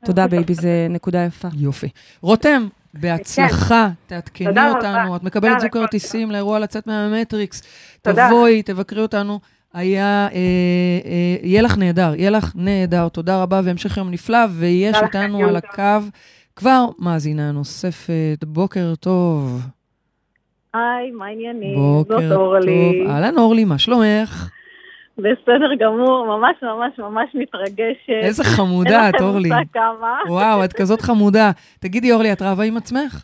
תודה, 0.08 0.28
בייבי, 0.28 0.54
זה 0.54 0.88
נקודה 0.89 1.24
יפה. 1.24 1.48
יופי. 1.58 1.89
רותם, 2.22 2.67
בהצלחה, 2.93 3.89
תעדכני 4.08 4.48
תודה 4.48 4.70
רבה. 4.70 4.78
אותנו. 4.78 5.15
את 5.15 5.24
מקבלת 5.24 5.60
זוג 5.60 5.72
כרטיסים 5.72 6.32
לאירוע 6.32 6.60
לצאת 6.60 6.88
מהמטריקס. 6.88 7.63
תבואי, 8.02 8.62
תבקרי 8.62 9.02
אותנו. 9.02 9.39
היה, 9.74 10.28
אה, 10.28 10.30
אה, 11.06 11.36
יהיה 11.41 11.62
לך 11.62 11.78
נהדר, 11.78 12.13
יהיה 12.15 12.30
לך 12.30 12.52
נהדר. 12.56 13.10
תודה 13.10 13.41
רבה 13.41 13.62
והמשך 13.63 13.98
יום 13.98 14.12
נפלא, 14.12 14.39
ויש 14.52 14.98
יום 15.13 15.36
על. 15.43 15.56
הקו 15.56 16.08
כבר 16.56 16.86
מאזינה 17.00 17.52
נוספת. 17.52 18.43
בוקר 18.48 18.93
טוב. 19.00 19.62
היי, 20.74 21.12
מה 21.12 21.26
העניינים? 21.26 21.76
בוקר 21.76 22.22
זאת 22.22 22.32
אורלי. 22.32 23.02
טוב. 23.04 23.12
אהלן 23.12 23.38
אורלי, 23.38 23.65
מה 23.65 23.78
שלומך? 23.78 24.50
בסדר 25.17 25.75
גמור, 25.80 26.38
ממש 26.38 26.56
ממש 26.62 26.99
ממש 26.99 27.30
מתרגשת. 27.34 28.10
איזה 28.10 28.43
חמודה 28.43 29.10
את, 29.10 29.21
אורלי. 29.21 29.49
אין 29.49 29.60
לכם 29.60 29.60
מושג 29.60 29.73
כמה. 29.73 30.19
וואו, 30.27 30.63
את 30.63 30.73
כזאת 30.73 31.01
חמודה. 31.01 31.51
תגידי, 31.80 32.12
אורלי, 32.12 32.34
את 32.34 32.41
רבה 32.41 32.63
עם 32.63 32.77
עצמך? 32.77 33.23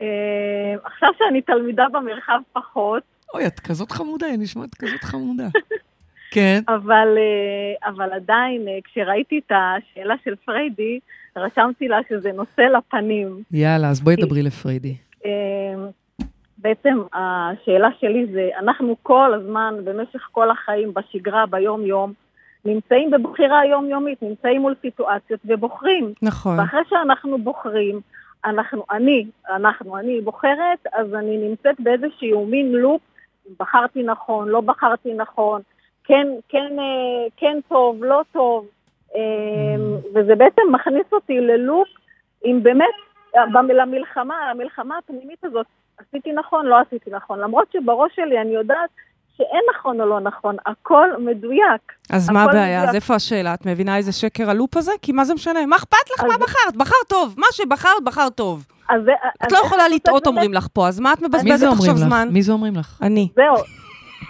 אה, 0.00 0.74
עכשיו 0.84 1.08
שאני 1.18 1.42
תלמידה 1.42 1.84
במרחב 1.92 2.40
פחות, 2.52 3.02
אוי, 3.34 3.46
את 3.46 3.60
כזאת 3.60 3.90
חמודה, 3.90 4.26
היא 4.26 4.38
נשמעת 4.38 4.74
כזאת 4.74 5.04
חמודה. 5.04 5.48
כן. 6.34 6.60
אבל, 6.68 7.08
אה, 7.18 7.88
אבל 7.90 8.12
עדיין, 8.12 8.68
אה, 8.68 8.78
כשראיתי 8.84 9.40
את 9.46 9.52
השאלה 9.52 10.14
של 10.24 10.34
פריידי, 10.44 10.98
רשמתי 11.36 11.88
לה 11.88 11.98
שזה 12.08 12.32
נושא 12.32 12.60
לפנים. 12.60 13.42
יאללה, 13.50 13.88
אז 13.88 14.00
בואי 14.00 14.16
דברי 14.16 14.42
לפריידי. 14.42 14.94
אה, 16.66 16.70
בעצם 16.70 17.02
השאלה 17.12 17.88
שלי 18.00 18.26
זה, 18.32 18.50
אנחנו 18.58 18.96
כל 19.02 19.34
הזמן, 19.34 19.74
במשך 19.84 20.28
כל 20.32 20.50
החיים, 20.50 20.94
בשגרה, 20.94 21.46
ביום-יום, 21.46 22.12
נמצאים 22.64 23.10
בבחירה 23.10 23.66
יומיומית, 23.66 24.22
נמצאים 24.22 24.60
מול 24.60 24.74
סיטואציות 24.80 25.40
ובוחרים. 25.44 26.12
נכון. 26.22 26.58
ואחרי 26.60 26.80
שאנחנו 26.88 27.38
בוחרים, 27.38 28.00
אנחנו, 28.44 28.84
אני, 28.90 29.26
אנחנו, 29.50 29.98
אני 29.98 30.20
בוחרת, 30.20 30.86
אז 30.92 31.14
אני 31.14 31.48
נמצאת 31.48 31.80
באיזשהו 31.80 32.46
מין 32.46 32.72
לופ, 32.72 33.00
בחרתי 33.60 34.02
נכון, 34.02 34.48
לא 34.48 34.60
בחרתי 34.60 35.14
נכון, 35.14 35.62
כן, 36.04 36.26
כן, 36.48 36.78
אה, 36.78 37.28
כן 37.36 37.58
טוב, 37.68 38.04
לא 38.04 38.20
טוב, 38.32 38.66
אה, 39.16 39.20
וזה 40.14 40.34
בעצם 40.34 40.62
מכניס 40.70 41.06
אותי 41.12 41.40
ללופ, 41.40 41.88
אם 42.44 42.60
באמת, 42.62 42.94
במ- 43.52 43.70
למלחמה, 43.70 44.34
למלחמה 44.54 44.98
הפנימית 44.98 45.44
הזאת, 45.44 45.66
עשיתי 45.98 46.32
נכון, 46.32 46.66
לא 46.66 46.76
עשיתי 46.86 47.10
נכון, 47.10 47.38
למרות 47.38 47.66
שבראש 47.72 48.12
שלי 48.16 48.40
אני 48.40 48.54
יודעת 48.54 48.90
שאין 49.36 49.60
נכון 49.74 50.00
או 50.00 50.06
לא 50.06 50.20
נכון, 50.20 50.56
הכל 50.66 51.08
מדויק. 51.18 51.92
אז 52.10 52.30
מה 52.30 52.42
הכל 52.42 52.50
הבעיה? 52.50 52.76
מדויק. 52.78 52.88
אז 52.88 52.94
איפה 52.94 53.14
השאלה? 53.14 53.54
את 53.54 53.66
מבינה 53.66 53.96
איזה 53.96 54.12
שקר 54.12 54.50
הלופ 54.50 54.76
הזה? 54.76 54.92
כי 55.02 55.12
מה 55.12 55.24
זה 55.24 55.34
משנה? 55.34 55.66
מה 55.66 55.76
אכפת 55.76 56.10
לך? 56.14 56.24
אז- 56.24 56.30
מה 56.30 56.36
בחרת? 56.38 56.76
בחרת 56.76 57.08
טוב. 57.08 57.34
מה 57.38 57.46
שבחרת, 57.52 58.04
בחרת 58.04 58.34
טוב. 58.34 58.66
אז, 58.88 59.02
את 59.02 59.42
אז 59.46 59.52
לא 59.52 59.58
יכולה 59.58 59.88
לטעות, 59.88 60.26
אומרים 60.26 60.54
לך 60.54 60.66
פה, 60.72 60.88
אז 60.88 61.00
מה 61.00 61.12
את 61.12 61.22
מבזבזת 61.22 61.66
עכשיו 61.66 61.88
אומרים 61.88 61.96
זמן? 61.96 62.28
מי 62.32 62.42
זה 62.42 62.52
אומרים 62.52 62.76
לך? 62.76 62.98
אני. 63.02 63.28
זהו, 63.34 63.54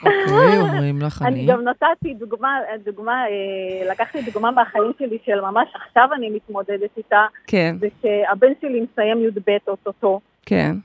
אוקיי, 0.02 0.60
אומרים 0.60 1.02
לך 1.02 1.22
אני 1.22 1.28
אני. 1.40 1.46
גם 1.46 1.64
נתתי 1.68 2.14
דוגמה, 2.14 2.58
דוגמה, 2.84 3.12
אה, 3.12 3.90
לקחתי 3.92 4.22
דוגמה 4.22 4.50
מהחיים 4.50 4.92
שלי 4.98 5.18
של 5.24 5.40
ממש 5.40 5.68
עכשיו 5.74 6.08
אני 6.16 6.30
מתמודדת 6.30 6.90
איתה, 6.96 7.26
כן, 7.46 7.76
זה 7.80 7.86
שהבן 8.02 8.52
שלי 8.60 8.80
מסיים 8.92 9.24
י"ב 9.24 9.50
אוטוטו, 9.68 10.20
כן. 10.46 10.76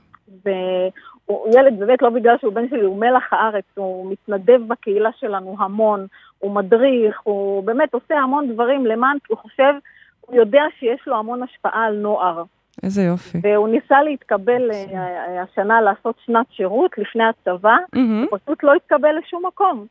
והוא 0.44 1.48
ילד 1.58 1.78
באמת 1.78 2.02
לא 2.02 2.10
בגלל 2.10 2.36
שהוא 2.40 2.52
בן 2.52 2.68
שלי, 2.68 2.84
הוא 2.84 2.98
מלח 3.00 3.32
הארץ, 3.32 3.64
הוא 3.74 4.12
מתנדב 4.12 4.60
בקהילה 4.68 5.10
שלנו 5.18 5.56
המון, 5.58 6.06
הוא 6.38 6.54
מדריך, 6.54 7.20
הוא 7.22 7.64
באמת 7.64 7.94
עושה 7.94 8.14
המון 8.14 8.52
דברים 8.52 8.86
למען, 8.86 9.16
כי 9.24 9.32
הוא 9.32 9.38
חושב, 9.38 9.72
הוא 10.20 10.36
יודע 10.36 10.62
שיש 10.78 11.00
לו 11.06 11.16
המון 11.16 11.42
השפעה 11.42 11.84
על 11.84 11.96
נוער. 11.96 12.42
איזה 12.82 13.02
יופי. 13.02 13.38
והוא 13.42 13.68
ניסה 13.68 14.02
להתקבל 14.02 14.70
אה, 14.70 14.84
אה, 14.94 15.42
השנה 15.42 15.80
לעשות 15.80 16.14
שנת 16.26 16.46
שירות 16.50 16.98
לפני 16.98 17.24
הצבא, 17.24 17.76
מהמם. 17.92 18.26
הוא 18.30 18.38
פשוט 18.38 18.62
לא 18.62 18.74
התקבל 18.74 19.18
לשום 19.18 19.46
מקום. 19.46 19.86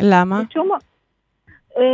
למה? 0.00 0.42
לשום... 0.50 0.70
אה, 1.78 1.84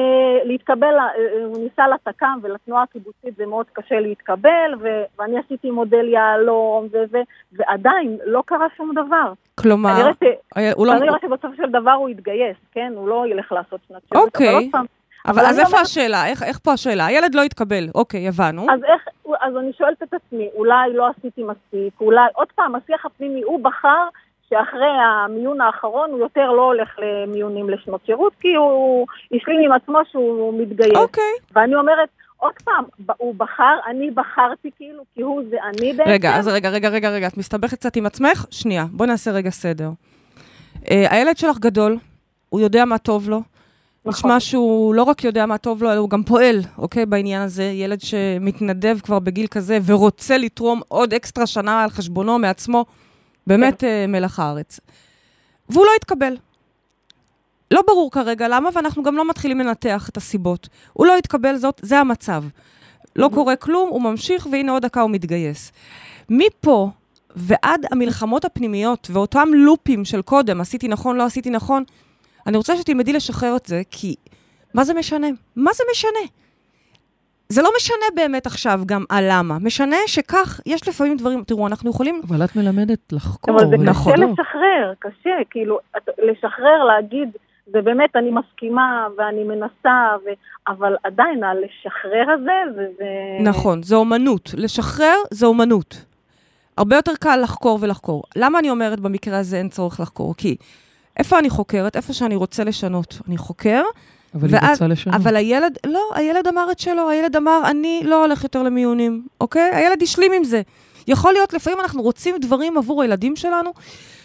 להתקבל, 0.44 0.94
אה, 0.99 1.09
הוא 1.44 1.59
ניסה 1.59 1.88
לתק"ם 1.88 2.38
ולתנועה 2.42 2.83
הקיבוצית 2.83 3.37
זה 3.37 3.47
מאוד 3.47 3.66
קשה 3.73 4.01
להתקבל, 4.01 4.75
ו- 4.81 5.03
ואני 5.18 5.38
עשיתי 5.38 5.70
מודל 5.70 6.09
יהלום, 6.09 6.88
ו- 6.92 7.05
ו- 7.12 7.18
ועדיין 7.53 8.18
לא 8.27 8.42
קרה 8.47 8.66
שום 8.77 8.92
דבר. 8.92 9.33
כלומר, 9.61 9.94
כנראה 9.94 10.12
ש- 10.12 10.75
הוא 10.75 10.87
לא... 10.87 10.92
כנראה 10.99 11.18
שבסופו 11.23 11.57
של 11.57 11.70
דבר 11.70 11.90
הוא 11.92 12.09
יתגייס, 12.09 12.57
כן? 12.73 12.92
הוא 12.97 13.09
לא 13.09 13.25
ילך 13.27 13.53
לעשות 13.53 13.81
שנת 13.88 14.03
שירות. 14.12 14.27
אוקיי. 14.27 14.70
אבל 14.75 14.87
אבל 15.27 15.42
אז 15.51 15.59
איפה 15.59 15.70
אומרת- 15.70 15.83
השאלה? 15.85 16.27
איך 16.27 16.42
איך 16.42 16.59
פה 16.59 16.73
השאלה? 16.73 17.07
הילד 17.07 17.35
לא 17.35 17.42
התקבל. 17.42 17.85
אוקיי, 17.94 18.29
הבנו. 18.29 18.66
אז 18.73 18.85
איך, 18.85 19.09
אז 19.40 19.57
אני 19.57 19.73
שואלת 19.73 20.03
את 20.03 20.14
עצמי, 20.14 20.49
אולי 20.55 20.92
לא 20.94 21.07
עשיתי 21.18 21.42
מספיק, 21.42 22.01
אולי, 22.01 22.20
עוד 22.35 22.49
פעם, 22.55 22.75
השיח 22.75 23.07
הפנימי, 23.07 23.42
הוא 23.42 23.64
בחר 23.64 24.09
שאחרי 24.55 24.90
המיון 25.05 25.61
האחרון 25.61 26.11
הוא 26.11 26.19
יותר 26.19 26.51
לא 26.51 26.62
הולך 26.62 26.88
למיונים 26.99 27.71
לשנות 27.71 28.01
שירות, 28.07 28.33
כי 28.40 28.55
הוא 28.55 29.07
השלים 29.33 29.61
עם 29.64 29.73
עצמו 29.73 29.99
שהוא 30.12 30.61
מתגייס. 30.61 30.97
אוקיי. 30.97 31.33
ואני 31.55 31.75
אומרת, 31.75 32.09
עוד 32.37 32.53
פעם, 32.64 32.85
הוא 33.17 33.35
בחר, 33.35 33.77
אני 33.87 34.11
בחרתי 34.11 34.71
כאילו, 34.77 35.03
כי 35.14 35.23
הוא 35.23 35.43
זה 35.51 35.57
אני 35.69 35.93
בעצם. 35.93 36.11
רגע, 36.11 36.37
אז 36.37 36.49
רגע, 36.49 36.69
רגע, 36.69 36.88
רגע, 36.88 37.11
רגע, 37.11 37.27
את 37.27 37.37
מסתבכת 37.37 37.79
קצת 37.79 37.97
עם 37.97 38.07
עצמך? 38.07 38.47
שנייה, 38.51 38.85
בואי 38.93 39.09
נעשה 39.09 39.31
רגע 39.31 39.51
סדר. 39.51 39.90
אה, 40.90 41.07
הילד 41.11 41.37
שלך 41.37 41.59
גדול, 41.59 41.97
הוא 42.49 42.61
יודע 42.61 42.85
מה 42.85 42.99
טוב 42.99 43.29
לו. 43.29 43.43
נכון. 44.07 44.31
נשמע 44.31 44.40
שהוא 44.40 44.95
לא 44.95 45.03
רק 45.03 45.25
יודע 45.25 45.47
מה 45.47 45.59
טוב 45.59 45.83
לו, 45.83 45.93
אלא 45.93 45.99
הוא 45.99 46.11
גם 46.11 46.23
פועל, 46.23 46.61
אוקיי, 46.79 47.07
בעניין 47.07 47.43
הזה. 47.43 47.64
ילד 47.64 48.01
שמתנדב 48.01 48.99
כבר 49.03 49.19
בגיל 49.19 49.47
כזה 49.47 49.79
ורוצה 49.87 50.38
לתרום 50.38 50.81
עוד 50.88 51.14
אקסטרה 51.14 51.47
שנה 51.47 51.83
על 51.83 51.90
חשבונו 51.90 52.38
מעצמו, 52.38 52.85
באמת. 53.46 53.85
אה, 53.85 54.07
מלח 54.07 54.40
הארץ. 54.40 54.80
והוא 55.68 55.85
לא 55.85 55.90
התקבל. 55.96 56.37
לא 57.70 57.83
ברור 57.87 58.11
כרגע 58.11 58.48
למה, 58.48 58.70
ואנחנו 58.74 59.02
גם 59.02 59.16
לא 59.16 59.28
מתחילים 59.28 59.59
לנתח 59.59 60.09
את 60.09 60.16
הסיבות. 60.16 60.68
הוא 60.92 61.07
לא 61.07 61.16
התקבל, 61.16 61.57
זאת, 61.57 61.80
זה 61.83 61.98
המצב. 61.98 62.44
לא 63.16 63.30
קורה 63.35 63.57
כלום, 63.57 63.88
הוא 63.88 64.02
ממשיך, 64.02 64.46
והנה 64.52 64.72
עוד 64.72 64.83
דקה 64.83 65.00
הוא 65.00 65.11
מתגייס. 65.11 65.72
מפה 66.28 66.90
ועד 67.37 67.87
המלחמות 67.90 68.44
הפנימיות 68.44 69.09
ואותם 69.12 69.48
לופים 69.52 70.04
של 70.04 70.22
קודם, 70.22 70.61
עשיתי 70.61 70.88
נכון, 70.88 71.16
לא 71.16 71.22
עשיתי 71.22 71.50
נכון, 71.50 71.85
אני 72.46 72.57
רוצה 72.57 72.76
שתלמדי 72.76 73.12
לשחרר 73.12 73.57
את 73.57 73.66
זה, 73.66 73.83
כי 73.90 74.14
מה 74.74 74.85
זה 74.85 74.94
משנה? 74.94 75.26
מה 75.57 75.70
זה 75.72 75.85
משנה? 75.92 76.30
זה 77.48 77.62
לא 77.62 77.70
משנה 77.76 78.04
באמת 78.14 78.46
עכשיו 78.46 78.80
גם 78.87 79.04
הלמה. 79.11 79.59
משנה 79.59 79.96
שכך, 80.07 80.61
יש 80.66 80.88
לפעמים 80.88 81.16
דברים, 81.16 81.44
תראו, 81.44 81.66
אנחנו 81.66 81.90
יכולים... 81.90 82.20
אבל 82.28 82.44
את 82.44 82.57
מלמדת 82.57 83.12
לחקור. 83.12 83.54
אבל 83.54 83.70
זה 83.70 83.76
נכון. 83.76 84.12
קשה. 84.12 84.24
לשחרר, 84.26 84.92
קשה, 84.98 85.30
כאילו, 85.50 85.78
את- 85.96 86.09
לשחרר, 86.18 86.85
להגיד, 86.85 87.28
ובאמת 87.68 88.16
אני 88.16 88.30
מסכימה 88.30 89.07
ואני 89.18 89.44
מנסה, 89.44 90.07
ו... 90.26 90.28
אבל 90.68 90.96
עדיין, 91.04 91.44
הלשחרר 91.44 92.35
הזה, 92.35 92.74
זה... 92.76 92.87
זה... 92.98 93.04
נכון, 93.40 93.83
זה 93.83 93.96
אומנות. 93.96 94.50
לשחרר 94.57 95.16
זה 95.30 95.46
אומנות. 95.46 96.04
הרבה 96.76 96.96
יותר 96.96 97.12
קל 97.20 97.38
לחקור 97.42 97.78
ולחקור. 97.83 98.22
למה 98.37 98.59
אני 98.59 98.70
אומרת 98.70 99.00
במקרה 99.00 99.38
הזה 99.38 99.57
אין 99.57 99.68
צורך 99.68 100.00
לחקור? 100.00 100.35
כי 100.37 100.57
איפה 101.18 101.38
אני 101.38 101.50
חוקרת? 101.50 101.96
איפה 101.96 102.12
שאני 102.12 102.37
רוצה 102.37 102.64
לשנות. 102.64 103.18
אני 103.28 103.37
חוקר, 103.38 103.83
אבל 104.35 104.49
היא 104.49 104.57
ואז- 104.62 104.70
רוצה 104.70 104.87
לשנות. 104.87 105.14
אבל 105.14 105.37
הילד, 105.37 105.79
לא, 105.87 106.01
הילד 106.14 106.47
אמר 106.49 106.66
את 106.70 106.79
שלו, 106.79 107.11
הילד 107.11 107.37
אמר, 107.37 107.61
אני 107.66 108.03
לא 108.05 108.25
הולך 108.25 108.42
יותר 108.44 108.62
למיונים, 108.62 109.27
אוקיי? 109.40 109.70
הילד 109.75 110.03
השלים 110.03 110.33
עם 110.33 110.44
זה. 110.44 110.62
יכול 111.09 111.33
להיות, 111.33 111.53
לפעמים 111.53 111.81
אנחנו 111.81 112.03
רוצים 112.03 112.35
דברים 112.40 112.79
עבור 112.79 113.03
הילדים 113.03 113.37
שלנו, 113.37 113.70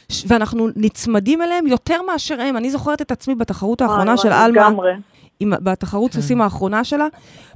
ש- 0.10 0.24
ואנחנו 0.28 0.68
נצמדים 0.76 1.42
אליהם 1.42 1.68
יותר 1.68 2.02
מאשר 2.02 2.42
הם. 2.42 2.58
אני 2.58 2.72
זוכרת 2.72 3.02
את 3.02 3.12
עצמי 3.12 3.36
בתחרות 3.36 3.82
האחרונה 3.82 4.18
של 4.18 4.32
עלמה, 4.32 4.48
לגמרי. 4.70 4.92
עם, 5.40 5.54
בתחרות 5.64 6.12
כן. 6.12 6.22
סוסים 6.22 6.42
האחרונה 6.42 6.84
שלה, 6.84 7.08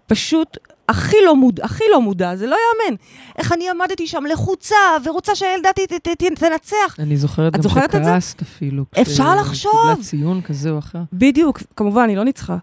פשוט 0.07 0.57
הכי 0.89 1.15
לא 1.25 1.35
מודע, 1.35 1.65
הכי 1.65 1.83
לא 1.91 2.01
מודע, 2.01 2.35
זה 2.35 2.47
לא 2.47 2.55
ייאמן. 2.55 2.95
איך 3.37 3.51
אני 3.51 3.69
עמדתי 3.69 4.07
שם 4.07 4.23
לחוצה, 4.25 4.75
ורוצה 5.05 5.35
שהילדה 5.35 5.69
ת- 5.73 5.79
ת- 5.93 6.07
ת- 6.07 6.23
תנצח. 6.39 6.95
אני 6.99 7.17
זוכרת 7.17 7.53
את 7.53 7.57
גם 7.57 7.63
זוכרת 7.63 7.95
את 7.95 8.03
זה? 8.03 8.09
שכעסת 8.09 8.41
אפילו. 8.41 8.83
אפשר 9.01 9.35
לחשוב. 9.35 9.71
קיבלה 9.89 10.03
ציון 10.03 10.41
כזה 10.41 10.69
או 10.69 10.79
אחר. 10.79 10.99
בדיוק, 11.13 11.59
כמובן, 11.75 12.09
היא 12.09 12.17
לא 12.17 12.23
ניצחה. 12.23 12.57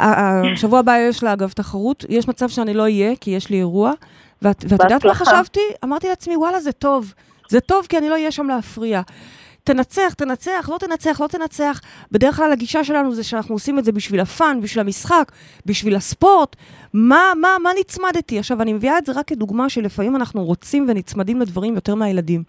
השבוע 0.00 0.78
הבא 0.78 0.96
יש 0.98 1.22
לה, 1.22 1.32
אגב, 1.32 1.50
תחרות, 1.52 2.04
יש 2.08 2.28
מצב 2.28 2.48
שאני 2.48 2.74
לא 2.74 2.82
אהיה, 2.82 3.16
כי 3.20 3.30
יש 3.30 3.50
לי 3.50 3.56
אירוע, 3.56 3.92
ואת, 4.42 4.64
ואת 4.68 4.80
יודעת 4.82 5.04
מה. 5.04 5.14
חשבתי? 5.14 5.60
אמרתי 5.84 6.08
לעצמי, 6.08 6.36
וואלה, 6.36 6.60
זה 6.60 6.72
טוב. 6.72 7.12
זה 7.50 7.60
טוב, 7.60 7.86
כי 7.88 7.98
אני 7.98 8.08
לא 8.08 8.14
אהיה 8.14 8.30
שם 8.30 8.46
להפריע. 8.48 9.02
תנצח, 9.64 10.14
תנצח, 10.16 10.68
לא 10.72 10.78
תנצח, 10.78 11.20
לא 11.20 11.26
תנצח. 11.26 11.80
בדרך 12.12 12.36
כלל 12.36 12.52
הגישה 12.52 12.84
שלנו 12.84 13.14
זה 13.14 13.24
שאנחנו 13.24 13.54
עושים 13.54 13.78
את 13.78 13.84
זה 13.84 13.92
בשביל 13.92 14.20
הפאן, 14.20 14.60
בשביל 14.62 14.80
המשחק, 14.80 15.32
בשביל 15.66 15.96
הספורט. 15.96 16.56
מה, 16.92 17.32
מה, 17.40 17.48
מה 17.62 17.70
נצמדתי? 17.80 18.38
עכשיו, 18.38 18.62
אני 18.62 18.72
מביאה 18.72 18.98
את 18.98 19.06
זה 19.06 19.12
רק 19.12 19.28
כדוגמה 19.28 19.68
שלפעמים 19.68 20.16
אנחנו 20.16 20.44
רוצים 20.44 20.86
ונצמדים 20.88 21.40
לדברים 21.40 21.74
יותר 21.74 21.94
מהילדים. 21.94 22.42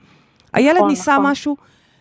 הילד 0.53 0.75
נכון, 0.75 0.89
ניסה 0.89 1.13
נכון. 1.13 1.31
משהו, 1.31 1.57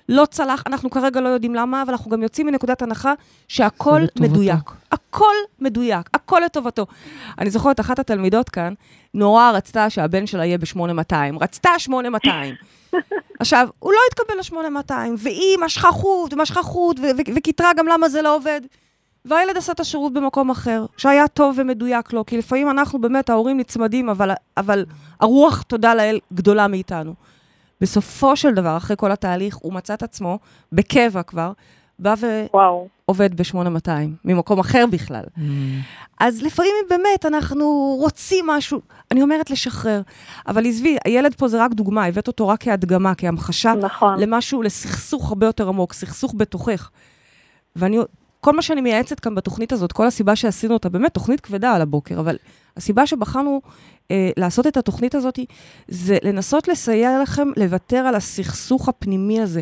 לא 0.08 0.26
צלח, 0.30 0.62
אנחנו 0.66 0.90
כרגע 0.90 1.20
לא 1.20 1.28
יודעים 1.28 1.54
למה, 1.54 1.82
אבל 1.82 1.90
אנחנו 1.92 2.10
גם 2.10 2.22
יוצאים 2.22 2.46
מנקודת 2.46 2.82
הנחה 2.82 3.12
שהכל. 3.48 4.00
מדויק. 4.20 4.70
הכל 4.92 5.34
מדויק, 5.60 6.10
הכל 6.14 6.40
לטובתו. 6.44 6.86
אני 7.38 7.50
זוכרת, 7.50 7.80
אחת 7.80 7.98
התלמידות 7.98 8.48
כאן, 8.48 8.74
נורא 9.14 9.50
רצתה 9.50 9.90
שהבן 9.90 10.26
שלה 10.26 10.44
יהיה 10.44 10.58
ב-8200. 10.58 11.40
רצתה 11.40 11.70
8200. 11.78 12.54
עכשיו, 13.40 13.68
הוא 13.78 13.92
לא 13.92 13.98
התקבל 14.10 14.58
ל-8200, 14.58 14.92
והיא 15.18 15.58
משכה 15.64 15.90
חוט 15.90 16.32
ומשכה 16.32 16.62
חוט, 16.62 17.00
וכיתרה 17.36 17.70
גם 17.76 17.86
למה 17.88 18.08
זה 18.08 18.22
לא 18.22 18.36
עובד. 18.36 18.60
והילד 19.24 19.56
עשה 19.56 19.72
את 19.72 19.80
השירות 19.80 20.12
במקום 20.12 20.50
אחר, 20.50 20.86
שהיה 20.96 21.28
טוב 21.28 21.54
ומדויק 21.58 22.12
לו, 22.12 22.26
כי 22.26 22.38
לפעמים 22.38 22.70
אנחנו 22.70 23.00
באמת, 23.00 23.30
ההורים 23.30 23.56
נצמדים, 23.56 24.08
אבל, 24.08 24.30
אבל 24.56 24.84
הרוח, 25.20 25.62
תודה 25.62 25.94
לאל, 25.94 26.18
גדולה 26.32 26.68
מאיתנו. 26.68 27.14
בסופו 27.80 28.36
של 28.36 28.54
דבר, 28.54 28.76
אחרי 28.76 28.96
כל 28.98 29.12
התהליך, 29.12 29.56
הוא 29.56 29.72
מצא 29.72 29.94
את 29.94 30.02
עצמו, 30.02 30.38
בקבע 30.72 31.22
כבר, 31.22 31.52
בא. 31.98 32.14
ועובד 32.54 33.40
ב-8200, 33.40 33.88
ממקום 34.24 34.58
אחר 34.58 34.84
בכלל. 34.90 35.24
Mm. 35.36 35.40
אז 36.20 36.42
לפעמים 36.42 36.74
באמת 36.90 37.26
אנחנו 37.26 37.96
רוצים 38.00 38.46
משהו, 38.46 38.80
אני 39.10 39.22
אומרת 39.22 39.50
לשחרר, 39.50 40.02
אבל 40.48 40.66
עזבי, 40.66 40.96
הילד 41.04 41.34
פה 41.34 41.48
זה 41.48 41.64
רק 41.64 41.72
דוגמה, 41.72 42.04
הבאת 42.04 42.26
אותו 42.26 42.48
רק 42.48 42.64
כהדגמה, 42.64 43.14
כהמחשה 43.14 43.74
נכון. 43.74 44.20
למשהו, 44.20 44.62
לסכסוך 44.62 45.28
הרבה 45.28 45.46
יותר 45.46 45.68
עמוק, 45.68 45.92
סכסוך 45.92 46.34
בתוכך. 46.36 46.90
ואני, 47.76 47.98
כל 48.44 48.52
מה 48.52 48.62
שאני 48.62 48.80
מייעצת 48.80 49.20
כאן 49.20 49.34
בתוכנית 49.34 49.72
הזאת, 49.72 49.92
כל 49.92 50.06
הסיבה 50.06 50.36
שעשינו 50.36 50.74
אותה, 50.74 50.88
באמת 50.88 51.14
תוכנית 51.14 51.40
כבדה 51.40 51.72
על 51.72 51.82
הבוקר, 51.82 52.20
אבל 52.20 52.36
הסיבה 52.76 53.06
שבחרנו 53.06 53.60
אה, 54.10 54.30
לעשות 54.36 54.66
את 54.66 54.76
התוכנית 54.76 55.14
הזאת, 55.14 55.38
זה 55.88 56.18
לנסות 56.22 56.68
לסייע 56.68 57.22
לכם 57.22 57.48
לוותר 57.56 57.96
על 57.96 58.14
הסכסוך 58.14 58.88
הפנימי 58.88 59.40
הזה. 59.40 59.60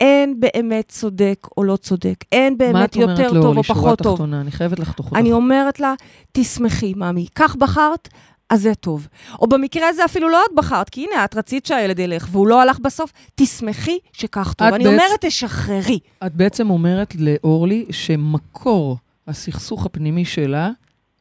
אין 0.00 0.40
באמת 0.40 0.88
צודק 0.88 1.46
או 1.56 1.64
לא 1.64 1.76
צודק, 1.76 2.24
אין 2.32 2.52
מה 2.52 2.58
באמת 2.58 2.90
את 2.90 2.96
אומרת 2.96 3.18
יותר 3.18 3.40
טוב 3.42 3.58
או 3.58 3.62
פחות 3.62 3.98
טוב. 3.98 4.14
תחתונה? 4.14 4.40
אני 4.40 4.50
חייבת 4.50 4.78
לחתוך 4.78 5.06
אותך. 5.06 5.18
אני 5.18 5.32
אומרת 5.32 5.80
לה, 5.80 5.94
תשמחי, 6.32 6.94
ממי, 6.96 7.26
כך 7.34 7.56
בחרת, 7.56 8.08
אז 8.52 8.62
זה 8.62 8.74
טוב. 8.74 9.08
או 9.40 9.46
במקרה 9.46 9.88
הזה 9.88 10.04
אפילו 10.04 10.28
לא 10.28 10.38
את 10.50 10.56
בחרת, 10.56 10.88
כי 10.88 11.06
הנה, 11.10 11.24
את 11.24 11.36
רצית 11.36 11.66
שהילד 11.66 11.98
ילך, 11.98 12.28
והוא 12.30 12.46
לא 12.46 12.62
הלך 12.62 12.78
בסוף, 12.78 13.12
תשמחי 13.34 13.98
שכך 14.12 14.52
טוב. 14.52 14.68
אני 14.68 14.84
בעצם- 14.84 14.90
אומרת, 14.92 15.24
תשחררי. 15.24 15.98
את 16.26 16.34
בעצם 16.34 16.70
אומרת 16.70 17.14
לאורלי 17.18 17.86
שמקור 17.90 18.96
הסכסוך 19.28 19.86
הפנימי 19.86 20.24
שלה 20.24 20.70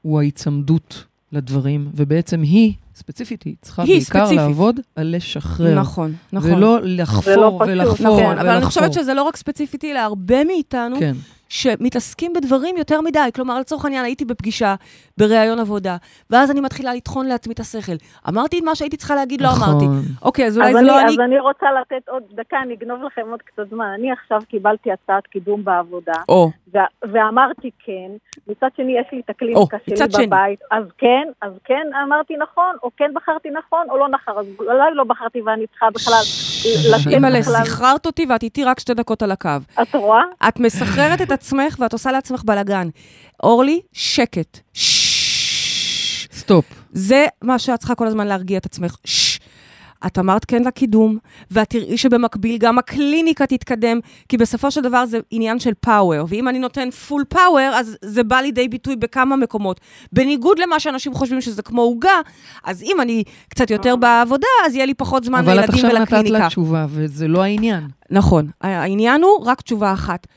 הוא 0.02 0.20
ההיצמדות 0.20 1.04
לדברים, 1.32 1.90
ובעצם 1.94 2.42
היא, 2.42 2.74
ספציפית, 2.96 3.44
היא 3.44 3.56
צריכה 3.62 3.84
היא 3.84 3.94
בעיקר 3.96 4.04
ספציפית. 4.20 4.38
לעבוד 4.38 4.80
על 4.96 5.16
לשחרר. 5.16 5.76
נכון, 5.80 6.14
נכון. 6.34 6.52
ולא 6.54 6.60
לא 6.82 7.04
לחפור 7.04 7.60
פשוט, 7.60 7.68
ולחפור 7.68 8.08
נכון, 8.22 8.38
אבל 8.38 8.50
אני 8.50 8.58
ולחפור. 8.58 8.68
חושבת 8.70 8.94
שזה 8.94 9.14
לא 9.14 9.24
רק 9.24 9.36
ספציפיטי, 9.36 9.92
אלא 9.92 10.00
הרבה 10.00 10.44
מאיתנו, 10.44 10.96
כן. 11.00 11.16
שמתעסקים 11.52 12.34
בדברים 12.34 12.78
יותר 12.78 13.02
מדי. 13.02 13.30
כלומר, 13.36 13.60
לצורך 13.60 13.86
העניין, 13.86 14.06
הייתי 14.06 14.26
בפגישה, 14.26 14.76
בראיון 15.18 15.60
עבודה, 15.60 15.98
ואז 16.30 16.52
אני 16.52 16.62
מתחילה 16.62 16.94
לטחון 16.94 17.26
לעצמי 17.28 17.54
את 17.54 17.60
השכל. 17.60 17.92
אמרתי 18.30 18.60
את 18.60 18.64
מה 18.64 18.76
שהייתי 18.76 18.98
צריכה 18.98 19.16
להגיד, 19.16 19.42
לא 19.42 19.48
אמרתי. 19.48 19.86
נכון. 19.86 20.02
אוקיי, 20.22 20.46
אז 20.46 20.58
אולי 20.58 20.68
אז 20.68 20.74
זה 20.74 20.80
אני, 20.80 20.88
לא 20.88 21.02
אני... 21.02 21.10
אז 21.10 21.20
אני 21.20 21.40
רוצה 21.40 21.66
לתת 21.82 22.10
עוד 22.10 22.24
דקה, 22.32 22.58
אני 22.62 22.74
אגנוב 22.74 23.04
לכם 23.04 23.22
עוד 23.32 23.42
קצת 23.42 23.70
זמן. 23.70 23.86
אני 23.98 24.12
עכשיו 24.12 24.42
קיבלתי 24.50 24.90
הצעת 24.92 25.28
קידום 25.28 25.64
בעבודה, 25.64 26.14
או, 26.30 26.50
ו- 26.74 27.12
ואמרתי 27.12 27.72
כן, 27.86 28.12
מצד 28.48 28.68
שני 28.78 29.00
יש 29.00 29.08
לי 29.12 29.22
את 29.26 29.30
הקליניקה 29.30 29.78
או, 29.78 29.82
שלי 29.86 29.94
מצד 29.96 30.12
שני. 30.12 30.28
בבית, 30.28 30.60
אז 30.72 30.84
כן, 30.98 31.28
אז 31.42 31.52
כן 31.64 31.88
אמרתי 32.04 32.34
נכון, 32.38 32.76
או 32.84 32.90
כן 32.98 33.12
בחרתי 33.14 33.50
נכון, 33.50 33.88
או 33.90 33.98
לא 33.98 34.08
נכון, 34.10 34.38
אז 34.38 34.46
אולי 34.60 34.94
לא 34.94 35.04
בחרתי 35.04 35.42
ואני 35.42 35.68
צריכה 35.68 35.90
בכלל 35.90 36.24
אימא'לה. 37.10 37.44
סחררת 37.44 38.06
אותי 38.06 38.26
ואת 38.30 38.44
איתי 38.44 38.64
רק 38.64 38.80
שתי 38.80 38.94
דקות 38.94 39.24
על 39.24 39.32
הקו. 39.32 39.50
את 39.82 39.96
רואה? 39.96 40.22
את 40.48 40.60
מסחררת 40.60 41.22
את 41.22 41.32
עצמך 41.32 41.76
ואת 41.80 41.94
עושה 41.94 42.12
לעצמך 42.12 42.42
בלאגן. 42.46 42.90
אורלי, 43.44 43.82
שקט. 43.94 44.60
ששש. 44.74 46.28
סטופ. 46.34 46.66
זה 46.94 47.26
מה 47.42 47.60
שאת 47.60 47.80
צריכה 47.80 47.96
כל 47.96 48.08
הזמן 48.08 48.28
להרגיע 48.28 48.58
את 48.58 48.66
עצמך. 48.66 48.96
את 50.06 50.20
אמרת 50.20 50.46
כן 50.46 50.64
לקידום, 50.64 51.18
ואת 51.52 51.70
תראי 51.70 51.98
שבמקביל 51.98 52.58
גם 52.58 52.78
הקליניקה 52.78 53.46
תתקדם, 53.46 54.00
כי 54.30 54.38
בסופו 54.38 54.72
של 54.72 54.82
דבר 54.82 55.06
זה 55.06 55.20
עניין 55.32 55.60
של 55.60 55.72
פאוור, 55.80 56.26
ואם 56.28 56.48
אני 56.48 56.60
נותן 56.60 56.92
פול 56.92 57.24
פאוור, 57.30 57.72
אז 57.76 57.98
זה 58.02 58.24
בא 58.24 58.36
לידי 58.36 58.68
ביטוי 58.68 58.96
בכמה 58.96 59.36
מקומות. 59.36 59.80
בניגוד 60.12 60.60
למה 60.60 60.80
שאנשים 60.80 61.14
חושבים 61.14 61.42
שזה 61.42 61.62
כמו 61.62 61.82
עוגה, 61.82 62.20
אז 62.64 62.84
אם 62.84 63.02
אני 63.02 63.24
קצת 63.50 63.72
יותר 63.72 63.96
בעבודה, 63.96 64.48
אז 64.66 64.76
יהיה 64.76 64.86
לי 64.86 64.94
פחות 64.94 65.24
זמן 65.24 65.40
אבל 65.40 65.54
את 65.54 65.56
לילדים 65.56 65.86
עכשיו 65.86 65.90
נתת 65.90 66.12
ולקליניקה. 66.12 66.40
לה 66.40 66.48
תשובה, 66.48 66.86
וזה 66.90 67.28
לא 67.28 67.44
העניין. 67.44 67.88
נכון, 68.10 68.48
העניין 68.62 69.24
הוא 69.24 69.46
רק 69.46 69.62
תשובה 69.62 69.94
אחת. 69.94 70.28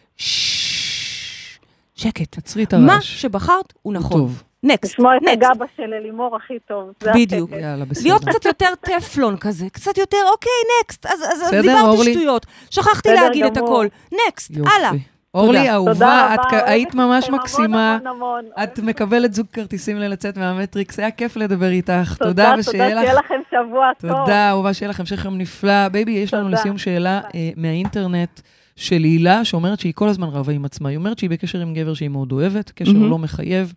שקט. 1.95 2.31
תעצרי 2.31 2.65
את 2.65 2.75
מה 2.75 2.93
הרעש. 2.93 3.23
שבחרת 3.23 3.73
הוא 3.83 3.93
הוא 3.93 3.93
נכון. 3.93 4.21
טוב. 4.21 4.43
נקסט, 4.65 4.93
לשמוע 4.93 5.17
את. 5.17 5.23
הגבה 5.33 5.65
של 5.77 5.95
אלימור 5.95 6.37
הכי 6.37 6.59
טוב. 6.69 6.91
זה 7.01 7.11
בדיוק. 7.15 7.51
יאללה, 7.51 7.85
בסדר. 7.85 8.09
להיות 8.09 8.25
קצת 8.25 8.45
יותר 8.45 8.69
טפלון 8.81 9.37
כזה, 9.37 9.67
קצת 9.73 9.99
יותר, 9.99 10.17
אוקיי, 10.33 10.53
next. 10.83 11.07
אז, 11.07 11.21
אז, 11.21 11.43
אז 11.43 11.51
דיברתי 11.51 11.81
אורלי? 11.81 12.15
שטויות, 12.15 12.47
שכחתי 12.71 13.09
להגיד 13.15 13.45
את 13.45 13.57
גמור. 13.57 13.69
הכל. 13.69 13.87
next. 14.29 14.51
הלאה. 14.57 14.91
אורלי, 15.35 15.59
תודה. 15.59 15.73
אהובה, 15.73 15.93
תודה 15.93 16.35
את 16.35 16.41
היית 16.67 16.95
ממש 16.95 17.31
מקסימה. 17.31 17.95
המון 17.95 18.07
המון 18.07 18.45
המון. 18.57 18.65
את 18.65 18.79
מקבלת 18.79 19.35
זוג 19.35 19.47
כרטיסים 19.53 19.97
ללצאת 19.97 20.39
מהמטריקס, 20.39 20.99
היה 20.99 21.11
כיף 21.11 21.37
לדבר 21.37 21.69
איתך. 21.69 22.17
תודה, 22.19 22.31
תודה, 22.31 22.55
ושיהיה 22.59 22.89
תודה, 22.89 23.01
לך... 23.01 23.09
שיהיה 23.09 23.21
לכם 23.21 23.41
שבוע 23.51 23.91
טוב. 24.01 24.11
תודה, 24.11 24.51
אהובה, 24.51 24.75
שיהיה 24.75 24.91
לך 24.91 25.01
המשך 25.01 25.25
יום 25.25 25.39
נפלא. 25.39 25.89
בייבי, 25.89 26.13
יש 26.13 26.35
לנו 26.35 26.45
תודה. 26.45 26.57
לסיום 26.61 26.79
שאלה 26.79 27.21
אה, 27.35 27.51
מהאינטרנט 27.57 28.41
של 28.77 29.03
הילה, 29.03 29.45
שאומרת 29.45 29.81
שהיא 29.81 29.93
כל 29.95 30.09
הזמן 30.09 30.29
רבה 30.29 30.53
עם 30.53 30.65
עצמה. 30.65 30.89
היא 30.89 30.97
אומרת 30.97 31.19
שהיא 31.19 31.31
בקשר 31.31 31.61
עם 31.61 31.75
גבר 31.75 31.95
שהיא 31.95 32.09
מאוד 32.09 32.33
אוהבת, 32.33 32.71
קשר 32.71 32.93
מהמם. 32.93 33.11
לא 33.11 33.19
מחייב. 33.19 33.73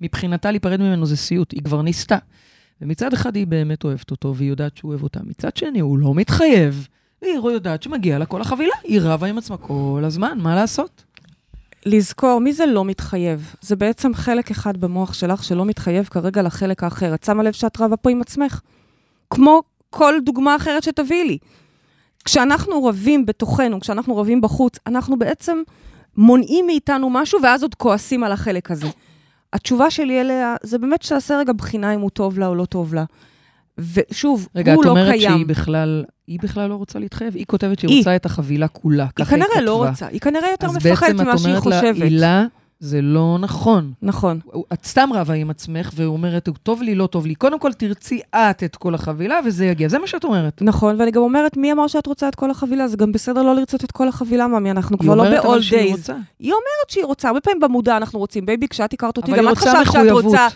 מבחינתה 0.00 0.50
להיפרד 0.50 0.80
ממנו 0.80 1.06
זה 1.06 1.16
סיוט, 1.16 1.52
היא 1.52 1.62
כבר 1.62 1.82
ניסתה. 1.82 2.18
ומצד 2.80 3.12
אחד 3.12 3.36
היא 3.36 3.46
באמת 3.46 3.84
אוהבת 3.84 4.10
אותו, 4.10 4.34
והיא 4.36 4.50
יודעת 4.50 4.76
שהוא 4.76 4.88
אוהב 4.88 5.02
אותה. 5.02 5.20
מצד 5.24 5.56
שני, 5.56 5.80
הוא 5.80 5.98
לא 5.98 6.14
מתחייב, 6.14 6.88
והיא 7.22 7.34
יודעת 7.34 7.82
שמגיע 7.82 8.18
לה 8.18 8.26
כל 8.26 8.40
החבילה. 8.40 8.74
היא 8.84 9.00
רבה 9.02 9.26
עם 9.26 9.38
עצמה 9.38 9.56
כל 9.56 10.02
הזמן, 10.06 10.38
מה 10.42 10.54
לעשות? 10.54 11.04
לזכור, 11.86 12.40
מי 12.40 12.52
זה 12.52 12.66
לא 12.66 12.84
מתחייב? 12.84 13.54
זה 13.60 13.76
בעצם 13.76 14.14
חלק 14.14 14.50
אחד 14.50 14.76
במוח 14.76 15.14
שלך 15.14 15.44
שלא 15.44 15.64
מתחייב 15.64 16.04
כרגע 16.04 16.42
לחלק 16.42 16.84
האחר. 16.84 17.14
את 17.14 17.24
שמה 17.24 17.42
לב 17.42 17.52
שאת 17.52 17.80
רבה 17.80 17.96
פה 17.96 18.10
עם 18.10 18.20
עצמך? 18.20 18.60
כמו 19.30 19.62
כל 19.90 20.14
דוגמה 20.24 20.56
אחרת 20.56 20.82
שתביאי 20.82 21.24
לי. 21.24 21.38
כשאנחנו 22.24 22.84
רבים 22.84 23.26
בתוכנו, 23.26 23.80
כשאנחנו 23.80 24.16
רבים 24.16 24.40
בחוץ, 24.40 24.78
אנחנו 24.86 25.18
בעצם 25.18 25.62
מונעים 26.16 26.66
מאיתנו 26.66 27.10
משהו, 27.10 27.42
ואז 27.42 27.62
עוד 27.62 27.74
כועסים 27.74 28.24
על 28.24 28.32
החלק 28.32 28.70
הזה. 28.70 28.86
התשובה 29.52 29.90
שלי 29.90 30.20
אליה, 30.20 30.56
זה 30.62 30.78
באמת 30.78 31.02
שתעשה 31.02 31.38
רגע 31.38 31.52
בחינה 31.52 31.94
אם 31.94 32.00
הוא 32.00 32.10
טוב 32.10 32.38
לה 32.38 32.46
או 32.46 32.54
לא 32.54 32.64
טוב 32.64 32.94
לה. 32.94 33.04
ושוב, 33.78 34.48
רגע, 34.54 34.74
הוא 34.74 34.82
את 34.82 34.86
לא 34.86 34.90
אומרת 34.90 35.10
קיים. 35.12 35.32
שהיא 35.32 35.46
בכלל, 35.46 36.04
היא 36.26 36.38
בכלל 36.42 36.68
לא 36.68 36.74
רוצה 36.74 36.98
להתחייב? 36.98 37.34
היא 37.36 37.44
כותבת 37.46 37.78
שהיא 37.78 37.90
היא. 37.90 37.98
רוצה 37.98 38.16
את 38.16 38.26
החבילה 38.26 38.68
כולה, 38.68 39.02
היא 39.04 39.10
ככה 39.16 39.34
היא 39.34 39.42
כתבה. 39.42 39.54
כנראה 39.54 39.66
לא 39.66 39.88
רוצה, 39.88 40.06
היא 40.06 40.20
כנראה 40.20 40.50
יותר 40.50 40.66
אז 40.66 40.76
מפחדת 40.76 41.10
בעצם 41.10 41.22
ממה 41.22 41.32
את 41.32 41.38
שהיא 41.38 41.48
אומרת 41.56 41.66
לה, 41.66 41.80
חושבת. 41.80 42.02
הילה, 42.02 42.44
זה 42.80 43.02
לא 43.02 43.36
נכון. 43.40 43.92
נכון. 44.02 44.40
את 44.72 44.84
סתם 44.84 45.10
רבה 45.14 45.34
עם 45.34 45.50
עצמך, 45.50 45.90
ואומרת, 45.94 46.48
טוב 46.62 46.82
לי, 46.82 46.94
לא 46.94 47.06
טוב 47.06 47.26
לי. 47.26 47.34
קודם 47.34 47.58
כל 47.58 47.72
תרצי 47.72 48.20
את 48.34 48.62
את 48.62 48.76
כל 48.76 48.94
החבילה, 48.94 49.40
וזה 49.44 49.66
יגיע. 49.66 49.88
זה 49.88 49.98
מה 49.98 50.06
שאת 50.06 50.24
אומרת. 50.24 50.62
נכון, 50.62 50.96
ואני 51.00 51.10
גם 51.10 51.22
אומרת, 51.22 51.56
מי 51.56 51.72
אמר 51.72 51.86
שאת 51.86 52.06
רוצה 52.06 52.28
את 52.28 52.34
כל 52.34 52.50
החבילה? 52.50 52.88
זה 52.88 52.96
גם 52.96 53.12
בסדר 53.12 53.42
לא 53.42 53.54
לרצות 53.54 53.84
את 53.84 53.92
כל 53.92 54.08
החבילה, 54.08 54.46
ממי, 54.46 54.70
אנחנו 54.70 54.98
כבר 54.98 55.14
לא 55.14 55.24
ב-old 55.24 55.62
שהיא 55.62 55.94
days. 55.94 55.96
רוצה. 55.96 56.14
היא 56.38 56.52
אומרת 56.52 56.90
שהיא 56.90 57.04
רוצה, 57.04 57.28
הרבה 57.28 57.40
פעמים 57.40 57.60
במודע 57.60 57.96
אנחנו 57.96 58.18
רוצים. 58.18 58.46
בייבי, 58.46 58.68
כשאת 58.68 58.92
הכרת 58.92 59.16
אותי, 59.16 59.32
גם 59.32 59.48
את 59.48 59.58
חשבת 59.58 59.92
שאת. 59.92 60.10
רוצה, 60.10 60.46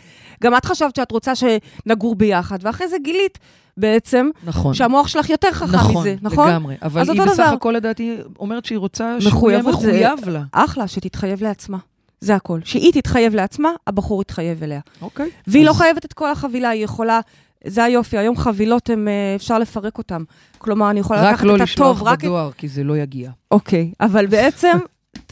גם 0.43 0.57
את 0.57 0.65
חשבת 0.65 0.97
שאת 0.97 1.11
רוצה 1.11 1.33
שנגור 1.35 2.15
ביחד, 2.15 2.59
ואחרי 2.63 2.89
זה 2.89 2.97
גילית 3.05 3.39
בעצם 3.77 4.31
נכון. 4.45 4.75
שהמוח 4.75 5.09
שלך 5.09 5.31
יותר 5.31 5.53
חכם 5.53 5.77
נכון, 5.77 5.97
מזה, 5.97 6.15
נכון? 6.23 6.49
לגמרי. 6.49 6.75
אבל 6.83 7.11
היא 7.11 7.23
בסך 7.23 7.33
דבר. 7.35 7.43
הכל, 7.43 7.73
לדעתי, 7.73 8.17
אומרת 8.39 8.65
שהיא 8.65 8.79
רוצה 8.79 9.21
שהוא 9.21 9.51
יהיה 9.51 9.63
מחויב 9.63 10.29
לה. 10.29 10.43
אחלה, 10.53 10.89
שתתחייב 10.89 11.43
לעצמה. 11.43 11.79
זה 12.23 12.35
הכל. 12.35 12.61
שהיא 12.65 12.93
תתחייב 12.93 13.35
לעצמה, 13.35 13.71
הבחור 13.87 14.23
יתחייב 14.23 14.63
אליה. 14.63 14.81
אוקיי. 15.03 15.31
והיא 15.47 15.65
לא 15.65 15.71
אז- 15.71 15.77
חייבת 15.77 16.05
את 16.05 16.13
כל 16.13 16.31
החבילה, 16.31 16.69
היא 16.69 16.85
יכולה... 16.85 17.21
זה 17.67 17.85
היופי, 17.85 18.19
היום 18.19 18.37
חבילות, 18.37 18.91
הם, 18.91 19.09
אה, 19.09 19.35
אפשר 19.37 19.59
לפרק 19.59 19.99
אותן. 19.99 20.23
כלומר, 20.59 20.91
אני 20.91 21.01
יכולה 21.01 21.23
רק 21.23 21.33
לקחת 21.33 21.45
לא 21.45 21.57
את 21.57 21.61
לשלוח 21.61 21.97
הטוב, 21.97 22.09
רק 22.09 22.19
את 22.19 22.25
בדואר, 22.25 22.53
כי 22.53 22.69
זה 22.69 22.85
לא 22.85 22.97
יגיע. 22.97 23.31
אוקיי, 23.51 23.93
אבל 24.01 24.27
בעצם, 24.27 24.79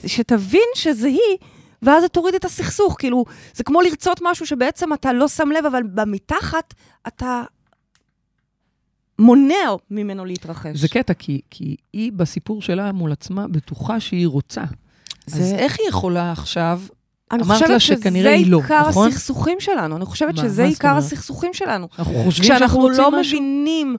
שתבין 0.07 0.69
שזה 0.75 1.07
היא, 1.09 1.37
ואז 1.83 2.03
זה 2.03 2.09
תוריד 2.09 2.35
את 2.35 2.45
הסכסוך. 2.45 2.97
כאילו, 2.99 3.25
זה 3.55 3.65
כמו 3.65 3.81
לרצות 3.81 4.21
משהו 4.23 4.47
שבעצם 4.47 4.93
אתה 4.93 5.13
לא 5.13 5.29
שם 5.29 5.49
לב, 5.49 5.67
אבל 5.67 5.83
במתחת 5.95 6.75
אתה 7.07 7.43
מונע 9.19 9.55
ממנו 9.91 10.25
להתרחש. 10.25 10.77
זה 10.77 10.89
קטע, 10.89 11.15
כי, 11.15 11.41
כי 11.51 11.77
היא 11.93 12.13
בסיפור 12.13 12.63
שלה 12.63 12.93
מול 12.93 13.13
עצמה 13.13 13.49
בטוחה 13.49 14.01
שהיא 14.01 14.27
רוצה. 14.27 14.63
אז 15.35 15.49
זה- 15.49 15.57
איך 15.57 15.77
היא 15.81 15.89
יכולה 15.89 16.33
עכשיו... 16.33 16.81
אני 17.33 17.43
אמרת 17.43 17.53
חושבת 17.57 17.71
לה 17.71 17.81
שזה 17.81 17.97
שכנראה 18.01 18.33
היא 18.35 18.51
לא, 18.51 18.61
עיקר 18.61 18.89
נכון? 18.89 19.09
הסכסוכים 19.09 19.57
שלנו. 19.61 19.97
אני 19.97 20.05
חושבת 20.05 20.35
מה- 20.37 20.43
שזה 20.43 20.63
מה 20.63 20.69
עיקר? 20.69 20.97
הסכסוכים 20.97 21.55
שלנו. 21.55 21.89
אנחנו 21.99 22.15
חושבים 22.15 22.47
שאנחנו 22.47 22.57
כשאנחנו 22.59 22.81
רוצים 22.81 23.03
לא 23.05 23.21
משהו? 23.21 23.39
מבינים 23.39 23.97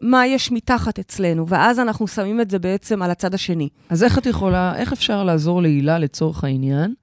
מה 0.00 0.26
יש 0.26 0.52
מתחת 0.52 0.98
אצלנו, 0.98 1.48
ואז 1.48 1.78
אנחנו 1.78 2.08
שמים 2.08 2.40
את 2.40 2.50
זה 2.50 2.58
בעצם 2.58 3.02
על 3.02 3.10
הצד 3.10 3.34
השני. 3.34 3.68
אז 3.88 4.04
איך 4.04 4.18
את 4.18 4.26
יכולה, 4.26 4.76
איך 4.76 4.92
אפשר 4.92 5.24
לעזור 5.24 5.62
להילה 5.62 5.98
לצורך 5.98 6.44
העניין, 6.44 6.94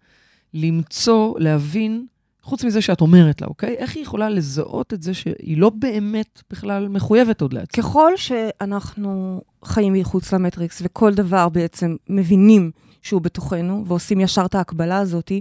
למצוא, 0.53 1.39
להבין, 1.39 2.05
חוץ 2.41 2.63
מזה 2.63 2.81
שאת 2.81 3.01
אומרת 3.01 3.41
לה, 3.41 3.47
אוקיי? 3.47 3.75
איך 3.77 3.95
היא 3.95 4.03
יכולה 4.03 4.29
לזהות 4.29 4.93
את 4.93 5.01
זה 5.03 5.13
שהיא 5.13 5.57
לא 5.57 5.69
באמת 5.69 6.41
בכלל 6.51 6.87
מחויבת 6.87 7.41
עוד 7.41 7.53
לעצמה? 7.53 7.83
ככל 7.83 8.11
שאנחנו 8.17 9.41
חיים 9.65 9.93
מחוץ 9.93 10.33
למטריקס, 10.33 10.81
וכל 10.85 11.13
דבר 11.13 11.49
בעצם 11.49 11.95
מבינים 12.09 12.71
שהוא 13.01 13.21
בתוכנו, 13.21 13.83
ועושים 13.87 14.19
ישר 14.19 14.45
את 14.45 14.55
ההקבלה 14.55 14.97
הזאת, 14.97 15.31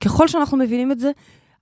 ככל 0.00 0.28
שאנחנו 0.28 0.56
מבינים 0.56 0.92
את 0.92 0.98
זה, 0.98 1.10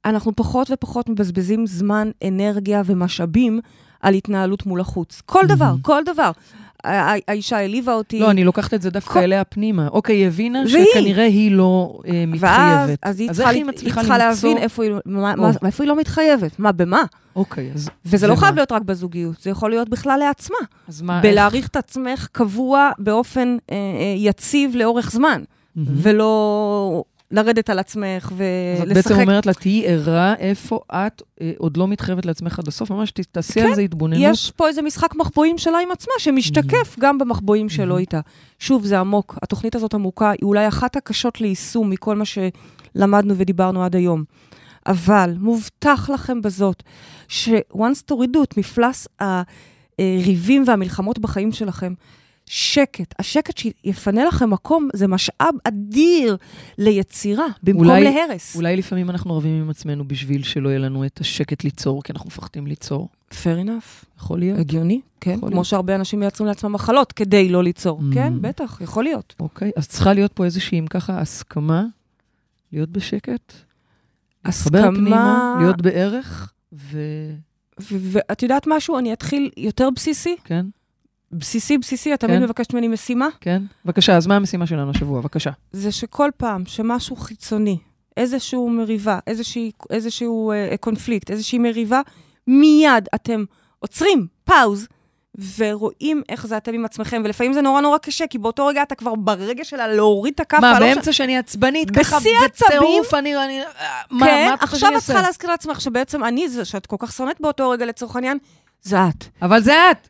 אנחנו 0.04 0.36
פחות 0.36 0.70
ופחות 0.70 1.08
מבזבזים 1.08 1.66
זמן, 1.66 2.10
אנרגיה 2.28 2.82
ומשאבים 2.86 3.60
על 4.00 4.14
התנהלות 4.14 4.66
מול 4.66 4.80
החוץ. 4.80 5.22
כל 5.26 5.46
דבר. 5.48 5.74
כל 5.82 6.02
דבר. 6.06 6.30
האישה 6.84 7.56
העליבה 7.56 7.92
אותי. 7.94 8.18
לא, 8.20 8.30
אני 8.30 8.44
לוקחת 8.44 8.74
את 8.74 8.82
זה 8.82 8.90
דווקא 8.90 9.14
כל- 9.14 9.18
אליה 9.20 9.44
פנימה. 9.44 9.88
אוקיי, 9.88 10.16
היא 10.16 10.26
הבינה. 10.26 10.62
שכנראה 10.68 11.24
היא 11.24 11.52
לא 11.52 11.98
אה, 12.08 12.24
מתחייבת. 12.26 12.98
אז 13.02 13.20
היא 13.20 13.30
צריכה, 13.32 13.50
היא 13.50 13.64
צריכה 13.76 14.00
למצוא... 14.02 14.16
להבין 14.16 14.58
איפה 14.58 14.84
היא, 14.84 14.92
מה, 15.06 15.32
או. 15.32 15.36
מה, 15.42 15.50
איפה 15.66 15.82
היא 15.84 15.88
לא 15.88 15.96
מתחייבת. 15.96 16.58
מה, 16.58 16.72
במה? 16.72 17.02
אוקיי, 17.36 17.70
אז... 17.74 17.90
וזה 18.06 18.26
לא? 18.26 18.34
חייב 18.36 18.54
להיות 18.54 18.72
רק 18.72 18.82
בזוגיות, 18.82 19.40
זה 19.42 19.50
יכול 19.50 19.70
להיות 19.70 19.88
בכלל 19.88 20.18
לעצמה. 20.18 20.56
אז 20.88 21.02
מה... 21.02 21.20
בלהעריך 21.20 21.66
את 21.68 21.76
עצמך 21.76 22.28
קבוע 22.32 22.90
באופן 22.98 23.56
אה, 23.70 23.76
אה, 23.76 23.80
יציב 24.16 24.76
לאורך 24.76 25.10
זמן. 25.10 25.42
איך- 25.76 25.86
ולא 26.02 27.04
לרדת 27.34 27.70
על 27.70 27.78
עצמך 27.78 28.24
אז 28.24 28.32
את 28.32 28.86
ולשחק. 28.86 29.10
בעצם 29.10 29.20
אומרת 29.20 29.46
לה, 29.46 29.54
תהיי 29.54 29.86
ערה 29.86 30.34
איפה 30.34 30.80
את 30.92 31.22
אה, 31.40 31.52
עוד 31.58 31.76
לא 31.76 31.88
מתחייבת 31.88 32.26
לעצמך 32.26 32.58
עד 32.58 32.68
הסוף, 32.68 32.90
ממש 32.90 33.12
תעשי 33.32 33.60
על 33.60 33.74
זה 33.74 33.80
התבוננות. 33.80 34.22
יש 34.22 34.50
פה 34.56 34.68
איזה 34.68 34.82
משחק 34.82 35.14
מחבואים 35.14 35.58
שלה 35.58 35.78
עם 35.78 35.90
עצמה, 35.90 36.12
שמשתקף 36.18 36.96
גם 37.00 37.18
במחבואים 37.18 37.68
שלו 37.68 37.98
איתה. 37.98 38.20
שוב, 38.58 38.84
זה 38.84 39.00
עמוק. 39.00 39.38
התוכנית 39.42 39.74
הזאת 39.74 39.94
עמוקה, 39.94 40.30
היא 40.30 40.38
אולי 40.42 40.68
אחת 40.68 40.96
הקשות 40.96 41.40
ליישום 41.40 41.90
מכל 41.90 42.16
מה 42.16 42.24
שלמדנו 42.24 43.34
ודיברנו 43.36 43.84
עד 43.84 43.96
היום. 43.96 44.24
אבל 44.86 45.34
מובטח 45.38 46.10
לכם 46.14 46.42
בזאת, 46.42 46.82
ש-once 47.28 48.02
תורידו 48.06 48.42
את 48.42 48.56
מפלס 48.56 49.08
הריבים 49.98 50.64
והמלחמות 50.66 51.18
בחיים 51.18 51.52
שלכם, 51.52 51.94
שקט, 52.46 53.14
השקט 53.18 53.58
שיפנה 53.58 54.24
לכם 54.24 54.50
מקום, 54.50 54.88
זה 54.94 55.06
משאב 55.08 55.54
אדיר 55.64 56.36
ליצירה, 56.78 57.46
במקום 57.62 57.86
אולי- 57.90 58.04
להרס. 58.04 58.56
אולי 58.56 58.76
לפעמים 58.76 59.10
אנחנו 59.10 59.36
רבים 59.36 59.62
עם 59.62 59.70
עצמנו 59.70 60.08
בשביל 60.08 60.42
שלא 60.42 60.68
יהיה 60.68 60.78
לנו 60.78 61.06
את 61.06 61.20
השקט 61.20 61.64
ליצור, 61.64 62.02
כי 62.02 62.12
אנחנו 62.12 62.26
מפחדים 62.26 62.66
ליצור. 62.66 63.08
fair 63.30 63.64
enough. 63.66 64.06
יכול 64.18 64.38
להיות. 64.38 64.58
הגיוני, 64.58 65.00
כן. 65.20 65.38
כמו 65.38 65.48
להיות. 65.48 65.64
שהרבה 65.64 65.94
אנשים 65.94 66.20
מייצרים 66.20 66.46
לעצמם 66.48 66.72
מחלות 66.72 67.12
כדי 67.12 67.48
לא 67.48 67.62
ליצור. 67.62 68.00
Mm. 68.00 68.14
כן, 68.14 68.32
בטח, 68.40 68.80
יכול 68.80 69.04
להיות. 69.04 69.34
אוקיי, 69.40 69.70
אז 69.76 69.88
צריכה 69.88 70.12
להיות 70.12 70.32
פה 70.32 70.44
איזושהי, 70.44 70.78
אם 70.78 70.86
ככה, 70.86 71.18
הסכמה, 71.20 71.84
להיות 72.72 72.88
בשקט, 72.90 73.52
להתחבר 74.44 74.90
פנימה, 74.94 75.56
להיות 75.60 75.82
בערך, 75.82 76.52
ו... 76.72 76.98
ו- 77.80 77.96
ואת 78.12 78.42
יודעת 78.42 78.64
משהו? 78.66 78.98
אני 78.98 79.12
אתחיל 79.12 79.50
יותר 79.56 79.88
בסיסי. 79.96 80.36
כן, 80.44 80.66
בסיסי, 81.38 81.78
בסיסי, 81.78 82.14
את 82.14 82.20
תמיד 82.20 82.36
כן. 82.36 82.42
מבקשת 82.42 82.74
ממני 82.74 82.88
משימה. 82.88 83.28
כן. 83.40 83.62
בבקשה, 83.84 84.16
אז 84.16 84.26
מה 84.26 84.36
המשימה 84.36 84.66
שלנו 84.66 84.90
השבוע? 84.90 85.20
בבקשה. 85.20 85.50
זה 85.72 85.92
שכל 85.92 86.30
פעם 86.36 86.62
שמשהו 86.66 87.16
חיצוני, 87.16 87.78
איזשהו 88.16 88.70
מריבה, 88.70 89.18
איזושהי, 89.26 89.70
איזשהו 89.90 90.52
אה, 90.52 90.74
קונפליקט, 90.80 91.30
איזושהי 91.30 91.58
מריבה, 91.58 92.00
מיד 92.46 93.08
אתם 93.14 93.44
עוצרים, 93.78 94.26
פאוז, 94.44 94.86
ורואים 95.58 96.22
איך 96.28 96.46
זה 96.46 96.56
אתם 96.56 96.74
עם 96.74 96.84
עצמכם, 96.84 97.22
ולפעמים 97.24 97.52
זה 97.52 97.60
נורא 97.60 97.80
נורא 97.80 97.98
קשה, 97.98 98.26
כי 98.26 98.38
באותו 98.38 98.66
רגע 98.66 98.82
אתה 98.82 98.94
כבר 98.94 99.14
ברגע 99.14 99.64
של 99.64 99.86
להוריד 99.86 100.34
את 100.34 100.40
הכף. 100.40 100.58
מה, 100.60 100.72
לא 100.72 100.86
באמצע 100.86 101.12
שאני 101.12 101.38
עצבנית, 101.38 101.90
ככה? 101.90 102.18
בטירוף, 102.44 103.14
אני... 103.14 103.36
אני- 103.44 103.60
מה, 104.10 104.26
כן, 104.26 104.46
מה 104.50 104.54
עכשיו 104.60 104.90
את 104.96 105.02
צריכה? 105.02 105.22
להזכיר 105.22 105.50
לעצמך 105.50 105.80
שבעצם 105.80 106.24
אני 106.24 106.48
זה 106.48 106.64
שאת 106.64 106.86
כל 106.86 106.96
כך 106.98 107.12
שונאת 107.12 107.40
באותו 107.40 107.70
רגע 107.70 107.86
לצורך 107.86 108.16
העניין, 108.16 108.38
זה 108.82 108.96
את. 109.08 109.24
אבל 109.42 109.60
זה 109.62 109.90
את. 109.90 110.08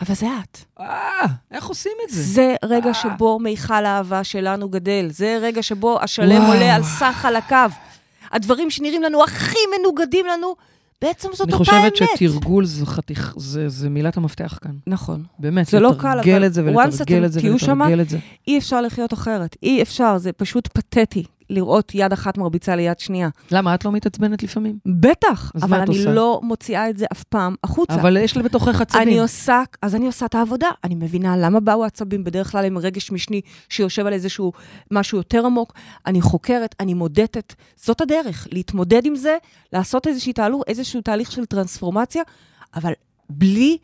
אבל 0.00 0.14
זה 0.14 0.26
את. 0.26 0.58
אה, 0.80 1.26
איך 1.50 1.66
עושים 1.66 1.92
את 2.04 2.10
זה? 2.10 2.22
זה 2.22 2.54
רגע 2.64 2.88
אה. 2.88 2.94
שבו 2.94 3.38
מיכל 3.38 3.84
האהבה 3.84 4.24
שלנו 4.24 4.68
גדל. 4.68 5.06
זה 5.10 5.38
רגע 5.42 5.62
שבו 5.62 6.00
השלם 6.00 6.42
וואו. 6.42 6.52
עולה 6.52 6.74
על 6.74 6.82
סך 6.82 7.14
חלקיו. 7.16 7.70
הדברים 8.32 8.70
שנראים 8.70 9.02
לנו 9.02 9.24
הכי 9.24 9.58
מנוגדים 9.78 10.26
לנו, 10.26 10.54
בעצם 11.02 11.28
זאת 11.32 11.40
אני 11.48 11.52
אותה 11.52 11.64
חושבת 11.64 12.02
אמת. 12.02 12.16
שתרגול 12.16 12.64
זה 12.64 12.86
חתיך, 12.86 13.34
זה 13.36 13.68
זה 13.68 13.88
מילת 13.88 14.16
המפתח 14.16 14.58
כאן. 14.62 14.72
נכון. 14.86 15.24
באמת, 15.38 15.66
זה 15.66 15.80
לא 15.80 15.92
קל, 15.98 16.20
אבל 16.24 16.46
את 16.46 16.54
זה 16.54 16.64
ולתרגל 16.64 17.24
את 17.24 17.32
זה 17.32 17.40
ולתרגל 17.42 18.00
את 18.00 18.08
זה. 18.08 18.18
אי 18.48 18.58
אפשר 18.58 18.80
לחיות 18.80 19.12
אחרת. 19.12 19.56
אי 19.62 19.82
אפשר, 19.82 20.18
זה 20.18 20.32
פשוט 20.32 20.68
פתטי. 20.68 21.24
לראות 21.50 21.92
יד 21.94 22.12
אחת 22.12 22.38
מרביצה 22.38 22.76
ליד 22.76 22.98
שנייה. 22.98 23.28
למה, 23.50 23.74
את 23.74 23.84
לא 23.84 23.92
מתעצבנת 23.92 24.42
לפעמים? 24.42 24.78
בטח, 24.86 25.52
אבל 25.62 25.80
אני 25.80 25.98
עושה? 25.98 26.12
לא 26.12 26.40
מוציאה 26.42 26.90
את 26.90 26.98
זה 26.98 27.06
אף 27.12 27.22
פעם 27.22 27.54
החוצה. 27.64 27.94
אבל 27.94 28.16
יש 28.16 28.36
בתוכך 28.36 28.80
עצבים. 28.80 29.02
אני 29.02 29.20
עושה, 29.20 29.62
אז 29.82 29.94
אני 29.94 30.06
עושה 30.06 30.26
את 30.26 30.34
העבודה. 30.34 30.68
אני 30.84 30.94
מבינה 30.94 31.36
למה 31.36 31.60
באו 31.60 31.84
העצבים, 31.84 32.24
בדרך 32.24 32.52
כלל 32.52 32.64
עם 32.64 32.78
רגש 32.78 33.10
משני 33.10 33.40
שיושב 33.68 34.06
על 34.06 34.12
איזשהו 34.12 34.52
משהו 34.90 35.18
יותר 35.18 35.46
עמוק. 35.46 35.72
אני 36.06 36.20
חוקרת, 36.20 36.74
אני 36.80 36.94
מודדת. 36.94 37.54
זאת 37.76 38.00
הדרך, 38.00 38.48
להתמודד 38.52 39.06
עם 39.06 39.16
זה, 39.16 39.36
לעשות 39.72 40.06
איזשהו 40.06 40.32
תהליך, 40.32 40.60
איזשהו 40.66 41.00
תהליך 41.00 41.32
של 41.32 41.44
טרנספורמציה, 41.44 42.22
אבל 42.74 42.92
בלי 43.30 43.78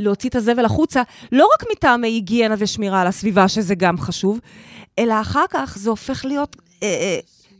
להוציא 0.00 0.30
את 0.30 0.34
הזבל 0.34 0.64
החוצה, 0.64 1.02
לא 1.32 1.48
רק 1.54 1.68
מטעמי 1.72 2.08
היגיינה 2.08 2.54
ושמירה 2.58 3.00
על 3.00 3.06
הסביבה, 3.06 3.48
שזה 3.48 3.74
גם 3.74 3.98
חשוב, 3.98 4.40
אלא 4.98 5.20
אחר 5.20 5.44
כך 5.50 5.78
זה 5.78 5.90
הופך 5.90 6.24
להיות 6.24 6.56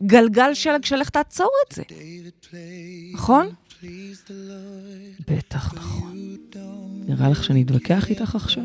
גלגל 0.02 0.54
שלג 0.54 0.84
של 0.84 1.00
איך 1.00 1.08
תעצור 1.10 1.50
את 1.68 1.74
זה. 1.74 1.82
נכון? 3.14 3.46
בטח, 5.28 5.74
נכון. 5.74 6.36
נראה 7.08 7.28
לך 7.28 7.44
שאני 7.44 7.62
אתווכח 7.62 8.10
איתך 8.10 8.34
עכשיו? 8.34 8.64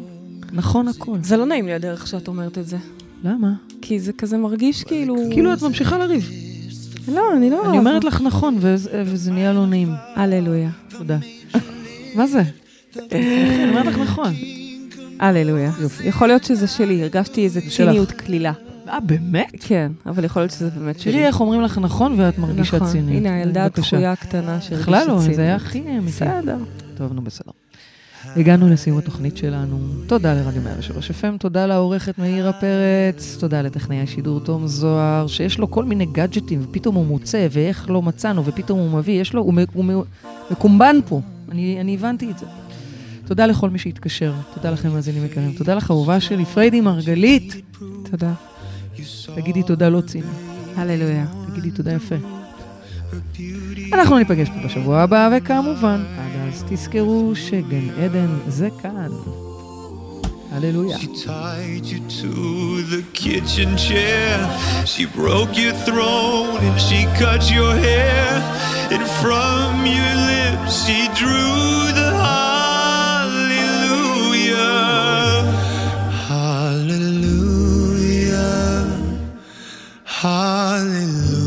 נכון 0.52 0.88
הכל. 0.88 1.18
זה 1.24 1.38
לא 1.38 1.46
נעים 1.46 1.66
לי 1.66 1.74
הדרך 1.74 2.08
שאת 2.08 2.28
אומרת 2.28 2.58
את 2.58 2.68
זה. 2.68 2.78
למה? 3.24 3.54
כי 3.82 4.00
זה 4.00 4.14
כזה 4.14 4.38
מרגיש 4.38 4.84
כאילו... 4.84 5.16
כאילו 5.32 5.54
את 5.54 5.62
ממשיכה 5.62 5.98
לריב. 5.98 6.30
לא, 7.08 7.34
אני 7.38 7.50
לא... 7.50 7.70
אני 7.70 7.78
אומרת 7.78 8.04
לך 8.04 8.22
נכון, 8.22 8.58
וזה 8.60 9.04
וזה 9.06 9.32
נהיה 9.32 9.54
לא 9.54 9.66
נעים. 9.66 9.92
הללויה. 10.16 10.70
תודה. 10.90 11.18
מה 12.16 12.28
זה? 12.28 12.42
אני 13.12 13.70
אומרת 13.70 13.86
לך 13.86 13.98
נכון. 13.98 14.34
הללויה. 15.20 15.72
יופי. 15.82 16.08
יכול 16.08 16.28
להיות 16.28 16.44
שזה 16.44 16.68
שלי, 16.68 17.02
הרגשתי 17.02 17.50
שלך. 17.50 17.76
ציניות 17.76 18.12
קלילה. 18.12 18.54
אה, 18.90 19.00
באמת? 19.00 19.52
כן, 19.60 19.92
אבל 20.06 20.24
יכול 20.24 20.42
להיות 20.42 20.52
שזה 20.52 20.70
באמת 20.70 21.00
שלי. 21.00 21.12
תראי 21.12 21.26
איך 21.26 21.40
אומרים 21.42 21.62
לך 21.62 21.78
נכון 21.78 22.20
ואת 22.20 22.38
מרגישה 22.38 22.76
נכון. 22.78 22.88
צינית. 22.90 23.18
הנה, 23.18 23.36
הילדה. 23.36 23.66
הדחויה 23.66 24.12
הקטנה 24.12 24.62
שהרגישה 24.62 24.82
בכלל 24.92 25.08
לא, 25.08 25.20
צינית. 25.20 25.36
זה 25.36 25.42
היה 25.42 25.56
הכי 25.56 25.80
אמיתי. 25.80 26.02
בסדר. 26.08 26.58
טוב, 26.98 27.14
נו 27.14 27.22
בסדר. 27.22 27.52
הגענו 28.36 28.70
לסיום 28.70 28.98
התוכנית 28.98 29.38
שלנו. 29.38 29.78
תודה 30.08 30.34
לרדיו 30.34 30.62
103 30.62 31.12
FM, 31.12 31.38
תודה 31.40 31.66
לעורכת 31.66 32.20
מאירה 32.20 32.54
פרץ, 32.54 33.38
תודה 33.40 33.62
לטכנאי 33.62 34.02
השידור 34.02 34.40
תום 34.40 34.68
זוהר, 34.68 35.28
שיש 35.28 35.60
לו 35.60 35.72
כל 35.72 35.84
מיני 35.86 36.06
גאדג'טים, 36.06 36.60
ופתאום 36.64 36.96
הוא 36.96 37.06
מוצא, 37.06 37.48
ואיך 37.52 37.90
לא 37.90 38.02
מצאנו, 38.02 38.46
ופתאום 38.46 38.80
הוא 38.80 38.90
מביא, 39.00 39.22
יש 39.22 39.34
לו, 39.34 39.42
הוא, 39.42 39.54
הוא 39.74 39.86
מ- 39.86 40.02
מקומבן 40.52 40.96
פה. 41.08 41.22
אני, 41.52 41.78
אני 41.82 41.94
הבנתי 41.94 42.32
את 42.32 42.38
זה. 42.40 42.46
תודה 43.26 43.46
לכל 43.46 43.70
מי 43.70 43.80
שהתקשר, 43.80 44.34
תודה 44.54 44.72
לכם 44.72 44.90
מאזינים 44.94 45.26
יקרים, 45.26 45.52
תודה 45.58 45.76
לך 45.76 45.92
אהובה 45.92 46.20
שלי, 46.20 46.46
פריידי 46.46 46.82
מרגלית. 46.82 47.56
תודה. 48.12 48.34
תגידי 49.36 49.64
תודה 49.64 49.90
לא 49.90 50.02
ציני, 50.02 50.26
הללויה. 50.76 51.26
תגידי 51.52 51.72
תודה 51.72 51.92
יפה. 51.92 52.16
אנחנו 53.94 54.18
ניפגש 54.18 54.50
פה 54.50 54.56
בשבוע 54.66 55.02
הבא, 55.02 55.30
וכמובן, 55.38 56.04
עד 56.20 56.48
אז 56.48 56.64
תזכרו 56.70 57.32
שגן 57.36 57.90
עדן 58.04 58.28
זה 58.48 58.70
כאן. 58.82 59.10
הללויה. 60.52 60.98
She 60.98 61.08
tied 61.08 61.86
you 61.86 62.00
to 62.22 62.32
the 62.94 63.04
kitchen 63.14 63.78
chair. 63.78 64.36
She 64.86 65.06
broke 65.06 65.54
your 65.64 65.76
throne 65.88 66.58
and 66.68 66.80
she 66.88 67.00
cut 67.22 67.44
your 67.58 67.74
hair. 67.88 68.30
And 68.94 69.04
from 69.22 69.74
your 69.98 70.16
lips 70.32 70.74
she 70.86 71.00
drew 71.20 71.92
the 72.00 72.10
hallelujah. 72.24 72.57
Hallelujah. 80.20 81.38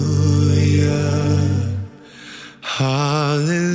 Hallelujah. 2.62 3.69